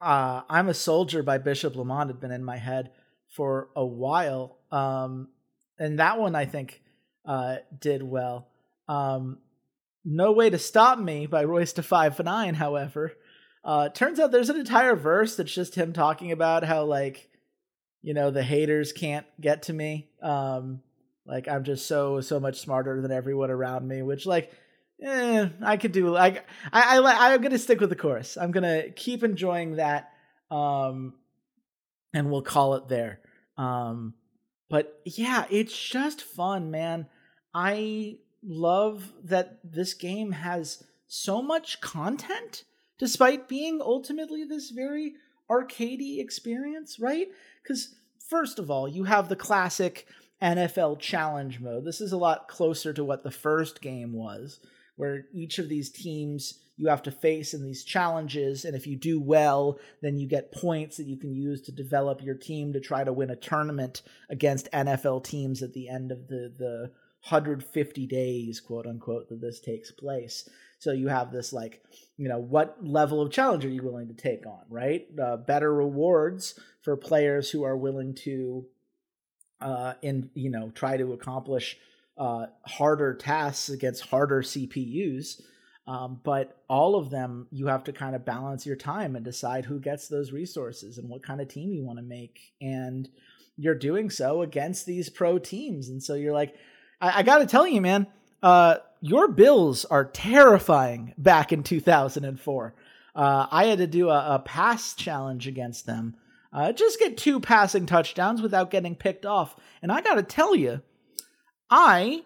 uh, 0.00 0.42
"I'm 0.48 0.68
a 0.68 0.74
Soldier" 0.74 1.22
by 1.22 1.38
Bishop 1.38 1.76
Lamont 1.76 2.10
had 2.10 2.20
been 2.20 2.30
in 2.32 2.44
my 2.44 2.56
head 2.56 2.92
for 3.28 3.68
a 3.74 3.84
while, 3.84 4.58
um, 4.70 5.28
and 5.78 5.98
that 5.98 6.18
one 6.18 6.34
I 6.34 6.44
think 6.44 6.82
uh, 7.24 7.56
did 7.78 8.02
well. 8.02 8.48
Um, 8.88 9.38
"No 10.04 10.32
Way 10.32 10.50
to 10.50 10.58
Stop 10.58 10.98
Me" 10.98 11.26
by 11.26 11.44
Royce 11.44 11.72
da 11.72 11.82
5'9", 11.82 12.54
however. 12.54 13.12
Uh, 13.64 13.88
turns 13.88 14.20
out 14.20 14.30
there's 14.30 14.50
an 14.50 14.58
entire 14.60 14.94
verse 14.94 15.36
that's 15.36 15.52
just 15.52 15.74
him 15.74 15.92
talking 15.92 16.30
about 16.30 16.62
how 16.62 16.84
like 16.84 17.28
you 18.06 18.14
know 18.14 18.30
the 18.30 18.42
haters 18.42 18.92
can't 18.92 19.26
get 19.40 19.64
to 19.64 19.72
me 19.72 20.08
um 20.22 20.80
like 21.26 21.48
i'm 21.48 21.64
just 21.64 21.86
so 21.86 22.20
so 22.20 22.38
much 22.38 22.60
smarter 22.60 23.02
than 23.02 23.10
everyone 23.10 23.50
around 23.50 23.86
me 23.86 24.00
which 24.00 24.26
like 24.26 24.52
eh, 25.02 25.48
i 25.60 25.76
could 25.76 25.90
do 25.90 26.08
like 26.08 26.46
i 26.72 26.98
i 26.98 27.34
i'm 27.34 27.42
gonna 27.42 27.58
stick 27.58 27.80
with 27.80 27.90
the 27.90 27.96
chorus 27.96 28.38
i'm 28.40 28.52
gonna 28.52 28.90
keep 28.90 29.24
enjoying 29.24 29.76
that 29.76 30.12
um 30.52 31.14
and 32.14 32.30
we'll 32.30 32.42
call 32.42 32.74
it 32.74 32.86
there 32.86 33.18
um 33.58 34.14
but 34.68 35.00
yeah 35.04 35.46
it's 35.50 35.78
just 35.78 36.22
fun 36.22 36.70
man 36.70 37.06
i 37.54 38.16
love 38.42 39.12
that 39.24 39.58
this 39.64 39.94
game 39.94 40.32
has 40.32 40.84
so 41.08 41.42
much 41.42 41.80
content 41.80 42.64
despite 42.98 43.48
being 43.48 43.80
ultimately 43.80 44.44
this 44.44 44.70
very 44.70 45.14
arcadey 45.50 46.20
experience 46.20 46.98
right 46.98 47.28
because 47.62 47.94
first 48.28 48.58
of 48.58 48.70
all, 48.70 48.88
you 48.88 49.04
have 49.04 49.28
the 49.28 49.36
classic 49.36 50.06
NFL 50.42 50.98
challenge 50.98 51.60
mode. 51.60 51.84
This 51.84 52.00
is 52.00 52.12
a 52.12 52.16
lot 52.16 52.48
closer 52.48 52.92
to 52.92 53.04
what 53.04 53.22
the 53.22 53.30
first 53.30 53.80
game 53.80 54.12
was, 54.12 54.60
where 54.96 55.26
each 55.32 55.58
of 55.58 55.68
these 55.68 55.90
teams 55.90 56.60
you 56.76 56.88
have 56.88 57.02
to 57.04 57.10
face 57.10 57.54
in 57.54 57.64
these 57.64 57.84
challenges, 57.84 58.64
and 58.64 58.76
if 58.76 58.86
you 58.86 58.96
do 58.96 59.20
well, 59.20 59.78
then 60.02 60.18
you 60.18 60.28
get 60.28 60.52
points 60.52 60.98
that 60.98 61.06
you 61.06 61.16
can 61.16 61.34
use 61.34 61.62
to 61.62 61.72
develop 61.72 62.22
your 62.22 62.34
team 62.34 62.72
to 62.72 62.80
try 62.80 63.02
to 63.02 63.12
win 63.12 63.30
a 63.30 63.36
tournament 63.36 64.02
against 64.28 64.70
NFL 64.72 65.24
teams 65.24 65.62
at 65.62 65.72
the 65.72 65.88
end 65.88 66.12
of 66.12 66.28
the 66.28 66.52
the 66.58 66.90
150 67.28 68.06
days, 68.06 68.60
quote 68.60 68.86
unquote, 68.86 69.28
that 69.28 69.40
this 69.40 69.58
takes 69.58 69.90
place. 69.90 70.48
So 70.78 70.92
you 70.92 71.08
have 71.08 71.32
this 71.32 71.52
like, 71.52 71.82
you 72.16 72.28
know, 72.28 72.38
what 72.38 72.76
level 72.84 73.20
of 73.20 73.32
challenge 73.32 73.64
are 73.64 73.70
you 73.70 73.82
willing 73.82 74.08
to 74.08 74.14
take 74.14 74.46
on, 74.46 74.60
right? 74.68 75.06
Uh, 75.20 75.36
better 75.36 75.74
rewards 75.74 76.58
for 76.82 76.96
players 76.96 77.50
who 77.50 77.64
are 77.64 77.76
willing 77.76 78.14
to, 78.14 78.66
uh, 79.60 79.94
in 80.02 80.30
you 80.34 80.50
know, 80.50 80.70
try 80.74 80.96
to 80.96 81.14
accomplish 81.14 81.76
uh, 82.16 82.46
harder 82.64 83.14
tasks 83.14 83.70
against 83.70 84.06
harder 84.06 84.42
CPUs. 84.42 85.40
Um, 85.86 86.20
but 86.24 86.62
all 86.68 86.96
of 86.96 87.10
them, 87.10 87.46
you 87.52 87.68
have 87.68 87.84
to 87.84 87.92
kind 87.92 88.16
of 88.16 88.24
balance 88.24 88.66
your 88.66 88.76
time 88.76 89.14
and 89.14 89.24
decide 89.24 89.64
who 89.64 89.78
gets 89.78 90.08
those 90.08 90.32
resources 90.32 90.98
and 90.98 91.08
what 91.08 91.22
kind 91.22 91.40
of 91.40 91.48
team 91.48 91.72
you 91.72 91.84
want 91.84 91.98
to 91.98 92.04
make. 92.04 92.52
And 92.60 93.08
you're 93.56 93.74
doing 93.74 94.10
so 94.10 94.42
against 94.42 94.84
these 94.86 95.08
pro 95.08 95.38
teams. 95.38 95.88
And 95.88 96.02
so 96.02 96.14
you're 96.14 96.32
like, 96.32 96.54
I, 97.00 97.20
I 97.20 97.22
got 97.22 97.38
to 97.38 97.46
tell 97.46 97.66
you, 97.66 97.80
man, 97.80 98.08
uh, 98.42 98.76
your 99.00 99.28
Bills 99.28 99.84
are 99.84 100.04
terrifying 100.04 101.14
back 101.16 101.52
in 101.52 101.62
2004. 101.62 102.74
Uh, 103.14 103.46
I 103.50 103.66
had 103.66 103.78
to 103.78 103.86
do 103.86 104.10
a, 104.10 104.34
a 104.34 104.38
pass 104.40 104.94
challenge 104.94 105.46
against 105.46 105.86
them. 105.86 106.16
Uh, 106.52 106.72
just 106.72 106.98
get 106.98 107.16
two 107.16 107.40
passing 107.40 107.86
touchdowns 107.86 108.42
without 108.42 108.70
getting 108.70 108.94
picked 108.94 109.26
off. 109.26 109.56
And 109.82 109.92
I 109.92 110.00
got 110.00 110.14
to 110.14 110.22
tell 110.22 110.54
you, 110.54 110.82
I 111.70 112.24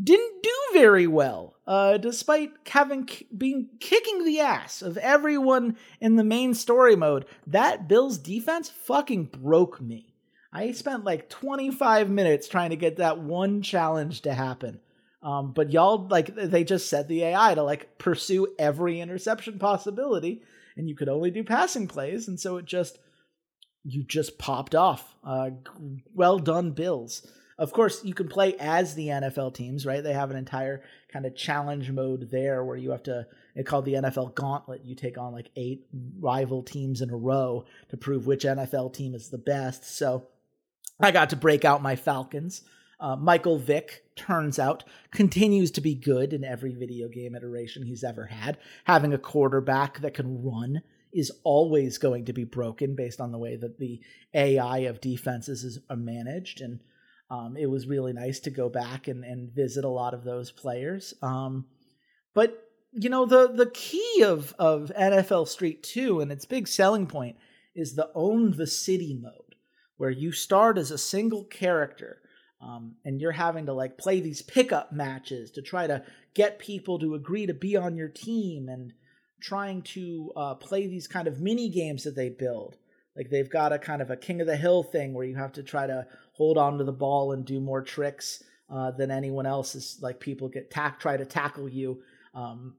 didn't 0.00 0.42
do 0.42 0.54
very 0.72 1.06
well, 1.06 1.53
uh, 1.66 1.96
despite 1.96 2.52
having 2.66 3.08
being 3.36 3.68
kicking 3.80 4.24
the 4.24 4.40
ass 4.40 4.82
of 4.82 4.98
everyone 4.98 5.76
in 6.00 6.16
the 6.16 6.24
main 6.24 6.54
story 6.54 6.96
mode. 6.96 7.24
That 7.46 7.88
Bills 7.88 8.18
defense 8.18 8.68
fucking 8.68 9.26
broke 9.26 9.80
me. 9.80 10.14
I 10.52 10.70
spent 10.72 11.04
like 11.04 11.28
25 11.30 12.08
minutes 12.10 12.46
trying 12.46 12.70
to 12.70 12.76
get 12.76 12.98
that 12.98 13.18
one 13.18 13.62
challenge 13.62 14.22
to 14.22 14.34
happen. 14.34 14.80
Um, 15.22 15.52
but 15.52 15.72
y'all 15.72 16.06
like 16.08 16.34
they 16.34 16.64
just 16.64 16.88
set 16.88 17.08
the 17.08 17.24
AI 17.24 17.54
to 17.54 17.62
like 17.62 17.98
pursue 17.98 18.54
every 18.58 19.00
interception 19.00 19.58
possibility, 19.58 20.42
and 20.76 20.86
you 20.86 20.94
could 20.94 21.08
only 21.08 21.30
do 21.30 21.42
passing 21.42 21.88
plays, 21.88 22.28
and 22.28 22.38
so 22.38 22.58
it 22.58 22.66
just 22.66 22.98
you 23.84 24.04
just 24.04 24.38
popped 24.38 24.74
off. 24.74 25.14
Uh, 25.24 25.50
well 26.14 26.38
done, 26.38 26.72
Bills. 26.72 27.26
Of 27.58 27.72
course, 27.72 28.04
you 28.04 28.14
can 28.14 28.28
play 28.28 28.54
as 28.58 28.94
the 28.94 29.08
NFL 29.08 29.54
teams, 29.54 29.86
right? 29.86 30.02
They 30.02 30.12
have 30.12 30.30
an 30.30 30.36
entire 30.36 30.82
kind 31.12 31.24
of 31.24 31.36
challenge 31.36 31.90
mode 31.90 32.30
there 32.30 32.64
where 32.64 32.76
you 32.76 32.90
have 32.90 33.04
to, 33.04 33.26
it's 33.54 33.68
called 33.68 33.84
the 33.84 33.94
NFL 33.94 34.34
Gauntlet. 34.34 34.84
You 34.84 34.94
take 34.96 35.18
on 35.18 35.32
like 35.32 35.50
eight 35.54 35.86
rival 36.18 36.62
teams 36.62 37.00
in 37.00 37.10
a 37.10 37.16
row 37.16 37.64
to 37.90 37.96
prove 37.96 38.26
which 38.26 38.44
NFL 38.44 38.92
team 38.94 39.14
is 39.14 39.30
the 39.30 39.38
best. 39.38 39.96
So 39.96 40.26
I 41.00 41.12
got 41.12 41.30
to 41.30 41.36
break 41.36 41.64
out 41.64 41.82
my 41.82 41.94
Falcons. 41.96 42.62
Uh, 43.00 43.16
Michael 43.16 43.58
Vick, 43.58 44.04
turns 44.16 44.58
out, 44.58 44.84
continues 45.12 45.70
to 45.72 45.80
be 45.80 45.94
good 45.94 46.32
in 46.32 46.44
every 46.44 46.74
video 46.74 47.08
game 47.08 47.34
iteration 47.34 47.84
he's 47.84 48.04
ever 48.04 48.26
had. 48.26 48.56
Having 48.84 49.12
a 49.12 49.18
quarterback 49.18 50.00
that 50.00 50.14
can 50.14 50.42
run 50.42 50.82
is 51.12 51.30
always 51.44 51.98
going 51.98 52.24
to 52.24 52.32
be 52.32 52.44
broken 52.44 52.94
based 52.94 53.20
on 53.20 53.30
the 53.30 53.38
way 53.38 53.56
that 53.56 53.78
the 53.78 54.00
AI 54.34 54.78
of 54.78 55.00
defenses 55.00 55.64
is 55.64 55.78
managed. 55.94 56.60
And 56.60 56.80
um, 57.30 57.56
it 57.56 57.66
was 57.66 57.86
really 57.86 58.12
nice 58.12 58.40
to 58.40 58.50
go 58.50 58.68
back 58.68 59.08
and, 59.08 59.24
and 59.24 59.52
visit 59.52 59.84
a 59.84 59.88
lot 59.88 60.14
of 60.14 60.24
those 60.24 60.50
players. 60.50 61.14
Um, 61.22 61.66
but 62.34 62.60
you 62.92 63.08
know 63.08 63.26
the 63.26 63.48
the 63.52 63.70
key 63.70 64.22
of 64.24 64.54
of 64.58 64.92
NFL 64.96 65.48
Street 65.48 65.82
2 65.82 66.20
and 66.20 66.30
its 66.30 66.44
big 66.44 66.68
selling 66.68 67.06
point 67.06 67.36
is 67.74 67.94
the 67.94 68.10
own 68.14 68.56
the 68.56 68.66
city 68.66 69.18
mode, 69.20 69.56
where 69.96 70.10
you 70.10 70.32
start 70.32 70.78
as 70.78 70.90
a 70.90 70.98
single 70.98 71.44
character. 71.44 72.20
Um, 72.60 72.94
and 73.04 73.20
you're 73.20 73.32
having 73.32 73.66
to 73.66 73.74
like 73.74 73.98
play 73.98 74.20
these 74.20 74.40
pickup 74.40 74.90
matches 74.90 75.50
to 75.50 75.60
try 75.60 75.86
to 75.86 76.02
get 76.34 76.58
people 76.58 76.98
to 76.98 77.14
agree 77.14 77.44
to 77.44 77.52
be 77.52 77.76
on 77.76 77.94
your 77.94 78.08
team 78.08 78.70
and 78.70 78.94
trying 79.42 79.82
to 79.82 80.32
uh, 80.34 80.54
play 80.54 80.86
these 80.86 81.06
kind 81.06 81.28
of 81.28 81.42
mini 81.42 81.68
games 81.68 82.04
that 82.04 82.16
they 82.16 82.30
build 82.30 82.78
like 83.16 83.30
they've 83.30 83.50
got 83.50 83.72
a 83.72 83.78
kind 83.78 84.02
of 84.02 84.10
a 84.10 84.16
king 84.16 84.40
of 84.40 84.46
the 84.46 84.56
hill 84.56 84.82
thing 84.82 85.14
where 85.14 85.26
you 85.26 85.36
have 85.36 85.52
to 85.52 85.62
try 85.62 85.86
to 85.86 86.06
hold 86.34 86.58
on 86.58 86.78
to 86.78 86.84
the 86.84 86.92
ball 86.92 87.32
and 87.32 87.44
do 87.44 87.60
more 87.60 87.82
tricks 87.82 88.42
uh, 88.70 88.90
than 88.92 89.10
anyone 89.10 89.46
else. 89.46 89.74
Is 89.74 89.98
like 90.02 90.20
people 90.20 90.48
get 90.48 90.70
tack 90.70 91.00
try 91.00 91.16
to 91.16 91.24
tackle 91.24 91.68
you. 91.68 92.02
Um, 92.34 92.76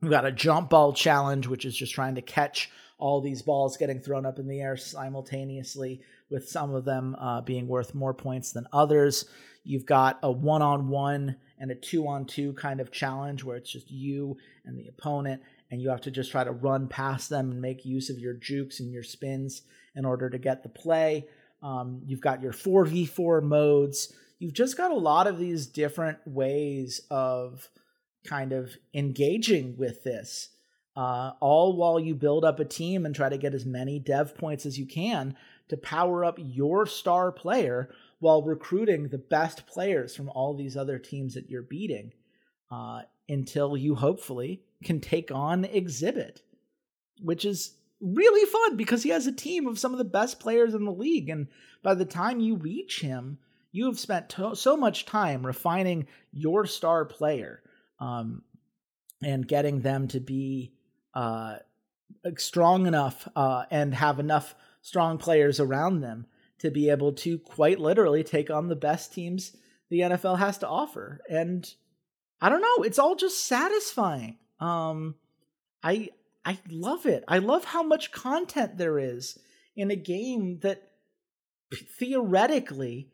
we've 0.00 0.10
got 0.10 0.24
a 0.24 0.32
jump 0.32 0.70
ball 0.70 0.92
challenge, 0.92 1.46
which 1.46 1.64
is 1.64 1.76
just 1.76 1.94
trying 1.94 2.14
to 2.14 2.22
catch 2.22 2.70
all 2.98 3.20
these 3.20 3.42
balls 3.42 3.76
getting 3.76 4.00
thrown 4.00 4.24
up 4.24 4.38
in 4.38 4.46
the 4.46 4.60
air 4.60 4.76
simultaneously, 4.76 6.00
with 6.30 6.48
some 6.48 6.72
of 6.72 6.84
them 6.84 7.16
uh, 7.18 7.40
being 7.40 7.66
worth 7.66 7.94
more 7.94 8.14
points 8.14 8.52
than 8.52 8.66
others. 8.72 9.24
You've 9.64 9.86
got 9.86 10.18
a 10.22 10.30
one 10.30 10.62
on 10.62 10.88
one 10.88 11.36
and 11.58 11.70
a 11.70 11.74
two 11.74 12.06
on 12.06 12.26
two 12.26 12.52
kind 12.54 12.80
of 12.80 12.92
challenge 12.92 13.44
where 13.44 13.56
it's 13.56 13.72
just 13.72 13.90
you 13.90 14.36
and 14.64 14.78
the 14.78 14.88
opponent, 14.88 15.42
and 15.70 15.80
you 15.80 15.88
have 15.90 16.00
to 16.02 16.10
just 16.10 16.30
try 16.30 16.44
to 16.44 16.52
run 16.52 16.88
past 16.88 17.30
them 17.30 17.50
and 17.50 17.60
make 17.60 17.84
use 17.84 18.10
of 18.10 18.18
your 18.18 18.34
jukes 18.34 18.80
and 18.80 18.92
your 18.92 19.02
spins 19.02 19.62
in 19.94 20.04
order 20.04 20.28
to 20.30 20.38
get 20.38 20.62
the 20.62 20.68
play. 20.68 21.26
Um, 21.62 22.02
you've 22.04 22.20
got 22.20 22.42
your 22.42 22.52
4v4 22.52 23.42
modes. 23.42 24.12
You've 24.38 24.52
just 24.52 24.76
got 24.76 24.90
a 24.90 24.96
lot 24.96 25.26
of 25.26 25.38
these 25.38 25.66
different 25.66 26.18
ways 26.26 27.00
of 27.10 27.68
kind 28.26 28.52
of 28.52 28.76
engaging 28.94 29.76
with 29.76 30.02
this, 30.04 30.50
uh, 30.96 31.32
all 31.40 31.76
while 31.76 31.98
you 31.98 32.14
build 32.14 32.44
up 32.44 32.60
a 32.60 32.64
team 32.64 33.06
and 33.06 33.14
try 33.14 33.28
to 33.28 33.38
get 33.38 33.54
as 33.54 33.64
many 33.64 33.98
dev 33.98 34.36
points 34.36 34.66
as 34.66 34.78
you 34.78 34.86
can 34.86 35.36
to 35.68 35.76
power 35.76 36.24
up 36.24 36.36
your 36.38 36.86
star 36.86 37.32
player 37.32 37.90
while 38.18 38.42
recruiting 38.42 39.08
the 39.08 39.18
best 39.18 39.66
players 39.66 40.14
from 40.14 40.28
all 40.30 40.54
these 40.54 40.76
other 40.76 40.98
teams 40.98 41.34
that 41.34 41.48
you're 41.48 41.62
beating 41.62 42.12
uh, 42.70 43.02
until 43.28 43.76
you 43.76 43.94
hopefully 43.94 44.62
can 44.84 45.00
take 45.00 45.30
on 45.30 45.64
Xzibit, 45.64 46.38
which 47.20 47.44
is 47.44 47.74
really 48.02 48.44
fun 48.50 48.76
because 48.76 49.02
he 49.02 49.10
has 49.10 49.26
a 49.26 49.32
team 49.32 49.66
of 49.66 49.78
some 49.78 49.92
of 49.92 49.98
the 49.98 50.04
best 50.04 50.40
players 50.40 50.74
in 50.74 50.84
the 50.84 50.92
league. 50.92 51.28
And 51.28 51.46
by 51.82 51.94
the 51.94 52.04
time 52.04 52.40
you 52.40 52.56
reach 52.56 53.00
him, 53.00 53.38
you 53.70 53.86
have 53.86 53.98
spent 53.98 54.28
to- 54.30 54.56
so 54.56 54.76
much 54.76 55.06
time 55.06 55.46
refining 55.46 56.06
your 56.32 56.66
star 56.66 57.04
player 57.04 57.62
um, 58.00 58.42
and 59.22 59.46
getting 59.46 59.80
them 59.80 60.08
to 60.08 60.20
be 60.20 60.74
uh, 61.14 61.56
strong 62.36 62.86
enough 62.86 63.28
uh, 63.36 63.64
and 63.70 63.94
have 63.94 64.18
enough 64.18 64.54
strong 64.82 65.16
players 65.16 65.60
around 65.60 66.00
them 66.00 66.26
to 66.58 66.70
be 66.70 66.90
able 66.90 67.12
to 67.12 67.38
quite 67.38 67.78
literally 67.78 68.24
take 68.24 68.50
on 68.50 68.68
the 68.68 68.76
best 68.76 69.12
teams 69.12 69.56
the 69.90 70.00
NFL 70.00 70.38
has 70.38 70.58
to 70.58 70.68
offer. 70.68 71.20
And 71.28 71.72
I 72.40 72.48
don't 72.48 72.62
know, 72.62 72.82
it's 72.84 72.98
all 72.98 73.14
just 73.14 73.44
satisfying. 73.44 74.38
Um, 74.58 75.16
I 75.82 76.10
I 76.44 76.58
love 76.70 77.06
it. 77.06 77.24
I 77.28 77.38
love 77.38 77.64
how 77.64 77.82
much 77.82 78.12
content 78.12 78.76
there 78.76 78.98
is 78.98 79.38
in 79.76 79.90
a 79.90 79.96
game 79.96 80.58
that 80.60 80.90
theoretically, 81.98 83.08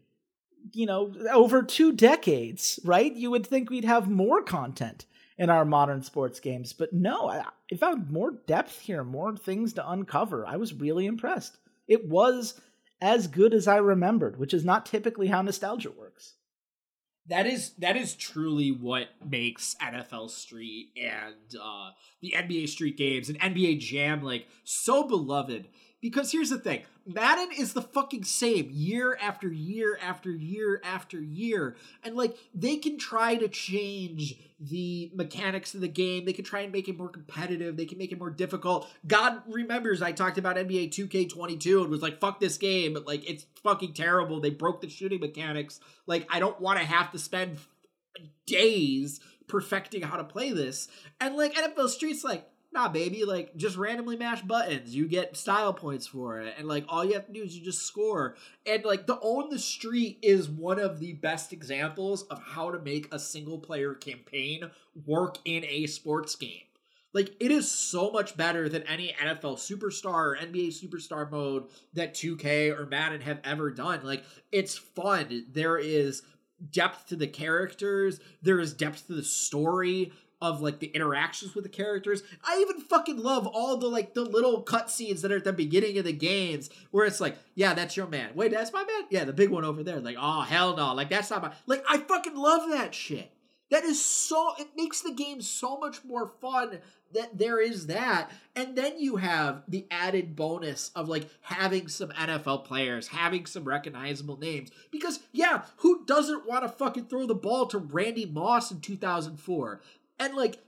you 0.72 0.86
know, 0.86 1.14
over 1.32 1.62
two 1.62 1.92
decades, 1.92 2.80
right? 2.84 3.14
You 3.14 3.30
would 3.30 3.46
think 3.46 3.70
we'd 3.70 3.84
have 3.84 4.08
more 4.08 4.42
content 4.42 5.04
in 5.36 5.50
our 5.50 5.64
modern 5.64 6.02
sports 6.02 6.40
games, 6.40 6.72
but 6.72 6.92
no, 6.92 7.28
I, 7.28 7.44
I 7.72 7.76
found 7.76 8.10
more 8.10 8.32
depth 8.46 8.80
here, 8.80 9.04
more 9.04 9.36
things 9.36 9.74
to 9.74 9.88
uncover. 9.88 10.44
I 10.46 10.56
was 10.56 10.74
really 10.74 11.06
impressed. 11.06 11.58
It 11.86 12.08
was 12.08 12.60
as 13.00 13.28
good 13.28 13.54
as 13.54 13.68
I 13.68 13.76
remembered, 13.76 14.38
which 14.38 14.52
is 14.52 14.64
not 14.64 14.86
typically 14.86 15.28
how 15.28 15.42
nostalgia 15.42 15.92
works 15.92 16.07
that 17.28 17.46
is 17.46 17.72
that 17.78 17.96
is 17.96 18.14
truly 18.14 18.70
what 18.70 19.08
makes 19.28 19.76
NFL 19.82 20.30
Street 20.30 20.90
and 20.96 21.60
uh, 21.62 21.90
the 22.20 22.34
NBA 22.36 22.68
Street 22.68 22.96
games 22.96 23.28
and 23.28 23.38
NBA 23.40 23.80
Jam 23.80 24.22
like 24.22 24.46
so 24.64 25.06
beloved. 25.06 25.68
Because 26.00 26.30
here's 26.30 26.50
the 26.50 26.58
thing 26.58 26.82
Madden 27.08 27.48
is 27.56 27.72
the 27.72 27.80
fucking 27.80 28.24
same 28.24 28.68
year 28.70 29.18
after 29.20 29.50
year 29.50 29.98
after 30.02 30.30
year 30.30 30.80
after 30.84 31.18
year. 31.18 31.74
And 32.04 32.14
like 32.14 32.36
they 32.54 32.76
can 32.76 32.98
try 32.98 33.36
to 33.36 33.48
change 33.48 34.36
the 34.60 35.10
mechanics 35.14 35.74
of 35.74 35.80
the 35.80 35.88
game. 35.88 36.26
They 36.26 36.34
can 36.34 36.44
try 36.44 36.60
and 36.60 36.72
make 36.72 36.86
it 36.86 36.98
more 36.98 37.08
competitive. 37.08 37.78
They 37.78 37.86
can 37.86 37.96
make 37.96 38.12
it 38.12 38.18
more 38.18 38.28
difficult. 38.28 38.86
God 39.06 39.40
remembers 39.48 40.02
I 40.02 40.12
talked 40.12 40.36
about 40.36 40.56
NBA 40.56 40.90
2K22 40.90 41.80
and 41.80 41.90
was 41.90 42.02
like, 42.02 42.20
fuck 42.20 42.40
this 42.40 42.58
game. 42.58 42.92
But 42.92 43.06
like 43.06 43.28
it's 43.28 43.46
fucking 43.62 43.94
terrible. 43.94 44.40
They 44.40 44.50
broke 44.50 44.82
the 44.82 44.90
shooting 44.90 45.20
mechanics. 45.20 45.80
Like 46.06 46.26
I 46.30 46.40
don't 46.40 46.60
want 46.60 46.78
to 46.78 46.84
have 46.84 47.10
to 47.12 47.18
spend 47.18 47.56
days 48.46 49.20
perfecting 49.46 50.02
how 50.02 50.18
to 50.18 50.24
play 50.24 50.52
this. 50.52 50.88
And 51.22 51.36
like 51.36 51.54
NFL 51.54 51.88
Street's 51.88 52.22
like, 52.22 52.46
nah, 52.72 52.88
baby, 52.88 53.24
like 53.24 53.56
just 53.56 53.76
randomly 53.76 54.16
mash 54.16 54.42
buttons. 54.42 54.94
You 54.94 55.08
get 55.08 55.36
style 55.36 55.72
points 55.72 56.06
for 56.06 56.40
it. 56.40 56.54
And 56.58 56.68
like 56.68 56.84
all 56.88 57.04
you 57.04 57.14
have 57.14 57.26
to 57.26 57.32
do 57.32 57.42
is 57.42 57.56
you 57.56 57.64
just 57.64 57.82
score. 57.82 58.36
And 58.66 58.84
like 58.84 59.06
the 59.06 59.18
Own 59.20 59.50
the 59.50 59.58
Street 59.58 60.18
is 60.22 60.48
one 60.48 60.78
of 60.78 61.00
the 61.00 61.14
best 61.14 61.52
examples 61.52 62.22
of 62.24 62.42
how 62.42 62.70
to 62.70 62.78
make 62.78 63.12
a 63.12 63.18
single 63.18 63.58
player 63.58 63.94
campaign 63.94 64.70
work 65.06 65.38
in 65.44 65.64
a 65.64 65.86
sports 65.86 66.36
game. 66.36 66.62
Like 67.14 67.34
it 67.40 67.50
is 67.50 67.70
so 67.70 68.10
much 68.10 68.36
better 68.36 68.68
than 68.68 68.82
any 68.82 69.14
NFL 69.20 69.56
superstar 69.56 70.12
or 70.12 70.36
NBA 70.36 70.68
superstar 70.68 71.30
mode 71.30 71.64
that 71.94 72.14
2K 72.14 72.78
or 72.78 72.86
Madden 72.86 73.22
have 73.22 73.40
ever 73.44 73.70
done. 73.70 74.00
Like 74.04 74.24
it's 74.52 74.76
fun. 74.76 75.46
There 75.50 75.78
is 75.78 76.22
depth 76.70 77.06
to 77.08 77.16
the 77.16 77.26
characters, 77.26 78.20
there 78.42 78.60
is 78.60 78.74
depth 78.74 79.06
to 79.06 79.14
the 79.14 79.22
story 79.22 80.12
of 80.40 80.60
like 80.60 80.78
the 80.78 80.86
interactions 80.88 81.54
with 81.54 81.64
the 81.64 81.70
characters. 81.70 82.22
I 82.44 82.58
even 82.60 82.80
fucking 82.80 83.18
love 83.18 83.46
all 83.46 83.76
the 83.76 83.88
like 83.88 84.14
the 84.14 84.22
little 84.22 84.62
cutscenes 84.62 85.22
that 85.22 85.32
are 85.32 85.36
at 85.36 85.44
the 85.44 85.52
beginning 85.52 85.98
of 85.98 86.04
the 86.04 86.12
games 86.12 86.70
where 86.90 87.06
it's 87.06 87.20
like, 87.20 87.36
yeah, 87.54 87.74
that's 87.74 87.96
your 87.96 88.06
man. 88.06 88.30
Wait, 88.34 88.52
that's 88.52 88.72
my 88.72 88.84
man? 88.84 89.06
Yeah, 89.10 89.24
the 89.24 89.32
big 89.32 89.50
one 89.50 89.64
over 89.64 89.82
there. 89.82 90.00
Like, 90.00 90.16
oh 90.18 90.42
hell 90.42 90.76
no. 90.76 90.94
Like 90.94 91.10
that's 91.10 91.30
not 91.30 91.42
my 91.42 91.52
like 91.66 91.84
I 91.88 91.98
fucking 91.98 92.36
love 92.36 92.70
that 92.70 92.94
shit. 92.94 93.32
That 93.70 93.84
is 93.84 94.02
so 94.02 94.54
it 94.58 94.68
makes 94.76 95.02
the 95.02 95.12
game 95.12 95.42
so 95.42 95.78
much 95.78 96.02
more 96.04 96.26
fun 96.40 96.78
that 97.12 97.36
there 97.38 97.60
is 97.60 97.86
that. 97.86 98.30
And 98.56 98.76
then 98.76 98.98
you 98.98 99.16
have 99.16 99.62
the 99.68 99.86
added 99.90 100.36
bonus 100.36 100.90
of 100.94 101.08
like 101.08 101.28
having 101.42 101.88
some 101.88 102.10
NFL 102.10 102.64
players, 102.64 103.08
having 103.08 103.46
some 103.46 103.64
recognizable 103.64 104.38
names. 104.38 104.70
Because 104.90 105.20
yeah, 105.32 105.62
who 105.78 106.04
doesn't 106.06 106.46
want 106.46 106.64
to 106.64 106.68
fucking 106.68 107.06
throw 107.06 107.26
the 107.26 107.34
ball 107.34 107.66
to 107.66 107.78
Randy 107.78 108.26
Moss 108.26 108.70
in 108.70 108.80
2004? 108.80 109.80
And 110.18 110.34
like 110.34 110.58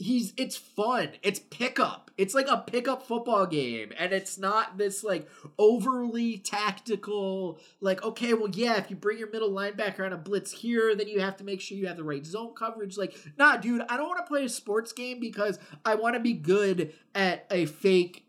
he's 0.00 0.32
it's 0.36 0.56
fun. 0.56 1.10
It's 1.22 1.38
pickup. 1.38 2.10
It's 2.16 2.34
like 2.34 2.48
a 2.48 2.58
pickup 2.58 3.06
football 3.06 3.46
game, 3.46 3.92
and 3.98 4.12
it's 4.12 4.38
not 4.38 4.78
this 4.78 5.04
like 5.04 5.28
overly 5.58 6.38
tactical. 6.38 7.60
Like, 7.80 8.02
okay, 8.02 8.34
well, 8.34 8.50
yeah, 8.50 8.76
if 8.78 8.90
you 8.90 8.96
bring 8.96 9.18
your 9.18 9.30
middle 9.30 9.50
linebacker 9.50 10.04
on 10.04 10.12
a 10.12 10.16
blitz 10.16 10.52
here, 10.52 10.94
then 10.96 11.06
you 11.06 11.20
have 11.20 11.36
to 11.36 11.44
make 11.44 11.60
sure 11.60 11.78
you 11.78 11.86
have 11.86 11.96
the 11.96 12.04
right 12.04 12.24
zone 12.26 12.54
coverage. 12.54 12.96
Like, 12.96 13.16
nah, 13.38 13.56
dude, 13.58 13.82
I 13.88 13.96
don't 13.96 14.08
want 14.08 14.24
to 14.24 14.28
play 14.28 14.44
a 14.44 14.48
sports 14.48 14.92
game 14.92 15.20
because 15.20 15.58
I 15.84 15.94
want 15.94 16.14
to 16.14 16.20
be 16.20 16.32
good 16.32 16.92
at 17.14 17.46
a 17.50 17.66
fake 17.66 18.24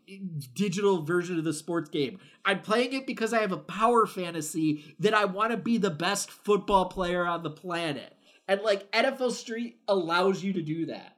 digital 0.54 1.02
version 1.02 1.38
of 1.38 1.44
the 1.44 1.54
sports 1.54 1.88
game. 1.88 2.18
I'm 2.44 2.60
playing 2.60 2.92
it 2.92 3.06
because 3.06 3.32
I 3.32 3.40
have 3.40 3.52
a 3.52 3.56
power 3.56 4.06
fantasy 4.06 4.94
that 5.00 5.14
I 5.14 5.24
want 5.24 5.52
to 5.52 5.56
be 5.56 5.78
the 5.78 5.90
best 5.90 6.30
football 6.30 6.86
player 6.86 7.26
on 7.26 7.42
the 7.42 7.50
planet. 7.50 8.16
And 8.52 8.60
like 8.60 8.92
NFL 8.92 9.32
Street 9.32 9.78
allows 9.88 10.42
you 10.42 10.52
to 10.52 10.62
do 10.62 10.86
that. 10.86 11.16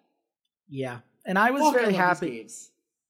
Yeah. 0.68 1.00
And 1.26 1.36
I 1.36 1.50
was 1.50 1.62
Fuck, 1.62 1.74
very 1.74 1.86
love 1.86 1.94
happy. 1.96 2.46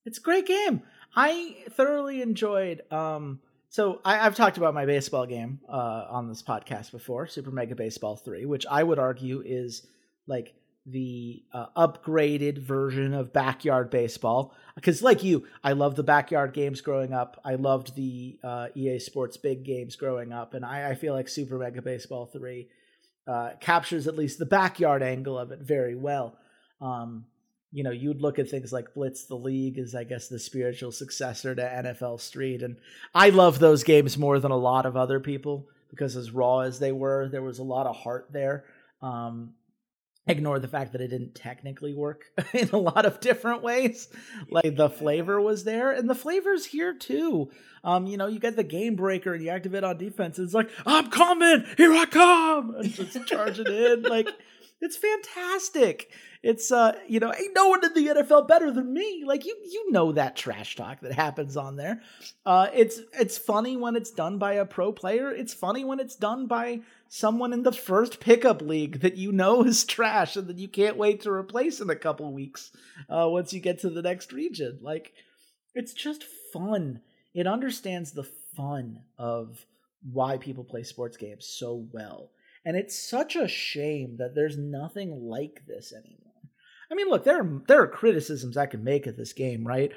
It's 0.07 0.19
a 0.19 0.21
great 0.23 0.47
game. 0.47 0.81
I 1.15 1.57
thoroughly 1.73 2.23
enjoyed. 2.23 2.91
Um, 2.91 3.41
so 3.69 4.01
I, 4.03 4.21
I've 4.21 4.35
talked 4.35 4.57
about 4.57 4.73
my 4.73 4.87
baseball 4.87 5.27
game 5.27 5.61
uh, 5.69 6.07
on 6.09 6.29
this 6.29 6.43
podcast 6.43 6.91
before, 6.91 7.27
Super 7.27 7.51
Mega 7.51 7.75
Baseball 7.75 8.17
Three, 8.17 8.47
which 8.47 8.65
I 8.71 8.83
would 8.83 8.99
argue 8.99 9.43
is 9.45 9.87
like 10.27 10.55
the 10.87 11.43
uh, 11.53 11.67
upgraded 11.77 12.57
version 12.57 13.13
of 13.13 13.31
backyard 13.31 13.91
baseball. 13.91 14.55
Because, 14.75 15.03
like 15.03 15.23
you, 15.23 15.47
I 15.63 15.73
loved 15.73 15.97
the 15.97 16.03
backyard 16.03 16.55
games 16.55 16.81
growing 16.81 17.13
up. 17.13 17.39
I 17.45 17.57
loved 17.57 17.95
the 17.95 18.39
uh, 18.43 18.69
EA 18.75 19.01
Sports 19.01 19.37
big 19.37 19.65
games 19.65 19.97
growing 19.97 20.33
up, 20.33 20.55
and 20.55 20.65
I, 20.65 20.93
I 20.93 20.95
feel 20.95 21.13
like 21.13 21.29
Super 21.29 21.59
Mega 21.59 21.83
Baseball 21.83 22.25
Three 22.25 22.69
uh, 23.27 23.51
captures 23.61 24.07
at 24.07 24.17
least 24.17 24.39
the 24.39 24.47
backyard 24.47 25.03
angle 25.03 25.39
of 25.39 25.53
it 25.53 25.61
very 25.61 25.95
well. 25.95 26.37
Um, 26.81 27.25
you 27.73 27.83
know, 27.83 27.91
you'd 27.91 28.21
look 28.21 28.39
at 28.39 28.49
things 28.49 28.73
like 28.73 28.95
Blitz 28.95 29.25
the 29.25 29.35
League 29.35 29.79
as, 29.79 29.95
I 29.95 30.05
guess, 30.05 30.29
the 30.29 30.39
spiritual 30.39 30.93
successor 30.93 31.55
to 31.55 31.63
NFL 31.63 32.21
Street. 32.21 32.63
And 32.63 32.77
I 33.15 33.31
love 33.31 33.59
those 33.59 33.83
games 33.83 34.17
more 34.17 34.39
than 34.39 34.53
a 34.53 34.57
lot 34.57 34.87
of 34.87 34.97
other 34.97 35.19
people 35.19 35.67
because, 35.91 36.15
as 36.15 36.31
raw 36.31 36.61
as 36.61 36.79
they 36.79 36.93
were, 36.93 37.29
there 37.29 37.43
was 37.43 37.59
a 37.59 37.65
lot 37.65 37.87
of 37.87 37.97
heart 37.97 38.29
there. 38.31 38.65
Um, 39.03 39.55
ignore 40.27 40.59
the 40.59 40.69
fact 40.69 40.93
that 40.93 41.01
it 41.01 41.09
didn't 41.09 41.35
technically 41.35 41.95
work 41.95 42.25
in 42.53 42.71
a 42.71 42.79
lot 42.79 43.07
of 43.07 43.21
different 43.21 43.63
ways. 43.63 44.09
Like 44.51 44.77
the 44.77 44.91
flavor 44.91 45.41
was 45.41 45.65
there, 45.65 45.91
and 45.91 46.09
the 46.09 46.15
flavor's 46.15 46.67
here 46.67 46.95
too. 46.95 47.51
Um, 47.83 48.07
you 48.07 48.17
know, 48.17 48.27
you 48.27 48.39
get 48.39 48.57
the 48.57 48.65
game 48.65 48.97
breaker 48.97 49.35
and 49.35 49.45
you 49.45 49.51
activate 49.51 49.85
on 49.85 49.99
defense. 49.99 50.39
It's 50.39 50.55
like, 50.55 50.71
I'm 50.87 51.11
coming, 51.11 51.67
here 51.77 51.93
I 51.93 52.07
come, 52.07 52.75
and 52.77 52.91
just 52.91 53.27
charging 53.27 53.67
in. 53.67 54.05
Like, 54.15 54.29
it's 54.81 54.97
fantastic. 54.97 56.11
It's 56.43 56.71
uh, 56.71 56.99
you 57.09 57.21
know, 57.21 57.33
ain't 57.33 57.55
no 57.55 57.69
one 57.69 57.85
in 57.85 57.95
the 57.95 58.23
NFL 58.23 58.47
better 58.47 58.71
than 58.71 58.93
me. 58.93 59.25
Like 59.27 59.47
you, 59.47 59.57
you 59.65 59.91
know 59.91 60.13
that 60.13 60.37
trash 60.37 60.77
talk 60.77 61.01
that 61.01 61.13
happens 61.13 61.57
on 61.57 61.77
there. 61.77 62.03
Uh, 62.45 62.69
it's 62.75 63.01
it's 63.19 63.39
funny 63.39 63.79
when 63.79 63.97
it's 63.97 64.11
done 64.11 64.37
by 64.37 64.55
a 64.55 64.67
pro 64.67 64.93
player. 64.93 65.31
It's 65.31 65.55
funny 65.55 65.85
when 65.85 66.01
it's 66.01 66.17
done 66.17 66.47
by 66.47 66.83
someone 67.15 67.53
in 67.53 67.63
the 67.63 67.71
first 67.71 68.19
pickup 68.19 68.61
league 68.61 68.99
that 68.99 69.17
you 69.17 69.31
know 69.31 69.63
is 69.63 69.85
trash 69.85 70.35
and 70.35 70.49
that 70.49 70.59
you 70.59 70.67
can't 70.67 70.97
wait 70.97 71.21
to 71.21 71.31
replace 71.31 71.81
in 71.81 71.89
a 71.89 71.95
couple 71.95 72.33
weeks. 72.33 72.73
Uh, 73.09 73.29
once 73.29 73.53
you 73.53 73.61
get 73.61 73.79
to 73.79 73.89
the 73.89 74.03
next 74.03 74.33
region, 74.33 74.79
like 74.83 75.13
it's 75.75 75.93
just 75.93 76.25
fun. 76.53 77.01
It 77.33 77.47
understands 77.47 78.11
the 78.13 78.29
fun 78.57 79.03
of 79.17 79.65
why 80.03 80.39
people 80.39 80.65
play 80.65 80.83
sports 80.83 81.17
games 81.17 81.47
so 81.47 81.87
well. 81.93 82.31
And 82.65 82.77
it's 82.77 82.99
such 82.99 83.37
a 83.37 83.47
shame 83.47 84.17
that 84.19 84.35
there's 84.35 84.59
nothing 84.59 85.29
like 85.29 85.63
this 85.69 85.93
anymore. 85.93 86.33
I 86.91 86.97
mean, 86.97 87.09
look, 87.09 87.23
there 87.23 87.41
are 87.41 87.63
there 87.69 87.83
are 87.83 87.89
criticisms 87.89 88.57
I 88.57 88.67
can 88.67 88.83
make 88.83 89.07
of 89.07 89.17
this 89.17 89.33
game, 89.33 89.65
right? 89.65 89.93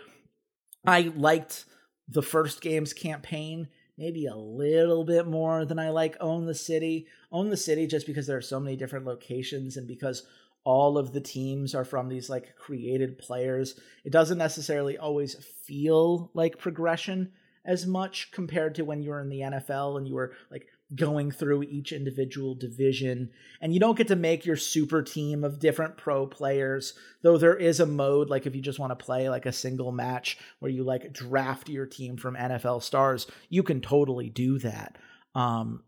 I 0.86 1.12
liked 1.16 1.66
the 2.08 2.22
first 2.22 2.62
game's 2.62 2.94
campaign 2.94 3.70
maybe 3.98 4.28
a 4.28 4.36
little 4.36 5.04
bit 5.04 5.28
more 5.28 5.66
than 5.66 5.80
I 5.80 5.90
like 5.90 6.16
Own 6.20 6.46
the 6.46 6.56
City. 6.56 7.08
Own 7.32 7.50
the 7.50 7.58
City 7.58 7.88
just 7.88 8.06
because 8.06 8.28
there 8.28 8.38
are 8.38 8.42
so 8.42 8.60
many 8.60 8.76
different 8.76 9.06
locations 9.06 9.78
and 9.78 9.88
because 9.88 10.24
all 10.64 10.98
of 10.98 11.14
the 11.14 11.22
teams 11.22 11.74
are 11.74 11.86
from 11.86 12.10
these 12.10 12.30
like 12.30 12.56
created 12.58 13.18
players. 13.18 13.80
It 14.04 14.12
doesn't 14.12 14.38
necessarily 14.38 14.98
always 14.98 15.36
feel 15.64 16.30
like 16.34 16.58
progression 16.58 17.32
as 17.66 17.86
much 17.86 18.32
compared 18.32 18.76
to 18.76 18.84
when 18.84 19.02
you 19.02 19.10
were 19.10 19.22
in 19.22 19.30
the 19.30 19.42
NFL 19.42 19.98
and 19.98 20.08
you 20.08 20.16
were 20.16 20.34
like 20.52 20.68
going 20.96 21.32
through 21.32 21.64
each 21.64 21.92
individual 21.92 22.56
division 22.56 23.30
and 23.60 23.74
you 23.74 23.80
don't 23.80 23.98
get 23.98 24.08
to 24.08 24.16
make 24.16 24.46
your 24.46 24.56
super 24.56 25.04
team 25.04 25.44
of 25.44 25.60
different 25.60 25.98
pro 25.98 26.26
players 26.26 26.94
though 27.24 27.38
there 27.38 27.58
is 27.58 27.82
a 27.82 27.86
mode 27.86 28.30
like 28.30 28.46
if 28.46 28.56
you 28.56 28.62
just 28.62 28.80
want 28.80 28.98
to 28.98 29.06
play 29.06 29.30
like 29.30 29.46
a 29.46 29.52
single 29.52 29.92
match 29.92 30.38
where 30.60 30.72
you 30.72 30.86
like 30.86 31.12
draft 31.12 31.68
your 31.68 31.86
team 31.86 32.16
from 32.16 32.36
NFL 32.36 32.82
stars 32.82 33.28
you 33.50 33.64
can 33.64 33.82
totally 33.82 34.30
do 34.30 34.60
that 34.60 34.98
um 35.36 35.84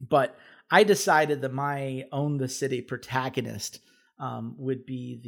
but 0.00 0.38
I 0.70 0.82
decided 0.82 1.42
that 1.42 1.52
my 1.52 2.04
own 2.10 2.38
the 2.38 2.48
city 2.48 2.80
protagonist 2.80 3.80
um 4.18 4.54
would 4.56 4.86
be 4.86 5.20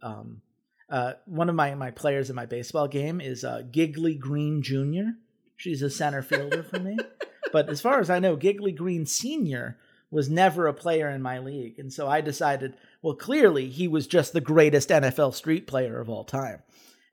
the 0.00 0.06
um 0.06 0.42
uh, 0.88 1.14
one 1.24 1.48
of 1.48 1.56
my, 1.56 1.74
my 1.74 1.90
players 1.90 2.30
in 2.30 2.36
my 2.36 2.46
baseball 2.46 2.86
game 2.86 3.20
is 3.20 3.42
uh, 3.42 3.62
Giggly 3.72 4.14
Green 4.14 4.62
Jr. 4.62 5.18
She's 5.56 5.82
a 5.82 5.90
center 5.90 6.22
fielder 6.22 6.62
for 6.62 6.78
me. 6.78 6.96
But 7.56 7.70
as 7.70 7.80
far 7.80 8.00
as 8.00 8.10
I 8.10 8.18
know, 8.18 8.36
Giggly 8.36 8.72
Green 8.72 9.06
Sr. 9.06 9.78
was 10.10 10.28
never 10.28 10.66
a 10.66 10.74
player 10.74 11.08
in 11.08 11.22
my 11.22 11.38
league. 11.38 11.78
And 11.78 11.90
so 11.90 12.06
I 12.06 12.20
decided, 12.20 12.76
well, 13.00 13.14
clearly 13.14 13.70
he 13.70 13.88
was 13.88 14.06
just 14.06 14.34
the 14.34 14.42
greatest 14.42 14.90
NFL 14.90 15.32
street 15.32 15.66
player 15.66 15.98
of 15.98 16.10
all 16.10 16.22
time. 16.24 16.62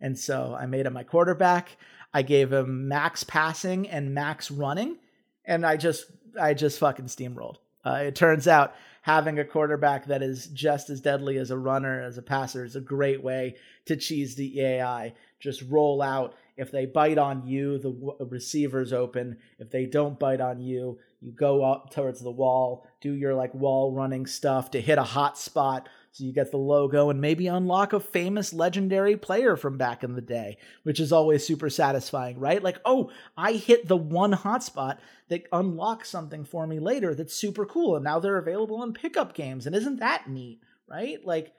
And 0.02 0.20
so 0.20 0.54
I 0.60 0.66
made 0.66 0.86
him 0.86 0.91
my 0.91 1.06
quarterback. 1.06 1.78
I 2.14 2.24
gave 2.24 2.52
him 2.52 2.89
max 2.89 3.24
passing 3.24 3.88
and 3.88 4.14
max 4.14 4.52
running. 4.52 4.98
And 5.46 5.66
I 5.66 5.78
just, 5.78 6.08
I 6.38 6.54
just 6.54 6.78
fucking 6.78 7.06
steamrolled. 7.06 7.60
Uh, 7.86 8.02
it 8.08 8.16
turns 8.18 8.46
out 8.46 8.76
having 9.04 9.39
a 9.39 9.46
quarterback 9.46 10.08
that 10.08 10.22
is 10.22 10.48
just 10.48 10.89
as 10.89 11.00
deadly 11.00 11.38
as 11.38 11.52
a 11.52 11.58
runner, 11.58 12.02
as 12.02 12.18
a 12.18 12.22
passer, 12.22 12.66
is 12.66 12.76
a 12.76 12.82
great 12.82 13.24
way 13.24 13.56
to 13.86 13.96
cheese 13.96 14.36
the 14.36 14.60
AI. 14.60 15.14
Just 15.39 15.62
roll 15.70 16.02
out. 16.02 16.36
If 16.56 16.72
they 16.72 16.86
bite 16.86 17.18
on 17.18 17.47
you, 17.47 17.80
the 17.80 18.26
receiver's 18.26 18.93
open. 18.93 19.38
If 19.58 19.72
they 19.72 19.86
don't 19.86 20.20
bite 20.20 20.41
on 20.41 20.60
you, 20.60 20.99
you 21.20 21.32
go 21.32 21.64
up 21.64 21.91
towards 21.91 22.22
the 22.22 22.32
wall, 22.32 22.88
do 23.01 23.12
your 23.14 23.34
like 23.34 23.54
wall 23.56 23.91
running 23.91 24.26
stuff 24.26 24.72
to 24.72 24.82
hit 24.82 24.97
a 24.97 25.04
hot 25.04 25.38
spot 25.38 25.89
so 26.12 26.24
you 26.24 26.32
get 26.32 26.51
the 26.51 26.58
logo 26.58 27.10
and 27.10 27.20
maybe 27.20 27.47
unlock 27.47 27.91
a 27.91 27.99
famous 27.99 28.54
legendary 28.54 29.18
player 29.18 29.58
from 29.58 29.80
back 29.80 30.04
in 30.04 30.14
the 30.14 30.22
day, 30.22 30.58
which 30.84 30.99
is 30.99 31.12
always 31.12 31.45
super 31.45 31.72
satisfying, 31.72 32.38
right? 32.38 32.62
Like, 32.62 32.78
oh, 32.86 33.10
I 33.36 33.54
hit 33.54 33.88
the 33.88 33.97
one 33.97 34.34
hotspot 34.34 34.99
that 35.30 35.47
unlocks 35.51 36.10
something 36.10 36.45
for 36.45 36.68
me 36.68 36.78
later 36.78 37.16
that's 37.16 37.34
super 37.34 37.66
cool. 37.66 37.95
And 37.95 38.04
now 38.04 38.20
they're 38.20 38.38
available 38.38 38.84
in 38.84 38.93
pickup 38.93 39.34
games. 39.34 39.66
And 39.66 39.76
isn't 39.76 40.01
that 40.01 40.30
neat, 40.30 40.60
right? 40.88 41.18
Like, 41.26 41.51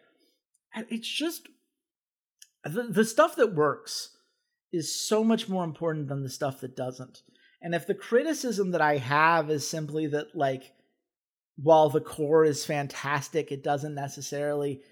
it's 0.88 1.09
just 1.09 1.49
the, 2.62 2.84
the 2.84 3.05
stuff 3.05 3.34
that 3.36 3.57
works 3.57 4.13
is 4.75 4.95
so 4.95 5.22
much 5.22 5.49
more 5.49 5.64
important 5.64 6.09
than 6.09 6.22
the 6.22 6.29
stuff 6.29 6.61
that 6.61 6.77
doesn't. 6.77 7.22
And 7.62 7.75
if 7.75 7.87
the 7.87 7.95
criticism 7.95 8.72
that 8.72 8.81
I 8.81 8.99
have 8.99 9.51
is 9.51 9.66
simply 9.66 10.07
that, 10.09 10.37
like, 10.37 10.72
while 11.57 11.89
the 11.89 12.01
core 12.01 12.45
is 12.45 12.66
fantastic, 12.66 13.53
it 13.53 13.62
doesn't 13.62 13.95
necessarily 13.95 14.83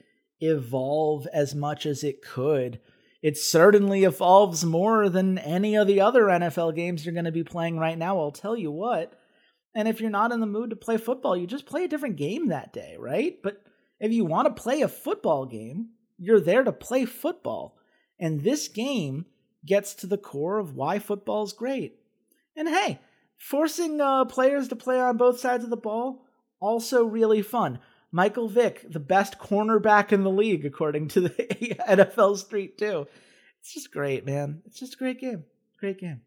evolve 0.41 1.27
as 1.33 1.55
much 1.55 1.85
as 1.87 2.05
it 2.05 2.23
could. 2.23 2.81
It 3.23 3.37
certainly 3.37 4.05
evolves 4.05 4.65
more 4.65 5.09
than 5.09 5.39
any 5.39 5.77
of 5.77 5.87
the 5.87 6.01
other 6.01 6.25
NFL 6.25 6.75
games 6.75 7.05
you're 7.05 7.15
going 7.15 7.25
to 7.25 7.33
be 7.33 7.45
playing 7.45 7.79
right 7.79 7.99
now, 7.99 8.19
I'll 8.19 8.33
tell 8.33 8.57
you 8.57 8.71
what. 8.71 9.19
And 9.75 9.89
if 9.89 10.01
you're 10.01 10.11
not 10.11 10.33
in 10.33 10.41
the 10.41 10.47
mood 10.47 10.71
to 10.71 10.77
play 10.77 10.97
football, 10.97 11.37
you 11.37 11.47
just 11.47 11.67
play 11.67 11.85
a 11.85 11.89
different 11.89 12.17
game 12.17 12.49
that 12.49 12.73
day, 12.73 12.97
right? 12.99 13.37
But 13.43 13.63
if 14.01 14.13
you 14.13 14.25
want 14.25 14.55
to 14.55 14.63
play 14.63 14.83
a 14.83 14.89
football 14.89 15.47
game, 15.47 15.91
you're 16.19 16.41
there 16.41 16.65
to 16.65 16.73
play 16.73 17.05
football. 17.05 17.77
And 18.19 18.43
this 18.43 18.69
game 18.69 19.27
gets 19.65 19.95
to 19.95 20.07
the 20.07 20.19
core 20.19 20.59
of 20.59 20.75
why 20.75 20.99
football's 20.99 21.53
great. 21.53 21.99
And 22.57 22.69
hey, 22.69 23.01
forcing 23.39 24.01
uh, 24.01 24.25
players 24.27 24.69
to 24.69 24.77
play 24.77 25.01
on 25.01 25.17
both 25.17 25.41
sides 25.41 25.65
of 25.65 25.71
the 25.71 25.77
ball 25.77 26.25
also 26.61 27.05
really 27.05 27.43
fun. 27.43 27.79
Michael 28.11 28.49
Vick, 28.49 28.85
the 28.91 29.01
best 29.01 29.39
cornerback 29.39 30.13
in 30.13 30.23
the 30.23 30.31
league, 30.31 30.67
according 30.67 31.09
to 31.09 31.23
the 31.23 31.31
NFL 31.89 32.37
Street, 32.37 32.77
too. 32.77 33.07
It's 33.61 33.73
just 33.73 33.93
great, 33.93 34.27
man. 34.27 34.63
It's 34.67 34.79
just 34.79 34.95
a 34.95 34.99
great 34.99 35.19
game. 35.19 35.45
Great 35.81 35.99
game. 35.99 36.21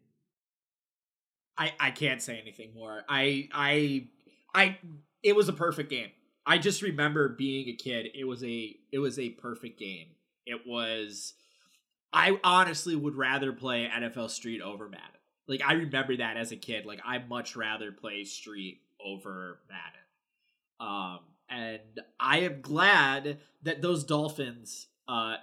I 1.56 1.72
I 1.78 1.90
can't 1.90 2.20
say 2.20 2.38
anything 2.40 2.74
more. 2.74 3.02
I 3.08 3.48
I 3.52 4.08
I 4.54 4.78
it 5.22 5.34
was 5.34 5.48
a 5.48 5.52
perfect 5.52 5.90
game. 5.90 6.10
I 6.44 6.58
just 6.58 6.82
remember 6.82 7.30
being 7.30 7.68
a 7.68 7.76
kid. 7.76 8.08
It 8.14 8.24
was 8.24 8.42
a 8.44 8.76
it 8.92 8.98
was 8.98 9.18
a 9.18 9.30
perfect 9.30 9.78
game. 9.78 10.08
It 10.44 10.66
was 10.66 11.34
I 12.16 12.38
honestly 12.42 12.96
would 12.96 13.14
rather 13.14 13.52
play 13.52 13.86
NFL 13.94 14.30
Street 14.30 14.62
over 14.62 14.88
Madden. 14.88 15.04
Like 15.46 15.60
I 15.64 15.74
remember 15.74 16.16
that 16.16 16.36
as 16.38 16.50
a 16.50 16.56
kid. 16.56 16.86
Like 16.86 17.00
I 17.04 17.18
much 17.18 17.54
rather 17.56 17.92
play 17.92 18.24
Street 18.24 18.80
over 19.04 19.60
Madden. 19.68 20.00
Um, 20.80 21.18
and 21.48 21.80
I 22.18 22.38
am 22.40 22.60
glad 22.62 23.38
that 23.62 23.82
those 23.82 24.02
Dolphins 24.02 24.86
uh, 25.06 25.36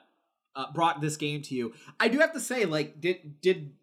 uh, 0.56 0.72
brought 0.74 1.00
this 1.00 1.16
game 1.16 1.42
to 1.44 1.56
you. 1.56 1.74
I 2.00 2.08
do 2.08 2.20
have 2.20 2.34
to 2.34 2.40
say, 2.40 2.66
like, 2.66 3.00
did 3.00 3.40
did 3.42 3.74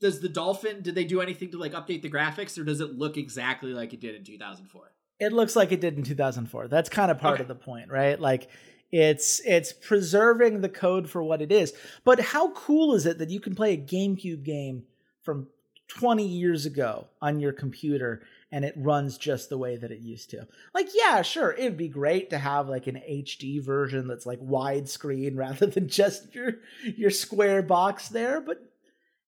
does 0.00 0.20
the 0.20 0.28
Dolphin 0.28 0.82
did 0.82 0.94
they 0.94 1.04
do 1.04 1.20
anything 1.20 1.50
to 1.52 1.58
like 1.58 1.72
update 1.72 2.02
the 2.02 2.10
graphics, 2.10 2.58
or 2.58 2.64
does 2.64 2.80
it 2.80 2.98
look 2.98 3.16
exactly 3.16 3.72
like 3.72 3.92
it 3.94 4.00
did 4.00 4.14
in 4.16 4.24
2004? 4.24 4.90
It 5.20 5.32
looks 5.32 5.54
like 5.54 5.70
it 5.70 5.80
did 5.80 5.96
in 5.96 6.02
2004. 6.02 6.66
That's 6.66 6.88
kind 6.88 7.10
of 7.10 7.18
part 7.18 7.34
Okay. 7.34 7.42
of 7.42 7.48
the 7.48 7.54
point, 7.54 7.90
right? 7.90 8.20
Like 8.20 8.48
it's 8.90 9.40
it's 9.44 9.72
preserving 9.72 10.60
the 10.60 10.68
code 10.68 11.10
for 11.10 11.22
what 11.22 11.42
it 11.42 11.50
is. 11.50 11.72
But 12.04 12.20
how 12.20 12.52
cool 12.52 12.94
is 12.94 13.06
it 13.06 13.18
that 13.18 13.30
you 13.30 13.40
can 13.40 13.54
play 13.54 13.72
a 13.72 13.76
GameCube 13.76 14.44
game 14.44 14.84
from 15.22 15.48
20 15.88 16.26
years 16.26 16.64
ago 16.64 17.08
on 17.20 17.40
your 17.40 17.52
computer 17.52 18.22
and 18.50 18.64
it 18.64 18.74
runs 18.76 19.18
just 19.18 19.48
the 19.48 19.58
way 19.58 19.76
that 19.76 19.90
it 19.90 20.00
used 20.00 20.30
to? 20.30 20.46
Like 20.74 20.88
yeah, 20.94 21.22
sure, 21.22 21.52
it'd 21.52 21.76
be 21.76 21.88
great 21.88 22.30
to 22.30 22.38
have 22.38 22.68
like 22.68 22.86
an 22.86 23.02
HD 23.08 23.62
version 23.62 24.06
that's 24.06 24.26
like 24.26 24.40
widescreen 24.40 25.36
rather 25.36 25.66
than 25.66 25.88
just 25.88 26.34
your 26.34 26.58
your 26.84 27.10
square 27.10 27.62
box 27.62 28.08
there, 28.08 28.40
but 28.40 28.62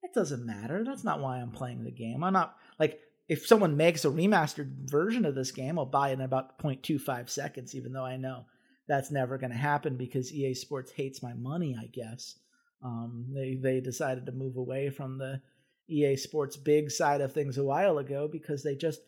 it 0.03 0.15
doesn't 0.15 0.47
matter. 0.47 0.85
That's 0.85 1.05
not 1.05 1.21
why 1.21 1.39
I'm 1.39 1.51
playing 1.51 1.83
the 1.83 1.91
game. 1.91 2.23
I'm 2.23 2.33
not 2.33 2.57
like 2.79 3.01
if 3.29 3.47
someone 3.47 3.77
makes 3.77 4.05
a 4.05 4.09
remastered 4.11 4.89
version 4.89 5.25
of 5.25 5.35
this 5.35 5.51
game, 5.51 5.79
I'll 5.79 5.87
buy 5.87 6.11
it 6.11 6.15
in 6.15 6.21
about 6.21 6.59
0.25 6.61 7.29
seconds, 7.29 7.75
even 7.75 7.93
though 7.93 8.05
I 8.05 8.17
know 8.17 8.45
that's 8.89 9.11
never 9.11 9.39
going 9.39 9.51
to 9.51 9.57
happen 9.57 9.97
because 9.97 10.33
EA 10.33 10.55
Sports 10.55 10.93
hates 10.93 11.23
my 11.23 11.35
money, 11.35 11.77
I 11.79 11.87
guess. 11.87 12.39
Um, 12.83 13.27
they, 13.35 13.55
they 13.55 13.81
decided 13.81 14.27
to 14.27 14.33
move 14.33 14.57
away 14.57 14.91
from 14.91 15.19
the 15.19 15.41
EA 15.89 16.17
Sports 16.17 16.57
big 16.57 16.91
side 16.91 17.21
of 17.21 17.33
things 17.33 17.59
a 17.59 17.65
while 17.65 17.99
ago 17.99 18.29
because 18.31 18.63
they 18.63 18.75
just 18.75 19.01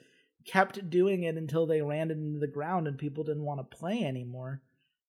kept 0.44 0.88
doing 0.90 1.24
it 1.24 1.36
until 1.36 1.66
they 1.66 1.82
ran 1.82 2.10
into 2.10 2.38
the 2.38 2.46
ground 2.46 2.86
and 2.88 2.98
people 2.98 3.24
didn't 3.24 3.44
want 3.44 3.60
to 3.60 3.76
play 3.76 4.04
anymore 4.04 4.62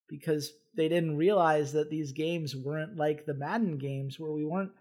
because 0.07 0.51
they 0.76 0.89
didn't 0.89 1.17
realize 1.17 1.72
that 1.74 1.89
these 1.89 2.11
games 2.11 2.55
weren't 2.55 2.97
like 2.97 3.26
the 3.26 3.34
Madden 3.34 3.78
games 3.78 4.20
where 4.20 4.32
we 4.32 4.45
weren't 4.45 4.72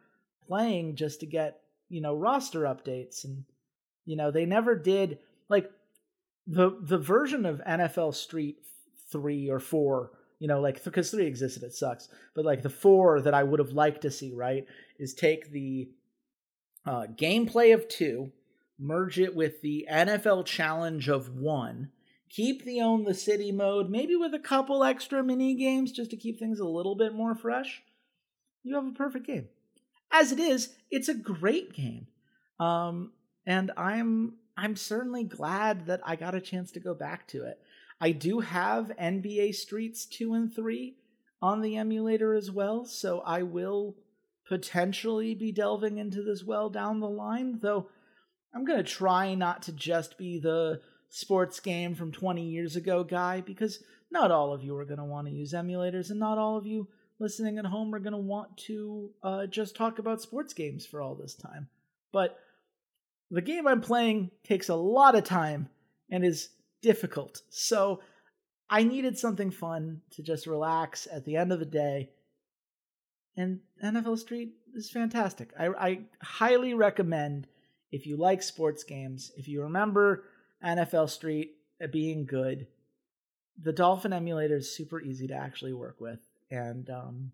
playing 0.47 0.97
just 0.97 1.20
to 1.20 1.26
get, 1.26 1.61
you 1.89 2.01
know, 2.01 2.14
roster 2.14 2.62
updates 2.62 3.24
and 3.24 3.45
you 4.09 4.16
know, 4.16 4.30
they 4.30 4.47
never 4.47 4.74
did 4.74 5.18
like 5.51 5.70
the 6.47 6.78
the 6.80 6.97
version 6.97 7.45
of 7.45 7.61
NFL 7.68 8.14
Street 8.14 8.57
3 9.11 9.51
or 9.51 9.61
4, 9.61 10.11
you 10.39 10.49
know, 10.49 10.61
like 10.61 10.83
because 10.83 11.11
3 11.11 11.27
existed 11.27 11.63
it 11.63 11.75
sucks. 11.75 12.09
But 12.35 12.45
like 12.45 12.63
the 12.63 12.71
4 12.71 13.23
that 13.23 13.35
I 13.35 13.43
would 13.43 13.59
have 13.59 13.73
liked 13.73 14.03
to 14.03 14.11
see, 14.11 14.33
right, 14.35 14.67
is 14.99 15.15
take 15.15 15.51
the 15.51 15.91
uh 16.87 17.07
gameplay 17.17 17.75
of 17.75 17.89
2, 17.89 18.31
merge 18.79 19.19
it 19.19 19.35
with 19.35 19.61
the 19.63 19.87
NFL 19.91 20.47
challenge 20.47 21.09
of 21.09 21.35
1, 21.35 21.91
keep 22.31 22.65
the 22.65 22.81
own 22.81 23.05
the 23.05 23.15
city 23.15 23.53
mode, 23.53 23.91
maybe 23.91 24.17
with 24.17 24.35
a 24.35 24.39
couple 24.39 24.85
extra 24.85 25.23
mini 25.23 25.55
games 25.55 25.93
just 25.93 26.11
to 26.11 26.17
keep 26.17 26.39
things 26.39 26.61
a 26.61 26.67
little 26.67 26.97
bit 26.97 27.15
more 27.15 27.35
fresh. 27.35 27.83
You 28.63 28.75
have 28.75 28.87
a 28.87 28.93
perfect 28.93 29.27
game. 29.27 29.49
As 30.11 30.33
it 30.33 30.41
is, 30.41 30.75
it's 30.91 31.09
a 31.09 31.15
great 31.15 31.73
game. 31.73 32.07
Um 32.61 33.13
and 33.47 33.71
I'm 33.77 34.35
I'm 34.59 34.75
certainly 34.75 35.23
glad 35.23 35.87
that 35.87 36.01
I 36.05 36.17
got 36.17 36.35
a 36.35 36.41
chance 36.41 36.73
to 36.73 36.81
go 36.81 36.93
back 36.93 37.29
to 37.29 37.45
it. 37.45 37.61
I 38.01 38.13
do 38.13 38.41
have 38.41 38.93
NBA 39.01 39.55
Streets 39.55 40.07
2 40.07 40.35
and 40.35 40.55
3 40.55 40.97
on 41.43 41.61
the 41.61 41.77
emulator 41.77 42.35
as 42.35 42.51
well, 42.51 42.85
so 42.85 43.21
I 43.21 43.43
will 43.43 43.97
potentially 44.47 45.35
be 45.35 45.53
delving 45.53 45.99
into 45.99 46.23
this 46.23 46.45
well 46.45 46.71
down 46.71 47.01
the 47.01 47.09
line, 47.09 47.59
though 47.61 47.89
I'm 48.55 48.65
going 48.65 48.83
to 48.83 48.91
try 48.91 49.35
not 49.35 49.63
to 49.63 49.73
just 49.73 50.17
be 50.17 50.39
the 50.39 50.81
sports 51.11 51.61
game 51.61 51.95
from 51.95 52.13
20 52.13 52.43
years 52.43 52.77
ago 52.77 53.05
guy 53.05 53.41
because 53.41 53.83
not 54.11 54.31
all 54.31 54.53
of 54.53 54.63
you 54.63 54.77
are 54.77 54.85
going 54.85 54.99
to 54.99 55.05
want 55.05 55.27
to 55.27 55.33
use 55.33 55.53
emulators 55.53 56.11
and 56.11 56.21
not 56.21 56.39
all 56.39 56.57
of 56.57 56.67
you 56.67 56.89
listening 57.19 57.59
at 57.59 57.67
home 57.67 57.95
are 57.95 57.99
going 58.01 58.13
to 58.13 58.19
want 58.19 58.57
to 58.57 59.11
uh, 59.23 59.47
just 59.47 59.77
talk 59.77 59.99
about 59.99 60.23
sports 60.23 60.55
games 60.55 60.87
for 60.87 61.03
all 61.03 61.15
this 61.15 61.35
time. 61.35 61.69
But 62.13 62.39
the 63.31 63.43
game 63.43 63.67
I'm 63.67 63.81
playing 63.81 64.31
takes 64.45 64.69
a 64.69 64.75
lot 64.75 65.15
of 65.15 65.25
time 65.25 65.69
and 66.11 66.25
is 66.25 66.49
difficult. 66.83 67.43
So 67.51 68.01
I 68.70 68.83
needed 68.83 69.18
something 69.18 69.51
fun 69.51 70.03
to 70.12 70.22
just 70.22 70.47
relax 70.47 71.09
at 71.11 71.24
the 71.24 71.37
end 71.37 71.53
of 71.53 71.59
the 71.59 71.66
day. 71.66 72.11
And 73.37 73.61
NFL 73.83 74.18
Street 74.18 74.55
is 74.74 74.91
fantastic. 74.91 75.53
I, 75.59 75.68
I 75.68 76.01
highly 76.20 76.74
recommend 76.74 77.47
if 77.93 78.07
you 78.07 78.16
like 78.16 78.43
sports 78.43 78.85
games, 78.85 79.33
if 79.37 79.49
you 79.49 79.62
remember 79.62 80.24
NFL 80.64 81.09
Street 81.09 81.53
being 81.91 82.26
good, 82.26 82.66
the 83.62 83.72
Dolphin 83.72 84.12
emulator 84.12 84.57
is 84.57 84.74
super 84.74 85.01
easy 85.01 85.29
to 85.29 85.35
actually 85.35 85.72
work 85.72 86.01
with. 86.01 86.20
And 86.51 86.89
um, 86.91 87.33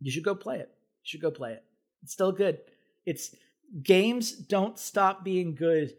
you 0.00 0.10
should 0.10 0.24
go 0.24 0.34
play 0.34 0.58
it. 0.58 0.70
You 1.02 1.08
should 1.08 1.22
go 1.22 1.30
play 1.30 1.52
it. 1.52 1.64
It's 2.02 2.12
still 2.12 2.32
good. 2.32 2.58
It's 3.06 3.34
games 3.82 4.32
don't 4.32 4.78
stop 4.78 5.24
being 5.24 5.54
good 5.54 5.94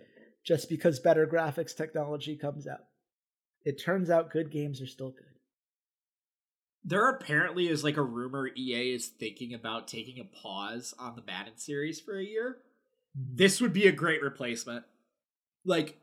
just 0.46 0.70
because 0.70 1.00
better 1.00 1.26
graphics 1.26 1.76
technology 1.76 2.36
comes 2.36 2.68
out. 2.68 2.86
It 3.66 3.82
turns 3.82 4.10
out 4.10 4.32
good 4.32 4.52
games 4.52 4.80
are 4.80 4.88
still 4.88 5.10
good. 5.10 5.26
There 6.84 7.10
apparently 7.10 7.68
is 7.68 7.84
like 7.84 7.98
a 7.98 8.04
rumor 8.04 8.48
EA 8.56 8.94
is 8.94 9.08
thinking 9.08 9.56
about 9.56 9.88
taking 9.88 10.20
a 10.20 10.24
pause 10.24 10.94
on 11.00 11.16
the 11.16 11.24
Madden 11.24 11.58
series 11.58 12.00
for 12.00 12.16
a 12.16 12.24
year. 12.24 12.58
Mm-hmm. 13.18 13.38
This 13.38 13.60
would 13.60 13.74
be 13.74 13.88
a 13.88 13.92
great 13.92 14.22
replacement. 14.22 14.86
Like, 15.66 15.98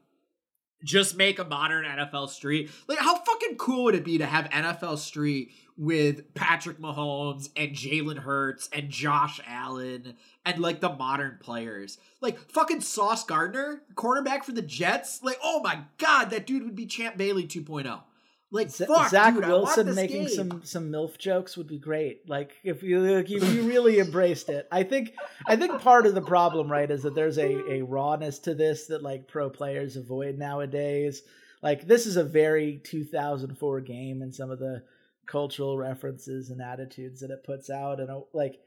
just 0.85 1.17
make 1.17 1.39
a 1.39 1.45
modern 1.45 1.85
NFL 1.85 2.29
Street. 2.31 2.69
Like, 2.89 2.99
how 2.99 3.22
fucking 3.43 3.57
cool 3.57 3.85
would 3.85 3.95
it 3.95 4.05
be 4.05 4.19
to 4.19 4.27
have 4.27 4.51
NFL 4.51 4.99
Street 4.99 5.53
with 5.77 6.35
Patrick 6.35 6.79
Mahomes 6.79 7.49
and 7.57 7.73
Jalen 7.73 8.19
Hurts 8.19 8.69
and 8.73 8.91
Josh 8.91 9.41
Allen 9.47 10.15
and 10.45 10.59
like 10.59 10.81
the 10.81 10.91
modern 10.91 11.39
players? 11.41 11.99
Like, 12.21 12.39
fucking 12.51 12.81
Sauce 12.81 13.25
Gardner, 13.25 13.83
cornerback 13.95 14.45
for 14.45 14.53
the 14.53 14.63
Jets. 14.63 15.23
Like, 15.23 15.39
oh 15.43 15.61
my 15.63 15.81
god, 15.99 16.31
that 16.31 16.47
dude 16.47 16.65
would 16.65 16.77
be 16.77 16.87
Champ 16.87 17.17
Bailey 17.17 17.47
2.0. 17.47 18.01
Like, 18.55 18.69
Z- 18.71 18.85
fuck, 18.85 19.09
Zach 19.09 19.33
dude, 19.33 19.47
Wilson 19.47 19.95
making 19.95 20.27
game. 20.27 20.29
some 20.29 20.61
some 20.63 20.93
milf 20.93 21.17
jokes 21.17 21.57
would 21.57 21.67
be 21.67 21.79
great. 21.79 22.29
Like 22.29 22.53
if 22.63 22.83
you 22.83 23.01
like, 23.01 23.31
if 23.31 23.55
you 23.55 23.63
really 23.63 23.99
embraced 23.99 24.51
it, 24.51 24.69
I 24.71 24.83
think 24.83 25.15
I 25.47 25.57
think 25.57 25.81
part 25.81 26.05
of 26.05 26.15
the 26.15 26.21
problem, 26.21 26.71
right, 26.71 26.91
is 26.91 27.03
that 27.05 27.15
there's 27.15 27.39
a 27.39 27.73
a 27.73 27.83
rawness 27.83 28.41
to 28.41 28.55
this 28.55 28.89
that 28.89 29.03
like 29.03 29.27
pro 29.27 29.49
players 29.49 29.97
avoid 29.97 30.37
nowadays. 30.37 31.23
Like 31.63 31.87
this 31.87 32.07
is 32.07 32.17
a 32.17 32.25
very 32.25 32.81
2004 32.85 33.81
game, 33.81 34.23
and 34.23 34.35
some 34.35 34.51
of 34.51 34.59
the 34.59 34.83
cultural 35.27 35.79
references 35.79 36.51
and 36.51 36.61
attitudes 36.61 37.21
that 37.21 37.31
it 37.31 37.45
puts 37.45 37.71
out, 37.71 38.01
and 38.01 38.11
uh, 38.11 38.21
like 38.33 38.59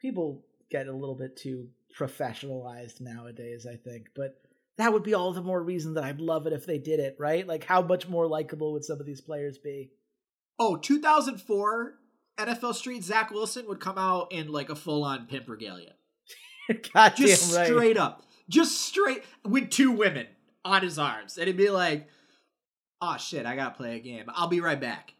people 0.00 0.44
get 0.70 0.88
a 0.88 0.92
little 0.92 1.14
bit 1.14 1.36
too 1.36 1.68
professionalized 1.98 3.00
nowadays. 3.00 3.66
I 3.66 3.76
think, 3.76 4.08
but 4.14 4.42
that 4.78 4.92
would 4.92 5.02
be 5.02 5.14
all 5.14 5.32
the 5.32 5.42
more 5.42 5.62
reason 5.62 5.94
that 5.94 6.04
I'd 6.04 6.20
love 6.20 6.46
it 6.46 6.52
if 6.52 6.66
they 6.66 6.78
did 6.78 6.98
it, 6.98 7.16
right? 7.18 7.46
Like, 7.46 7.64
how 7.64 7.82
much 7.82 8.08
more 8.08 8.26
likable 8.26 8.72
would 8.72 8.84
some 8.84 9.00
of 9.00 9.06
these 9.06 9.20
players 9.20 9.58
be? 9.58 9.90
Oh, 10.58 10.76
2004 10.76 11.94
NFL 12.38 12.74
Street 12.74 13.04
Zach 13.04 13.30
Wilson 13.30 13.66
would 13.68 13.80
come 13.80 13.98
out 13.98 14.32
in 14.32 14.50
like 14.50 14.70
a 14.70 14.76
full 14.76 15.04
on 15.04 15.26
pimp 15.26 15.48
regalia. 15.48 15.92
God 16.94 17.14
Just 17.16 17.54
right. 17.54 17.66
straight 17.66 17.96
up. 17.96 18.22
Just 18.48 18.80
straight 18.80 19.22
with 19.44 19.70
two 19.70 19.90
women 19.90 20.26
on 20.64 20.82
his 20.82 20.98
arms. 20.98 21.36
And 21.36 21.42
it'd 21.42 21.56
be 21.56 21.70
like, 21.70 22.08
oh 23.02 23.16
shit, 23.18 23.44
I 23.44 23.56
gotta 23.56 23.74
play 23.74 23.96
a 23.96 24.00
game. 24.00 24.26
I'll 24.28 24.48
be 24.48 24.60
right 24.60 24.80
back. 24.80 25.12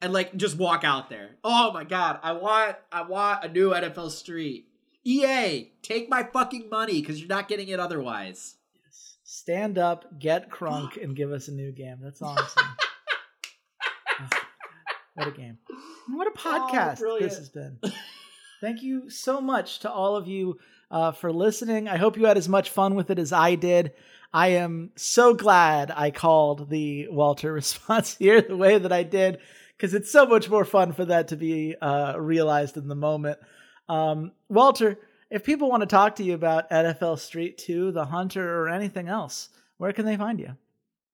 And 0.00 0.14
like 0.14 0.34
just 0.36 0.56
walk 0.56 0.84
out 0.84 1.10
there. 1.10 1.32
Oh 1.44 1.72
my 1.72 1.84
god, 1.84 2.20
I 2.22 2.32
want 2.32 2.76
I 2.90 3.02
want 3.02 3.44
a 3.44 3.48
new 3.48 3.70
NFL 3.70 4.10
Street. 4.10 4.68
EA, 5.04 5.72
take 5.82 6.08
my 6.08 6.22
fucking 6.22 6.68
money 6.70 7.00
because 7.00 7.18
you're 7.18 7.28
not 7.28 7.48
getting 7.48 7.68
it 7.68 7.80
otherwise. 7.80 8.56
Yes. 8.84 9.16
Stand 9.24 9.76
up, 9.76 10.18
get 10.18 10.50
crunk, 10.50 10.96
and 11.02 11.14
give 11.14 11.32
us 11.32 11.48
a 11.48 11.52
new 11.52 11.72
game. 11.72 11.98
That's 12.00 12.22
awesome. 12.22 12.64
Oh, 14.22 14.28
what 15.14 15.28
a 15.28 15.30
game. 15.30 15.56
And 16.06 16.16
what 16.18 16.26
a 16.26 16.30
oh, 16.30 16.68
podcast 16.70 16.98
brilliant. 16.98 17.30
this 17.30 17.38
has 17.38 17.48
been. 17.48 17.78
Thank 18.60 18.82
you 18.82 19.08
so 19.08 19.40
much 19.40 19.78
to 19.80 19.90
all 19.90 20.14
of 20.14 20.28
you 20.28 20.58
uh, 20.90 21.12
for 21.12 21.32
listening. 21.32 21.88
I 21.88 21.96
hope 21.96 22.16
you 22.16 22.26
had 22.26 22.36
as 22.36 22.48
much 22.48 22.70
fun 22.70 22.94
with 22.94 23.10
it 23.10 23.18
as 23.18 23.32
I 23.32 23.54
did. 23.54 23.92
I 24.32 24.48
am 24.48 24.90
so 24.96 25.34
glad 25.34 25.90
I 25.90 26.10
called 26.10 26.70
the 26.70 27.08
Walter 27.08 27.52
response 27.60 28.16
here 28.16 28.40
the 28.40 28.56
way 28.56 28.78
that 28.78 28.92
I 28.92 29.02
did 29.02 29.38
because 29.76 29.94
it's 29.94 30.10
so 30.10 30.26
much 30.26 30.48
more 30.48 30.64
fun 30.64 30.92
for 30.92 31.06
that 31.06 31.28
to 31.28 31.36
be 31.36 31.74
uh, 31.80 32.14
realized 32.18 32.76
in 32.76 32.88
the 32.88 32.94
moment. 32.94 33.38
Um, 33.88 34.32
Walter, 34.48 34.98
if 35.30 35.44
people 35.44 35.70
want 35.70 35.80
to 35.82 35.86
talk 35.86 36.16
to 36.16 36.24
you 36.24 36.34
about 36.34 36.70
NFL 36.70 37.18
Street 37.18 37.58
2, 37.58 37.92
The 37.92 38.04
Hunter, 38.04 38.62
or 38.62 38.68
anything 38.68 39.08
else, 39.08 39.48
where 39.78 39.92
can 39.92 40.04
they 40.04 40.16
find 40.16 40.38
you? 40.38 40.56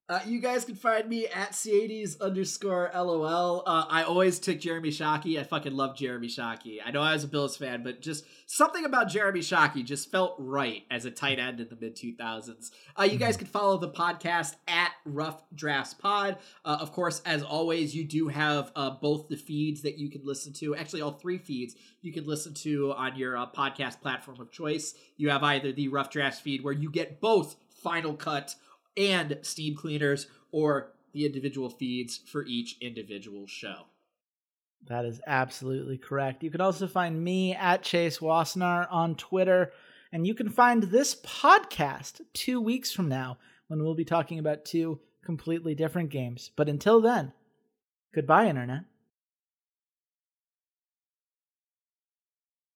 Uh, 0.08 0.20
you 0.24 0.40
guys 0.40 0.64
can 0.64 0.76
find 0.76 1.08
me 1.08 1.26
at 1.26 1.50
C80s 1.50 2.20
underscore 2.20 2.92
LOL. 2.94 3.64
Uh, 3.66 3.86
I 3.88 4.04
always 4.04 4.38
took 4.38 4.60
Jeremy 4.60 4.90
Shockey. 4.90 5.36
I 5.36 5.42
fucking 5.42 5.72
love 5.72 5.96
Jeremy 5.96 6.28
Shockey. 6.28 6.78
I 6.84 6.92
know 6.92 7.02
I 7.02 7.12
was 7.12 7.24
a 7.24 7.28
Bills 7.28 7.56
fan, 7.56 7.82
but 7.82 8.02
just 8.02 8.24
something 8.46 8.84
about 8.84 9.08
Jeremy 9.08 9.40
Shockey 9.40 9.84
just 9.84 10.12
felt 10.12 10.36
right 10.38 10.84
as 10.92 11.06
a 11.06 11.10
tight 11.10 11.40
end 11.40 11.58
in 11.58 11.68
the 11.68 11.76
mid 11.80 11.96
2000s. 11.96 12.70
Uh, 12.96 13.02
you 13.02 13.18
guys 13.18 13.36
can 13.36 13.48
follow 13.48 13.78
the 13.78 13.90
podcast 13.90 14.54
at 14.68 14.92
Rough 15.04 15.42
Drafts 15.52 15.94
Pod. 15.94 16.38
Uh, 16.64 16.78
of 16.80 16.92
course, 16.92 17.20
as 17.26 17.42
always, 17.42 17.92
you 17.92 18.04
do 18.04 18.28
have 18.28 18.70
uh, 18.76 18.90
both 18.90 19.28
the 19.28 19.36
feeds 19.36 19.82
that 19.82 19.98
you 19.98 20.08
can 20.08 20.20
listen 20.24 20.52
to. 20.52 20.76
Actually, 20.76 21.02
all 21.02 21.10
three 21.10 21.38
feeds 21.38 21.74
you 22.02 22.12
can 22.12 22.24
listen 22.24 22.54
to 22.54 22.92
on 22.92 23.16
your 23.16 23.36
uh, 23.36 23.46
podcast 23.46 24.00
platform 24.00 24.40
of 24.40 24.52
choice. 24.52 24.94
You 25.16 25.30
have 25.30 25.42
either 25.42 25.72
the 25.72 25.88
Rough 25.88 26.10
Drafts 26.10 26.38
feed 26.38 26.62
where 26.62 26.72
you 26.72 26.92
get 26.92 27.20
both 27.20 27.56
Final 27.82 28.14
Cut 28.14 28.54
and 28.96 29.38
steam 29.42 29.76
cleaners 29.76 30.26
or 30.52 30.92
the 31.12 31.24
individual 31.26 31.70
feeds 31.70 32.18
for 32.18 32.44
each 32.46 32.76
individual 32.80 33.46
show. 33.46 33.86
That 34.88 35.04
is 35.04 35.20
absolutely 35.26 35.98
correct. 35.98 36.42
You 36.42 36.50
can 36.50 36.60
also 36.60 36.86
find 36.86 37.22
me 37.22 37.54
at 37.54 37.82
Chase 37.82 38.18
Wassenar 38.18 38.86
on 38.90 39.16
Twitter, 39.16 39.72
and 40.12 40.26
you 40.26 40.34
can 40.34 40.48
find 40.48 40.82
this 40.82 41.16
podcast 41.16 42.20
two 42.32 42.60
weeks 42.60 42.92
from 42.92 43.08
now 43.08 43.38
when 43.68 43.82
we'll 43.82 43.94
be 43.94 44.04
talking 44.04 44.38
about 44.38 44.64
two 44.64 45.00
completely 45.24 45.74
different 45.74 46.10
games. 46.10 46.50
But 46.54 46.68
until 46.68 47.00
then, 47.00 47.32
goodbye, 48.14 48.46
Internet. 48.46 48.84